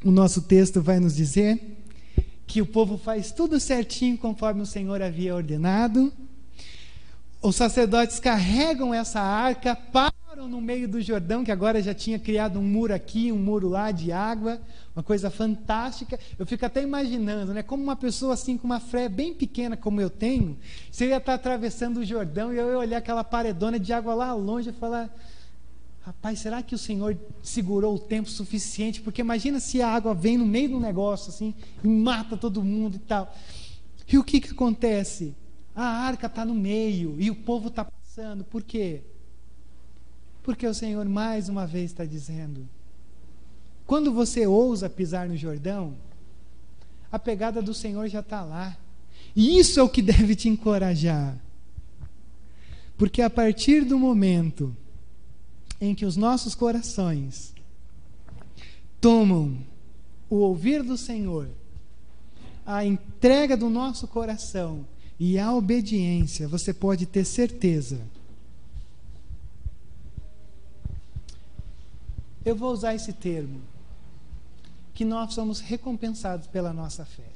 O 0.05 0.13
nosso 0.13 0.43
texto 0.43 0.81
vai 0.81 1.01
nos 1.01 1.17
dizer 1.17 1.61
que 2.47 2.63
o 2.63 2.67
povo 2.67 2.97
faz 2.97 3.33
tudo 3.33 3.59
certinho 3.59 4.17
conforme 4.17 4.63
o 4.63 4.67
Senhor 4.67 5.03
havia 5.03 5.35
ordenado. 5.35 6.13
Os 7.43 7.57
sacerdotes 7.57 8.21
carregam 8.21 8.95
essa 8.95 9.21
arca, 9.21 9.75
no 10.37 10.61
meio 10.61 10.89
do 10.89 11.01
Jordão, 11.01 11.45
que 11.45 11.53
agora 11.53 11.81
já 11.81 11.95
tinha 11.95 12.19
criado 12.19 12.59
um 12.59 12.63
muro 12.63 12.93
aqui, 12.93 13.31
um 13.31 13.39
muro 13.39 13.69
lá 13.69 13.91
de 13.91 14.11
água 14.13 14.61
uma 14.95 15.03
coisa 15.03 15.29
fantástica. 15.29 16.19
Eu 16.39 16.47
fico 16.47 16.65
até 16.65 16.83
imaginando, 16.83 17.53
né? 17.53 17.63
Como 17.63 17.83
uma 17.83 17.97
pessoa 17.97 18.35
assim 18.35 18.57
com 18.57 18.65
uma 18.65 18.79
fé 18.79 19.09
bem 19.09 19.35
pequena 19.35 19.77
como 19.77 20.01
eu 20.01 20.09
tenho, 20.09 20.57
se 20.91 21.05
eu 21.05 21.09
ia 21.09 21.17
estar 21.17 21.35
atravessando 21.35 21.99
o 21.99 22.05
Jordão 22.05 22.53
e 22.53 22.57
eu 22.57 22.69
ia 22.71 22.79
olhar 22.79 22.99
aquela 22.99 23.25
paredona 23.25 23.79
de 23.79 23.93
água 23.93 24.15
lá 24.15 24.33
longe 24.35 24.71
e 24.71 24.73
falar: 24.73 25.15
Rapaz, 26.01 26.39
será 26.39 26.63
que 26.63 26.75
o 26.75 26.79
Senhor 26.79 27.19
segurou 27.43 27.97
o 27.97 27.99
tempo 27.99 28.31
suficiente? 28.31 29.01
Porque 29.01 29.21
imagina 29.21 29.59
se 29.59 29.83
a 29.83 29.89
água 29.89 30.15
vem 30.15 30.39
no 30.39 30.47
meio 30.47 30.71
do 30.71 30.81
negócio 30.81 31.31
assim 31.31 31.55
e 31.83 31.89
mata 31.89 32.37
todo 32.37 32.63
mundo 32.63 32.97
e 32.97 33.01
tal. 33.01 33.35
E 34.07 34.17
o 34.17 34.23
que, 34.23 34.41
que 34.41 34.53
acontece? 34.53 35.35
A 35.75 35.85
arca 35.85 36.27
está 36.27 36.45
no 36.45 36.55
meio 36.55 37.17
e 37.19 37.31
o 37.31 37.35
povo 37.35 37.67
está 37.69 37.85
passando. 37.85 38.45
Por 38.45 38.63
quê? 38.63 39.03
Porque 40.45 40.67
o 40.67 40.75
Senhor 40.75 41.09
mais 41.09 41.49
uma 41.49 41.67
vez 41.67 41.91
está 41.91 42.05
dizendo: 42.05 42.69
quando 43.87 44.13
você 44.13 44.47
ousa 44.47 44.91
pisar 44.91 45.27
no 45.27 45.37
Jordão, 45.37 45.97
a 47.11 47.19
pegada 47.19 47.63
do 47.63 47.73
Senhor 47.73 48.07
já 48.09 48.21
está 48.21 48.43
lá. 48.45 48.77
E 49.35 49.59
isso 49.59 49.81
é 49.81 49.83
o 49.83 49.89
que 49.89 50.03
deve 50.03 50.37
te 50.37 50.49
encorajar. 50.49 51.37
Porque 52.97 53.23
a 53.23 53.31
partir 53.31 53.85
do 53.85 53.99
momento 53.99 54.77
em 55.81 55.95
que 55.95 56.05
os 56.05 56.17
nossos 56.17 56.55
corações 56.55 57.55
tomam 59.01 59.59
o 60.29 60.37
ouvir 60.37 60.83
do 60.83 60.97
Senhor, 60.97 61.49
a 62.67 62.85
entrega 62.85 63.57
do 63.57 63.71
nosso 63.71 64.07
coração 64.07 64.87
e 65.19 65.39
a 65.39 65.53
obediência, 65.55 66.47
você 66.47 66.73
pode 66.73 67.07
ter 67.07 67.25
certeza. 67.25 68.01
Eu 72.45 72.55
vou 72.55 72.73
usar 72.73 72.95
esse 72.95 73.13
termo 73.13 73.63
que 74.93 75.05
nós 75.05 75.35
somos 75.35 75.61
recompensados 75.61 76.47
pela 76.47 76.73
nossa 76.73 77.05
fé. 77.05 77.33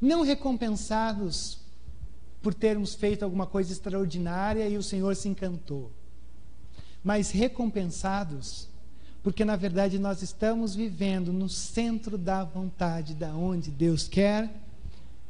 Não 0.00 0.22
recompensados 0.22 1.58
por 2.42 2.54
termos 2.54 2.94
feito 2.94 3.24
alguma 3.24 3.46
coisa 3.46 3.72
extraordinária 3.72 4.68
e 4.68 4.76
o 4.76 4.82
Senhor 4.82 5.16
se 5.16 5.28
encantou. 5.28 5.90
Mas 7.02 7.30
recompensados, 7.30 8.68
porque 9.22 9.44
na 9.44 9.56
verdade 9.56 9.98
nós 9.98 10.22
estamos 10.22 10.74
vivendo 10.74 11.32
no 11.32 11.48
centro 11.48 12.16
da 12.16 12.44
vontade, 12.44 13.14
da 13.14 13.34
onde 13.34 13.70
Deus 13.70 14.06
quer 14.06 14.52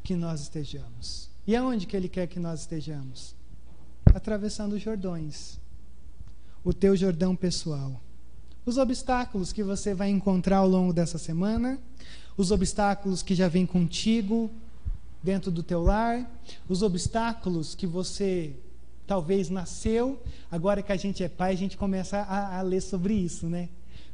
que 0.03 0.15
nós 0.15 0.43
estejamos. 0.43 1.31
E 1.47 1.55
aonde 1.55 1.87
que 1.87 1.97
Ele 1.97 2.09
quer 2.09 2.27
que 2.27 2.41
nós 2.41 2.61
estejamos? 2.61 3.35
Atravessando 4.05 4.75
os 4.75 4.83
Jordões, 4.83 5.59
o 6.65 6.73
teu 6.73 6.97
Jordão 6.97 7.37
pessoal. 7.37 8.01
Os 8.67 8.79
obstáculos 8.79 9.53
que 9.53 9.63
você 9.63 9.95
vai 9.95 10.11
encontrar 10.11 10.57
ao 10.57 10.69
longo 10.69 10.93
dessa 10.93 11.19
semana, 11.19 11.79
os 12.37 12.51
obstáculos 12.51 13.23
que 13.23 13.33
já 13.33 13.47
vêm 13.47 13.65
contigo 13.65 14.51
dentro 15.23 15.53
do 15.53 15.63
teu 15.63 15.85
lar, 15.85 16.29
os 16.69 16.83
obstáculos 16.83 17.77
que 17.77 17.87
você 17.87 18.57
talvez 19.07 19.49
nasceu, 19.51 20.21
agora 20.51 20.83
que 20.83 20.91
a 20.91 20.97
gente 20.97 21.23
é 21.23 21.29
pai, 21.29 21.53
a 21.53 21.57
gente 21.57 21.77
começa 21.77 22.19
a, 22.19 22.59
a 22.59 22.63
ler 22.63 22.81
sobre 22.81 23.15
isso, 23.15 23.47
né? 23.47 23.69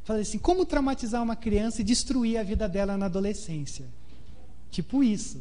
Falei 0.05 0.20
assim, 0.20 0.38
como 0.38 0.66
traumatizar 0.66 1.22
uma 1.22 1.34
criança 1.34 1.80
e 1.80 1.84
destruir 1.84 2.36
a 2.36 2.42
vida 2.42 2.68
dela 2.68 2.98
na 2.98 3.07
adolescência? 3.07 3.86
Tipo 4.70 5.03
isso. 5.03 5.40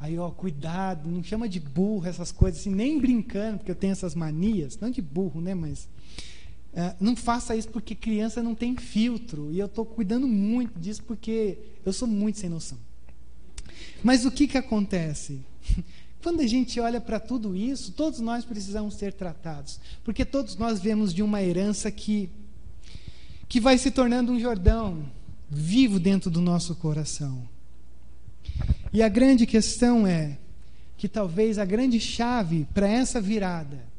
Aí, 0.00 0.18
ó, 0.18 0.30
cuidado, 0.30 1.08
não 1.08 1.22
chama 1.22 1.48
de 1.48 1.60
burro 1.60 2.08
essas 2.08 2.32
coisas, 2.32 2.60
assim, 2.60 2.74
nem 2.74 2.98
brincando, 2.98 3.58
porque 3.58 3.70
eu 3.70 3.76
tenho 3.76 3.92
essas 3.92 4.16
manias, 4.16 4.76
não 4.80 4.90
de 4.90 5.00
burro, 5.00 5.40
né, 5.40 5.54
mas 5.54 5.88
é, 6.72 6.94
não 7.00 7.16
faça 7.16 7.56
isso 7.56 7.68
porque 7.68 7.94
criança 7.94 8.42
não 8.42 8.54
tem 8.54 8.76
filtro. 8.76 9.50
E 9.52 9.58
eu 9.58 9.66
estou 9.66 9.84
cuidando 9.84 10.26
muito 10.26 10.78
disso 10.78 11.02
porque 11.02 11.58
eu 11.84 11.92
sou 11.92 12.06
muito 12.06 12.38
sem 12.38 12.48
noção. 12.48 12.78
Mas 14.02 14.24
o 14.24 14.30
que, 14.30 14.46
que 14.46 14.58
acontece? 14.58 15.40
Quando 16.22 16.40
a 16.40 16.46
gente 16.46 16.78
olha 16.78 17.00
para 17.00 17.18
tudo 17.18 17.56
isso, 17.56 17.92
todos 17.92 18.20
nós 18.20 18.44
precisamos 18.44 18.94
ser 18.94 19.12
tratados. 19.12 19.80
Porque 20.04 20.24
todos 20.24 20.56
nós 20.56 20.80
vemos 20.80 21.14
de 21.14 21.22
uma 21.22 21.42
herança 21.42 21.90
que, 21.90 22.30
que 23.48 23.58
vai 23.58 23.78
se 23.78 23.90
tornando 23.90 24.32
um 24.32 24.38
Jordão 24.38 25.04
vivo 25.50 25.98
dentro 25.98 26.30
do 26.30 26.40
nosso 26.40 26.76
coração. 26.76 27.48
E 28.92 29.02
a 29.02 29.08
grande 29.08 29.46
questão 29.46 30.06
é 30.06 30.38
que 30.96 31.08
talvez 31.08 31.58
a 31.58 31.64
grande 31.64 31.98
chave 31.98 32.66
para 32.74 32.86
essa 32.86 33.20
virada 33.20 33.89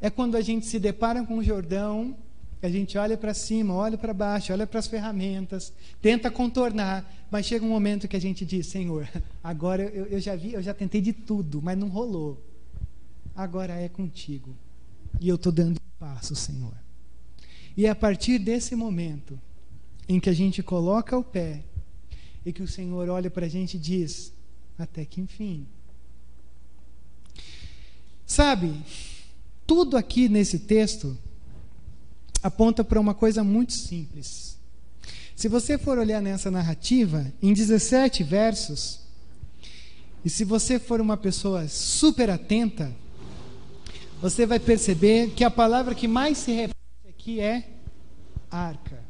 é 0.00 0.08
quando 0.08 0.36
a 0.36 0.40
gente 0.40 0.66
se 0.66 0.78
depara 0.78 1.24
com 1.24 1.38
o 1.38 1.44
Jordão, 1.44 2.16
a 2.62 2.68
gente 2.68 2.98
olha 2.98 3.16
para 3.16 3.32
cima, 3.32 3.74
olha 3.74 3.96
para 3.96 4.12
baixo, 4.12 4.52
olha 4.52 4.66
para 4.66 4.78
as 4.78 4.86
ferramentas, 4.86 5.72
tenta 6.00 6.30
contornar, 6.30 7.10
mas 7.30 7.46
chega 7.46 7.64
um 7.64 7.68
momento 7.68 8.06
que 8.06 8.16
a 8.16 8.20
gente 8.20 8.44
diz: 8.44 8.66
Senhor, 8.66 9.08
agora 9.42 9.82
eu, 9.82 10.06
eu 10.06 10.20
já 10.20 10.36
vi, 10.36 10.52
eu 10.52 10.62
já 10.62 10.74
tentei 10.74 11.00
de 11.00 11.12
tudo, 11.12 11.62
mas 11.62 11.78
não 11.78 11.88
rolou. 11.88 12.42
Agora 13.34 13.74
é 13.74 13.88
contigo. 13.88 14.54
E 15.20 15.28
eu 15.28 15.36
estou 15.36 15.52
dando 15.52 15.78
um 15.78 15.98
passo, 15.98 16.34
Senhor. 16.34 16.74
E 17.76 17.86
é 17.86 17.90
a 17.90 17.94
partir 17.94 18.38
desse 18.38 18.76
momento 18.76 19.38
em 20.08 20.20
que 20.20 20.28
a 20.28 20.32
gente 20.34 20.62
coloca 20.62 21.16
o 21.16 21.24
pé 21.24 21.62
e 22.44 22.52
que 22.52 22.62
o 22.62 22.68
Senhor 22.68 23.08
olha 23.08 23.30
para 23.30 23.46
a 23.46 23.48
gente 23.48 23.76
e 23.76 23.80
diz: 23.80 24.34
até 24.78 25.04
que 25.04 25.20
enfim. 25.20 25.66
Sabe, 28.26 28.74
tudo 29.70 29.96
aqui 29.96 30.28
nesse 30.28 30.58
texto 30.58 31.16
aponta 32.42 32.82
para 32.82 32.98
uma 32.98 33.14
coisa 33.14 33.44
muito 33.44 33.72
simples. 33.72 34.58
Se 35.36 35.46
você 35.46 35.78
for 35.78 35.96
olhar 35.96 36.20
nessa 36.20 36.50
narrativa, 36.50 37.32
em 37.40 37.52
17 37.52 38.24
versos, 38.24 38.98
e 40.24 40.28
se 40.28 40.44
você 40.44 40.80
for 40.80 41.00
uma 41.00 41.16
pessoa 41.16 41.68
super 41.68 42.30
atenta, 42.30 42.90
você 44.20 44.44
vai 44.44 44.58
perceber 44.58 45.30
que 45.36 45.44
a 45.44 45.50
palavra 45.52 45.94
que 45.94 46.08
mais 46.08 46.38
se 46.38 46.50
repete 46.50 47.08
aqui 47.08 47.38
é 47.38 47.70
arca. 48.50 49.04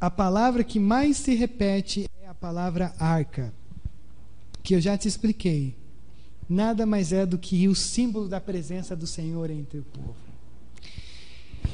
A 0.00 0.10
palavra 0.10 0.64
que 0.64 0.80
mais 0.80 1.18
se 1.18 1.36
repete 1.36 2.10
é 2.20 2.26
a 2.26 2.34
palavra 2.34 2.92
arca, 2.98 3.54
que 4.60 4.74
eu 4.74 4.80
já 4.80 4.98
te 4.98 5.06
expliquei 5.06 5.83
nada 6.48 6.84
mais 6.84 7.12
é 7.12 7.24
do 7.24 7.38
que 7.38 7.66
o 7.68 7.74
símbolo 7.74 8.28
da 8.28 8.40
presença 8.40 8.94
do 8.94 9.06
Senhor 9.06 9.50
entre 9.50 9.78
o 9.78 9.84
povo. 9.84 10.14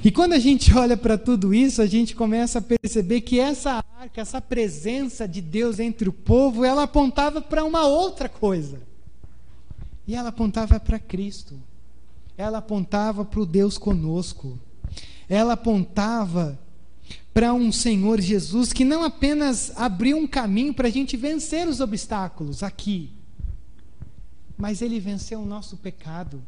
E 0.03 0.11
quando 0.11 0.33
a 0.33 0.39
gente 0.39 0.73
olha 0.77 0.97
para 0.97 1.19
tudo 1.19 1.53
isso, 1.53 1.83
a 1.83 1.87
gente 1.87 2.15
começa 2.15 2.59
a 2.59 2.63
perceber 2.63 3.21
que 3.21 3.39
essa 3.39 3.85
arca, 3.99 4.21
essa 4.21 4.41
presença 4.41 5.27
de 5.29 5.41
Deus 5.41 5.79
entre 5.79 6.09
o 6.09 6.13
povo, 6.13 6.65
ela 6.65 6.85
apontava 6.85 7.41
para 7.41 7.65
uma 7.65 7.87
outra 7.87 8.29
coisa. 8.29 8.81
E 10.07 10.15
ela 10.15 10.31
apontava 10.31 10.81
para 10.81 10.99
Cristo. 10.99 11.55
Ela 12.37 12.59
apontava 12.59 13.25
para 13.25 13.41
o 13.41 13.47
Deus 13.47 13.77
conosco. 13.77 14.59
Ela 15.29 15.53
apontava 15.53 16.59
para 17.33 17.53
um 17.53 17.71
Senhor 17.71 18.21
Jesus 18.21 18.73
que 18.73 18.85
não 18.85 19.05
apenas 19.05 19.73
abriu 19.77 20.17
um 20.17 20.27
caminho 20.27 20.75
para 20.75 20.89
a 20.89 20.91
gente 20.91 21.17
vencer 21.17 21.69
os 21.69 21.81
obstáculos 21.81 22.63
aqui, 22.63 23.11
mas 24.61 24.83
ele 24.83 25.01
venceu 25.01 25.41
o 25.41 25.47
nosso 25.47 25.79
pecado 25.79 26.43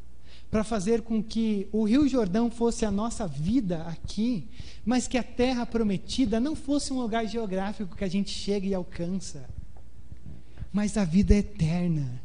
para 0.50 0.62
fazer 0.62 1.00
com 1.00 1.22
que 1.22 1.66
o 1.72 1.84
Rio 1.84 2.06
Jordão 2.06 2.50
fosse 2.50 2.84
a 2.84 2.90
nossa 2.90 3.26
vida 3.26 3.84
aqui, 3.84 4.46
mas 4.84 5.08
que 5.08 5.16
a 5.16 5.22
terra 5.22 5.64
prometida 5.64 6.38
não 6.38 6.54
fosse 6.54 6.92
um 6.92 7.00
lugar 7.00 7.26
geográfico 7.26 7.96
que 7.96 8.04
a 8.04 8.08
gente 8.08 8.30
chega 8.30 8.66
e 8.66 8.74
alcança, 8.74 9.48
mas 10.70 10.98
a 10.98 11.06
vida 11.06 11.34
eterna. 11.34 12.20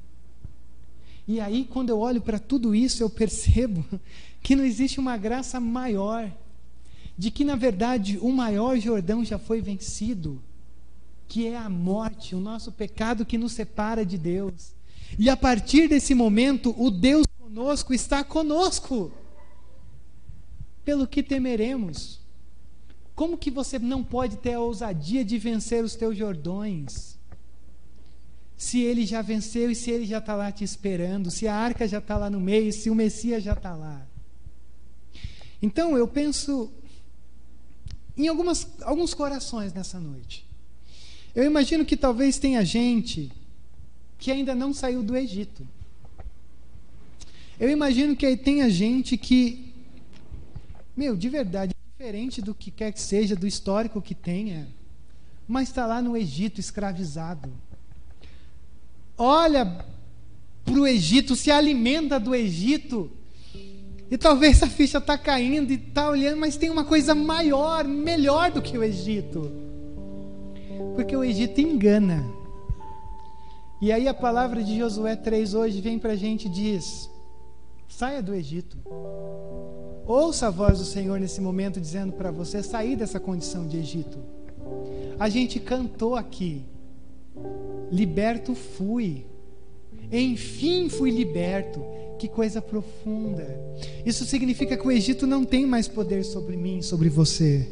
E 1.26 1.40
aí, 1.40 1.64
quando 1.64 1.90
eu 1.90 2.00
olho 2.00 2.22
para 2.22 2.38
tudo 2.38 2.76
isso, 2.76 3.02
eu 3.02 3.10
percebo 3.10 3.86
que 4.44 4.58
não 4.58 4.66
existe 4.66 5.00
uma 5.00 5.16
graça 5.16 5.58
maior, 5.58 6.30
de 7.18 7.32
que, 7.32 7.46
na 7.46 7.56
verdade, 7.56 8.18
o 8.22 8.30
maior 8.30 8.78
Jordão 8.78 9.24
já 9.24 9.40
foi 9.40 9.62
vencido, 9.62 10.42
que 11.30 11.48
é 11.48 11.58
a 11.58 11.70
morte, 11.70 12.36
o 12.36 12.42
nosso 12.42 12.74
pecado 12.74 13.26
que 13.26 13.38
nos 13.38 13.54
separa 13.54 14.06
de 14.06 14.18
Deus. 14.18 14.77
E 15.18 15.30
a 15.30 15.38
partir 15.38 15.88
desse 15.88 16.16
momento, 16.16 16.76
o 16.78 16.90
Deus 16.90 17.26
conosco 17.38 17.94
está 17.94 18.24
conosco. 18.24 19.12
Pelo 20.84 21.08
que 21.08 21.22
temeremos? 21.22 22.20
Como 23.16 23.38
que 23.38 23.50
você 23.50 23.80
não 23.80 24.04
pode 24.04 24.38
ter 24.38 24.54
a 24.54 24.60
ousadia 24.60 25.26
de 25.26 25.38
vencer 25.38 25.84
os 25.84 25.96
teus 25.96 26.16
jordões? 26.16 27.18
Se 28.56 28.82
ele 28.82 29.06
já 29.06 29.22
venceu 29.22 29.72
e 29.72 29.76
se 29.76 29.92
ele 29.92 30.06
já 30.06 30.20
está 30.20 30.36
lá 30.36 30.52
te 30.52 30.64
esperando, 30.64 31.30
se 31.32 31.48
a 31.48 31.56
arca 31.56 31.88
já 31.88 32.00
está 32.00 32.18
lá 32.18 32.30
no 32.30 32.40
meio, 32.40 32.72
se 32.74 32.90
o 32.90 32.96
Messias 32.96 33.44
já 33.44 33.54
está 33.54 33.76
lá. 33.76 34.06
Então 35.62 35.98
eu 35.98 36.08
penso 36.08 36.72
em 38.16 38.28
algumas, 38.28 38.68
alguns 38.82 39.14
corações 39.14 39.74
nessa 39.74 40.00
noite. 40.00 40.46
Eu 41.36 41.44
imagino 41.44 41.86
que 41.86 41.96
talvez 41.96 42.40
tenha 42.40 42.66
gente 42.66 43.32
que 44.18 44.32
ainda 44.32 44.56
não 44.56 44.74
saiu 44.74 45.04
do 45.04 45.16
Egito. 45.16 45.68
Eu 47.60 47.70
imagino 47.70 48.16
que 48.16 48.26
aí 48.26 48.38
tenha 48.38 48.70
gente 48.70 49.18
que, 49.18 49.74
meu, 50.96 51.16
de 51.16 51.30
verdade, 51.30 51.74
diferente 51.98 52.42
do 52.42 52.54
que 52.54 52.70
quer 52.70 52.92
que 52.92 53.02
seja, 53.02 53.36
do 53.36 53.48
histórico 53.48 54.02
que 54.02 54.14
tenha, 54.14 54.68
mas 55.48 55.70
está 55.70 55.86
lá 55.86 56.02
no 56.02 56.16
Egito 56.16 56.60
escravizado. 56.60 57.52
Olha 59.18 59.86
para 60.64 60.80
o 60.80 60.86
Egito, 60.86 61.36
se 61.36 61.50
alimenta 61.50 62.20
do 62.20 62.36
Egito, 62.36 63.12
e 64.12 64.18
talvez 64.18 64.62
a 64.62 64.68
ficha 64.68 65.00
está 65.00 65.18
caindo 65.18 65.72
e 65.72 65.76
está 65.76 66.10
olhando, 66.10 66.40
mas 66.40 66.56
tem 66.56 66.70
uma 66.70 66.86
coisa 66.86 67.16
maior, 67.16 67.84
melhor 67.86 68.52
do 68.52 68.62
que 68.62 68.78
o 68.78 68.84
Egito. 68.84 69.52
Porque 70.96 71.16
o 71.16 71.24
Egito 71.24 71.60
engana. 71.60 72.37
E 73.80 73.92
aí 73.92 74.08
a 74.08 74.14
palavra 74.14 74.64
de 74.64 74.76
Josué 74.76 75.16
3 75.16 75.54
hoje 75.54 75.82
vem 75.82 76.00
para 76.00 76.14
a 76.14 76.16
gente 76.16 76.48
e 76.48 76.50
diz: 76.50 77.10
saia 77.88 78.24
do 78.24 78.34
Egito. 78.34 78.76
Ouça 80.06 80.48
a 80.48 80.50
voz 80.50 80.80
do 80.80 80.86
Senhor 80.86 81.20
nesse 81.20 81.40
momento 81.40 81.80
dizendo 81.80 82.14
para 82.14 82.32
você 82.32 82.64
sair 82.64 82.96
dessa 82.96 83.20
condição 83.20 83.68
de 83.68 83.78
Egito. 83.78 84.18
A 85.20 85.30
gente 85.30 85.60
cantou 85.60 86.16
aqui: 86.16 86.66
liberto 87.92 88.56
fui. 88.56 89.28
Enfim 90.12 90.90
fui 90.90 91.12
liberto. 91.12 91.80
Que 92.18 92.28
coisa 92.28 92.60
profunda. 92.60 93.46
Isso 94.04 94.26
significa 94.26 94.76
que 94.76 94.88
o 94.88 94.92
Egito 94.92 95.28
não 95.28 95.46
tem 95.46 95.68
mais 95.68 95.88
poder 95.88 96.24
sobre 96.24 96.58
mim, 96.58 96.82
sobre 96.82 97.10
você. 97.10 97.68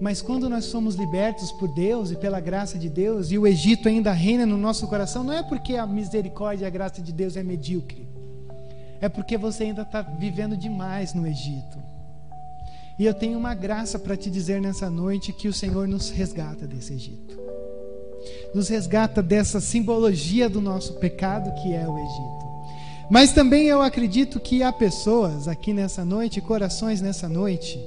Mas 0.00 0.20
quando 0.20 0.48
nós 0.48 0.66
somos 0.66 0.94
libertos 0.94 1.50
por 1.52 1.72
Deus 1.74 2.10
e 2.10 2.16
pela 2.16 2.38
graça 2.38 2.78
de 2.78 2.88
Deus, 2.88 3.30
e 3.30 3.38
o 3.38 3.46
Egito 3.46 3.88
ainda 3.88 4.12
reina 4.12 4.44
no 4.44 4.58
nosso 4.58 4.86
coração, 4.86 5.24
não 5.24 5.32
é 5.32 5.42
porque 5.42 5.76
a 5.76 5.86
misericórdia 5.86 6.64
e 6.64 6.66
a 6.66 6.70
graça 6.70 7.00
de 7.00 7.12
Deus 7.12 7.36
é 7.36 7.42
medíocre, 7.42 8.06
é 9.00 9.08
porque 9.08 9.38
você 9.38 9.64
ainda 9.64 9.82
está 9.82 10.02
vivendo 10.02 10.56
demais 10.56 11.14
no 11.14 11.26
Egito. 11.26 11.78
E 12.98 13.04
eu 13.04 13.14
tenho 13.14 13.38
uma 13.38 13.54
graça 13.54 13.98
para 13.98 14.16
te 14.16 14.30
dizer 14.30 14.60
nessa 14.60 14.88
noite 14.88 15.32
que 15.32 15.48
o 15.48 15.52
Senhor 15.52 15.86
nos 15.86 16.10
resgata 16.10 16.66
desse 16.66 16.94
Egito. 16.94 17.38
nos 18.54 18.68
resgata 18.68 19.22
dessa 19.22 19.60
simbologia 19.60 20.48
do 20.48 20.60
nosso 20.60 20.94
pecado 20.94 21.52
que 21.62 21.72
é 21.72 21.86
o 21.86 21.98
Egito. 21.98 22.46
Mas 23.10 23.32
também 23.32 23.66
eu 23.66 23.82
acredito 23.82 24.40
que 24.40 24.62
há 24.62 24.72
pessoas 24.72 25.46
aqui 25.46 25.72
nessa 25.72 26.04
noite, 26.04 26.40
corações 26.40 27.00
nessa 27.00 27.28
noite, 27.28 27.78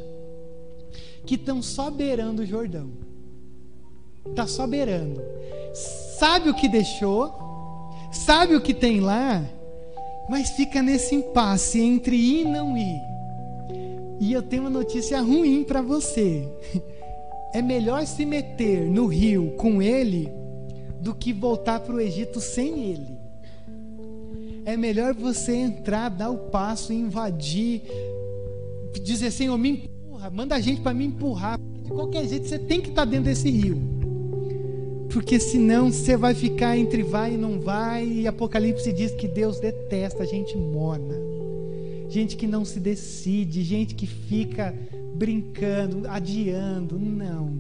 que 1.29 1.35
estão 1.35 1.61
só 1.61 1.91
beirando 1.91 2.41
o 2.41 2.45
Jordão. 2.45 2.89
Está 4.25 4.47
só 4.47 4.65
beirando. 4.65 5.21
Sabe 6.17 6.49
o 6.49 6.55
que 6.55 6.67
deixou, 6.67 7.31
sabe 8.11 8.55
o 8.55 8.61
que 8.61 8.73
tem 8.73 8.99
lá, 8.99 9.47
mas 10.27 10.49
fica 10.49 10.81
nesse 10.81 11.13
impasse 11.13 11.79
entre 11.79 12.15
ir 12.15 12.41
e 12.41 12.45
não 12.45 12.75
ir. 12.75 12.99
E 14.19 14.33
eu 14.33 14.41
tenho 14.41 14.63
uma 14.63 14.71
notícia 14.71 15.21
ruim 15.21 15.63
para 15.63 15.83
você. 15.83 16.47
É 17.51 17.63
melhor 17.63 18.05
se 18.05 18.27
meter 18.27 18.85
no 18.91 19.07
rio 19.07 19.55
com 19.57 19.81
ele 19.81 20.31
do 21.01 21.15
que 21.15 21.33
voltar 21.33 21.79
para 21.79 21.95
o 21.95 21.99
Egito 21.99 22.39
sem 22.39 22.91
ele. 22.91 23.17
É 24.65 24.77
melhor 24.77 25.15
você 25.15 25.55
entrar, 25.55 26.09
dar 26.09 26.29
o 26.29 26.37
passo, 26.51 26.93
invadir, 26.93 27.81
dizer: 29.03 29.31
Senhor, 29.31 29.57
me 29.57 29.89
empurra, 30.19 30.29
manda 30.29 30.55
a 30.55 30.59
gente 30.59 30.81
para 30.81 30.93
me 30.93 31.05
empurrar. 31.05 31.59
De 31.83 31.89
qualquer 31.89 32.27
jeito, 32.27 32.47
você 32.47 32.59
tem 32.59 32.81
que 32.81 32.89
estar 32.89 33.05
tá 33.05 33.09
dentro 33.09 33.25
desse 33.25 33.49
rio. 33.49 33.77
Porque 35.09 35.39
senão 35.39 35.91
você 35.91 36.15
vai 36.15 36.35
ficar 36.35 36.77
entre 36.77 37.01
vai 37.01 37.33
e 37.33 37.37
não 37.37 37.59
vai. 37.59 38.05
E 38.05 38.27
Apocalipse 38.27 38.91
diz 38.91 39.11
que 39.13 39.27
Deus 39.27 39.59
detesta 39.59 40.23
a 40.23 40.25
gente 40.25 40.55
morna, 40.57 41.15
gente 42.09 42.35
que 42.35 42.45
não 42.45 42.63
se 42.63 42.79
decide, 42.79 43.63
gente 43.63 43.95
que 43.95 44.05
fica 44.05 44.75
brincando, 45.15 46.07
adiando. 46.07 46.99
Não. 46.99 47.59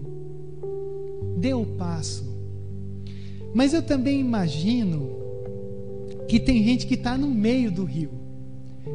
Dê 1.37 1.53
o 1.53 1.65
passo. 1.65 2.27
Mas 3.53 3.73
eu 3.73 3.81
também 3.81 4.19
imagino 4.19 5.17
que 6.27 6.39
tem 6.39 6.63
gente 6.63 6.85
que 6.85 6.93
está 6.93 7.17
no 7.17 7.27
meio 7.27 7.71
do 7.71 7.83
rio, 7.83 8.11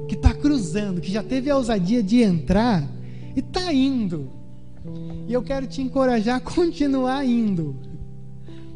que 0.06 0.14
está 0.14 0.32
cruzando, 0.32 1.00
que 1.00 1.10
já 1.10 1.24
teve 1.24 1.50
a 1.50 1.56
ousadia 1.56 2.00
de 2.00 2.22
entrar 2.22 2.93
e 3.34 3.40
está 3.40 3.72
indo. 3.72 4.30
E 5.26 5.32
eu 5.32 5.42
quero 5.42 5.66
te 5.66 5.80
encorajar 5.80 6.36
a 6.36 6.40
continuar 6.54 7.24
indo, 7.24 7.76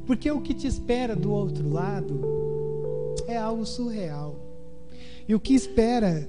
porque 0.07 0.31
o 0.31 0.41
que 0.41 0.55
te 0.55 0.67
espera 0.67 1.15
do 1.15 1.31
outro 1.31 1.69
lado 1.71 2.21
é 3.27 3.37
algo 3.37 3.67
surreal. 3.67 4.37
E 5.29 5.35
o 5.35 5.41
que 5.41 5.55
espera 5.55 6.29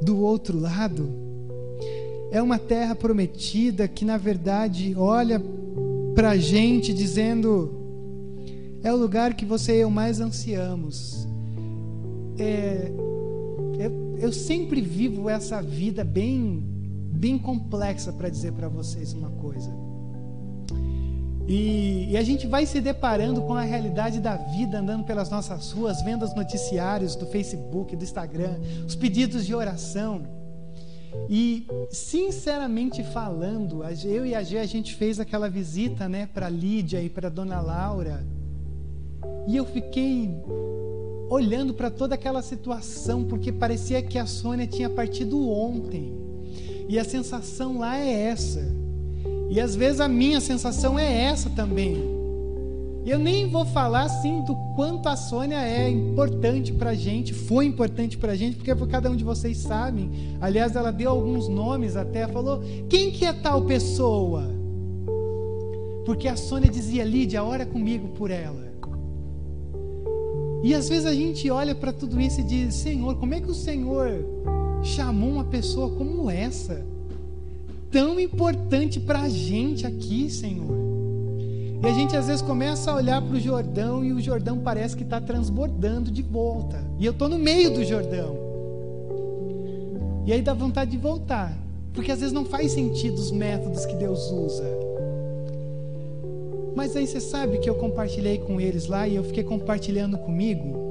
do 0.00 0.18
outro 0.18 0.58
lado 0.58 1.10
é 2.30 2.40
uma 2.40 2.58
terra 2.58 2.94
prometida 2.94 3.86
que, 3.86 4.04
na 4.04 4.16
verdade, 4.16 4.94
olha 4.96 5.42
para 6.14 6.30
a 6.30 6.36
gente 6.36 6.94
dizendo: 6.94 7.70
é 8.82 8.92
o 8.92 8.96
lugar 8.96 9.34
que 9.34 9.44
você 9.44 9.76
e 9.76 9.80
eu 9.80 9.90
mais 9.90 10.20
ansiamos 10.20 11.28
é, 12.38 12.92
eu, 13.78 14.18
eu 14.20 14.32
sempre 14.32 14.80
vivo 14.80 15.28
essa 15.28 15.60
vida 15.60 16.04
bem, 16.04 16.62
bem 17.18 17.36
complexa 17.36 18.12
para 18.12 18.28
dizer 18.28 18.52
para 18.52 18.68
vocês 18.68 19.12
uma 19.12 19.30
coisa. 19.30 19.70
E, 21.48 22.10
e, 22.10 22.16
a 22.16 22.22
gente 22.22 22.46
vai 22.46 22.66
se 22.66 22.78
deparando 22.78 23.40
com 23.42 23.54
a 23.54 23.62
realidade 23.62 24.20
da 24.20 24.36
vida 24.36 24.78
andando 24.78 25.04
pelas 25.04 25.30
nossas 25.30 25.72
ruas, 25.72 26.02
vendo 26.02 26.22
os 26.22 26.34
noticiários 26.34 27.16
do 27.16 27.26
Facebook, 27.26 27.96
do 27.96 28.04
Instagram, 28.04 28.60
os 28.86 28.94
pedidos 28.94 29.46
de 29.46 29.54
oração. 29.54 30.22
E, 31.28 31.66
sinceramente 31.90 33.02
falando, 33.02 33.82
eu 34.04 34.26
e 34.26 34.34
a 34.34 34.42
G, 34.42 34.58
a 34.58 34.66
gente 34.66 34.94
fez 34.94 35.18
aquela 35.18 35.48
visita 35.48 36.06
né, 36.06 36.26
para 36.26 36.50
Lídia 36.50 37.00
e 37.02 37.08
para 37.08 37.30
Dona 37.30 37.62
Laura. 37.62 38.26
E 39.46 39.56
eu 39.56 39.64
fiquei 39.64 40.30
olhando 41.30 41.72
para 41.72 41.90
toda 41.90 42.14
aquela 42.14 42.42
situação, 42.42 43.24
porque 43.24 43.50
parecia 43.50 44.02
que 44.02 44.18
a 44.18 44.26
Sônia 44.26 44.66
tinha 44.66 44.90
partido 44.90 45.48
ontem. 45.48 46.27
E 46.88 46.98
a 46.98 47.04
sensação 47.04 47.78
lá 47.78 47.98
é 47.98 48.22
essa. 48.22 48.66
E 49.50 49.60
às 49.60 49.76
vezes 49.76 50.00
a 50.00 50.08
minha 50.08 50.40
sensação 50.40 50.98
é 50.98 51.24
essa 51.24 51.50
também. 51.50 52.18
Eu 53.04 53.18
nem 53.18 53.48
vou 53.48 53.64
falar 53.64 54.02
assim 54.02 54.42
do 54.42 54.54
quanto 54.74 55.08
a 55.08 55.16
Sônia 55.16 55.56
é 55.56 55.88
importante 55.88 56.72
para 56.72 56.94
gente, 56.94 57.32
foi 57.32 57.64
importante 57.64 58.18
para 58.18 58.34
gente, 58.34 58.56
porque 58.56 58.74
cada 58.86 59.10
um 59.10 59.16
de 59.16 59.24
vocês 59.24 59.58
sabem. 59.58 60.10
Aliás, 60.40 60.76
ela 60.76 60.90
deu 60.90 61.10
alguns 61.10 61.48
nomes 61.48 61.96
até, 61.96 62.26
falou: 62.26 62.62
quem 62.88 63.10
que 63.10 63.24
é 63.24 63.32
tal 63.32 63.64
pessoa? 63.64 64.44
Porque 66.04 66.28
a 66.28 66.36
Sônia 66.36 66.70
dizia: 66.70 67.04
Lídia, 67.04 67.42
ora 67.42 67.64
comigo 67.64 68.08
por 68.08 68.30
ela. 68.30 68.68
E 70.62 70.74
às 70.74 70.88
vezes 70.88 71.06
a 71.06 71.14
gente 71.14 71.48
olha 71.50 71.74
para 71.74 71.92
tudo 71.92 72.20
isso 72.20 72.40
e 72.40 72.44
diz: 72.44 72.74
Senhor, 72.74 73.16
como 73.16 73.32
é 73.32 73.40
que 73.40 73.50
o 73.50 73.54
Senhor 73.54 74.24
chamou 74.82 75.30
uma 75.30 75.44
pessoa 75.44 75.90
como 75.90 76.30
essa? 76.30 76.84
Tão 77.90 78.18
importante 78.20 79.00
para 79.00 79.22
a 79.22 79.28
gente 79.28 79.86
aqui, 79.86 80.30
Senhor. 80.30 80.76
E 81.82 81.86
a 81.86 81.92
gente 81.92 82.16
às 82.16 82.26
vezes 82.26 82.42
começa 82.42 82.90
a 82.90 82.96
olhar 82.96 83.22
para 83.22 83.36
o 83.36 83.40
Jordão 83.40 84.04
e 84.04 84.12
o 84.12 84.20
Jordão 84.20 84.58
parece 84.58 84.96
que 84.96 85.04
está 85.04 85.20
transbordando 85.20 86.10
de 86.10 86.22
volta. 86.22 86.84
E 86.98 87.06
eu 87.06 87.12
estou 87.12 87.28
no 87.28 87.38
meio 87.38 87.72
do 87.72 87.84
Jordão. 87.84 88.36
E 90.26 90.32
aí 90.32 90.42
dá 90.42 90.52
vontade 90.52 90.90
de 90.90 90.98
voltar. 90.98 91.56
Porque 91.94 92.12
às 92.12 92.20
vezes 92.20 92.32
não 92.32 92.44
faz 92.44 92.72
sentido 92.72 93.14
os 93.14 93.30
métodos 93.30 93.86
que 93.86 93.94
Deus 93.94 94.30
usa. 94.30 94.64
Mas 96.74 96.94
aí 96.94 97.06
você 97.06 97.20
sabe 97.20 97.58
que 97.58 97.68
eu 97.68 97.74
compartilhei 97.74 98.38
com 98.38 98.60
eles 98.60 98.86
lá 98.86 99.08
e 99.08 99.16
eu 99.16 99.24
fiquei 99.24 99.42
compartilhando 99.42 100.18
comigo. 100.18 100.87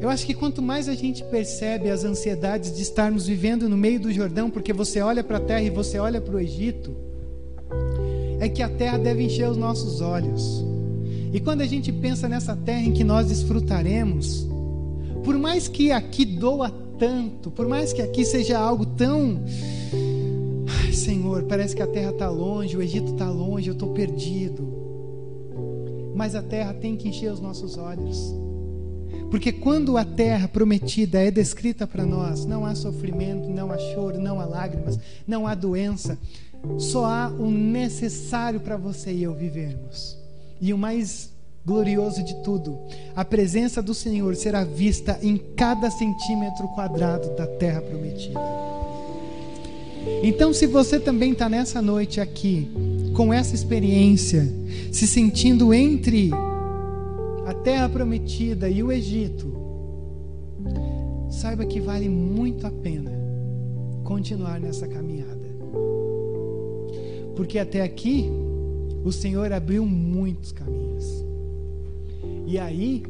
Eu 0.00 0.08
acho 0.08 0.24
que 0.24 0.34
quanto 0.34 0.62
mais 0.62 0.88
a 0.88 0.94
gente 0.94 1.24
percebe 1.24 1.90
as 1.90 2.04
ansiedades 2.04 2.74
de 2.74 2.82
estarmos 2.82 3.26
vivendo 3.26 3.68
no 3.68 3.76
meio 3.76 3.98
do 3.98 4.12
Jordão, 4.12 4.48
porque 4.48 4.72
você 4.72 5.00
olha 5.00 5.24
para 5.24 5.38
a 5.38 5.40
terra 5.40 5.62
e 5.62 5.70
você 5.70 5.98
olha 5.98 6.20
para 6.20 6.36
o 6.36 6.40
Egito, 6.40 6.94
é 8.38 8.48
que 8.48 8.62
a 8.62 8.68
terra 8.68 8.98
deve 8.98 9.24
encher 9.24 9.48
os 9.48 9.56
nossos 9.56 10.00
olhos. 10.00 10.64
E 11.32 11.40
quando 11.40 11.62
a 11.62 11.66
gente 11.66 11.90
pensa 11.90 12.28
nessa 12.28 12.54
terra 12.54 12.82
em 12.82 12.92
que 12.92 13.02
nós 13.02 13.26
desfrutaremos, 13.26 14.46
por 15.24 15.36
mais 15.36 15.66
que 15.66 15.90
aqui 15.90 16.24
doa 16.24 16.70
tanto, 16.98 17.50
por 17.50 17.66
mais 17.66 17.92
que 17.92 18.00
aqui 18.00 18.24
seja 18.24 18.58
algo 18.58 18.86
tão 18.86 19.42
Senhor, 20.92 21.44
parece 21.44 21.74
que 21.74 21.82
a 21.82 21.86
terra 21.86 22.10
está 22.10 22.28
longe, 22.28 22.76
o 22.76 22.82
Egito 22.82 23.12
está 23.12 23.30
longe, 23.30 23.68
eu 23.68 23.72
estou 23.72 23.90
perdido. 23.90 24.66
Mas 26.14 26.34
a 26.34 26.42
terra 26.42 26.74
tem 26.74 26.96
que 26.96 27.08
encher 27.08 27.32
os 27.32 27.40
nossos 27.40 27.78
olhos. 27.78 28.34
Porque 29.30 29.52
quando 29.52 29.96
a 29.96 30.04
terra 30.04 30.48
prometida 30.48 31.22
é 31.22 31.30
descrita 31.30 31.86
para 31.86 32.06
nós, 32.06 32.46
não 32.46 32.64
há 32.64 32.74
sofrimento, 32.74 33.48
não 33.50 33.70
há 33.70 33.78
choro, 33.78 34.18
não 34.18 34.40
há 34.40 34.46
lágrimas, 34.46 34.98
não 35.26 35.46
há 35.46 35.54
doença, 35.54 36.18
só 36.78 37.04
há 37.04 37.28
o 37.28 37.50
necessário 37.50 38.60
para 38.60 38.76
você 38.76 39.12
e 39.12 39.22
eu 39.22 39.34
vivermos. 39.34 40.16
E 40.60 40.72
o 40.72 40.78
mais 40.78 41.30
glorioso 41.64 42.22
de 42.22 42.34
tudo, 42.42 42.78
a 43.14 43.24
presença 43.24 43.82
do 43.82 43.92
Senhor 43.92 44.34
será 44.34 44.64
vista 44.64 45.18
em 45.22 45.36
cada 45.36 45.90
centímetro 45.90 46.66
quadrado 46.68 47.36
da 47.36 47.46
terra 47.46 47.82
prometida. 47.82 48.40
Então, 50.22 50.54
se 50.54 50.66
você 50.66 50.98
também 50.98 51.32
está 51.32 51.48
nessa 51.48 51.82
noite 51.82 52.20
aqui, 52.20 52.70
com 53.14 53.32
essa 53.32 53.54
experiência, 53.54 54.50
se 54.90 55.06
sentindo 55.06 55.74
entre 55.74 56.30
a 57.48 57.54
terra 57.54 57.88
prometida 57.88 58.68
e 58.68 58.82
o 58.82 58.92
Egito, 58.92 59.50
saiba 61.30 61.64
que 61.64 61.80
vale 61.80 62.06
muito 62.06 62.66
a 62.66 62.70
pena 62.70 63.10
continuar 64.04 64.60
nessa 64.60 64.86
caminhada. 64.86 65.48
Porque 67.34 67.58
até 67.58 67.80
aqui, 67.80 68.28
o 69.02 69.10
Senhor 69.10 69.50
abriu 69.50 69.86
muitos 69.86 70.52
caminhos. 70.52 71.24
E 72.46 72.58
aí, 72.58 73.02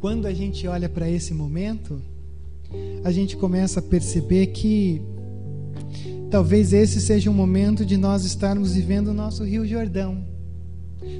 quando 0.00 0.26
a 0.26 0.34
gente 0.34 0.66
olha 0.66 0.88
para 0.88 1.08
esse 1.08 1.32
momento, 1.32 2.02
a 3.04 3.12
gente 3.12 3.36
começa 3.36 3.78
a 3.78 3.82
perceber 3.82 4.48
que 4.48 5.00
Talvez 6.30 6.74
esse 6.74 7.00
seja 7.00 7.30
um 7.30 7.34
momento 7.34 7.86
de 7.86 7.96
nós 7.96 8.22
estarmos 8.26 8.74
vivendo 8.74 9.08
o 9.08 9.14
nosso 9.14 9.44
Rio 9.44 9.66
Jordão. 9.66 10.27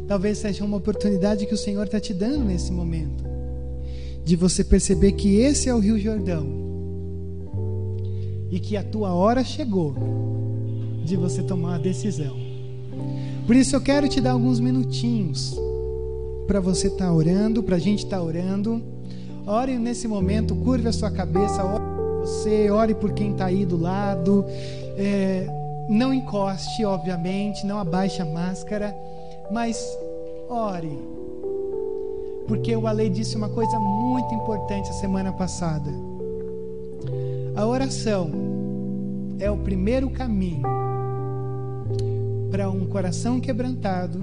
Talvez 0.07 0.39
seja 0.39 0.65
uma 0.65 0.77
oportunidade 0.77 1.47
que 1.47 1.55
o 1.55 1.59
Senhor 1.59 1.85
está 1.85 2.01
te 2.01 2.15
dando 2.15 2.45
nesse 2.45 2.73
momento, 2.73 3.25
de 4.25 4.37
você 4.37 4.65
perceber 4.65 5.13
que 5.13 5.37
esse 5.37 5.69
é 5.69 5.75
o 5.75 5.79
Rio 5.79 5.99
Jordão 5.99 6.47
e 8.51 8.59
que 8.59 8.77
a 8.77 8.83
tua 8.83 9.13
hora 9.13 9.45
chegou 9.45 9.95
de 11.05 11.17
você 11.17 11.43
tomar 11.43 11.77
a 11.77 11.79
decisão. 11.79 12.37
Por 13.47 13.57
isso 13.57 13.75
eu 13.75 13.81
quero 13.81 14.09
te 14.09 14.21
dar 14.21 14.33
alguns 14.33 14.61
minutinhos 14.61 15.57
para 16.47 16.61
você 16.61 16.89
estar 16.89 17.07
tá 17.07 17.13
orando, 17.13 17.63
para 17.63 17.77
a 17.77 17.79
gente 17.79 18.05
estar 18.05 18.19
tá 18.19 18.23
orando. 18.23 18.83
Ore 19.47 19.79
nesse 19.79 20.07
momento, 20.09 20.55
curve 20.55 20.89
a 20.89 20.93
sua 20.93 21.11
cabeça, 21.11 21.65
ore 21.65 21.85
por 21.85 22.21
você, 22.21 22.71
ore 22.71 22.95
por 22.95 23.13
quem 23.13 23.33
está 23.33 23.47
aí 23.47 23.65
do 23.65 23.77
lado. 23.77 24.45
É, 24.97 25.47
não 25.89 26.13
encoste, 26.13 26.85
obviamente, 26.85 27.67
não 27.67 27.79
abaixe 27.79 28.21
a 28.21 28.25
máscara, 28.27 28.95
Mas 29.51 29.79
ore. 30.49 30.99
Porque 32.47 32.75
o 32.75 32.87
Ale 32.87 33.09
disse 33.09 33.37
uma 33.37 33.49
coisa 33.49 33.79
muito 33.79 34.35
importante 34.35 34.89
a 34.91 34.95
semana 34.95 35.33
passada. 35.33 35.91
A 37.55 37.67
oração 37.67 38.31
é 39.39 39.51
o 39.51 39.59
primeiro 39.59 40.11
caminho 40.11 40.63
para 42.51 42.71
um 42.71 42.87
coração 42.87 43.41
quebrantado 43.41 44.19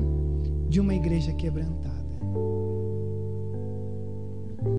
de 0.67 0.79
uma 0.79 0.95
igreja 0.95 1.31
quebrantada. 1.33 1.84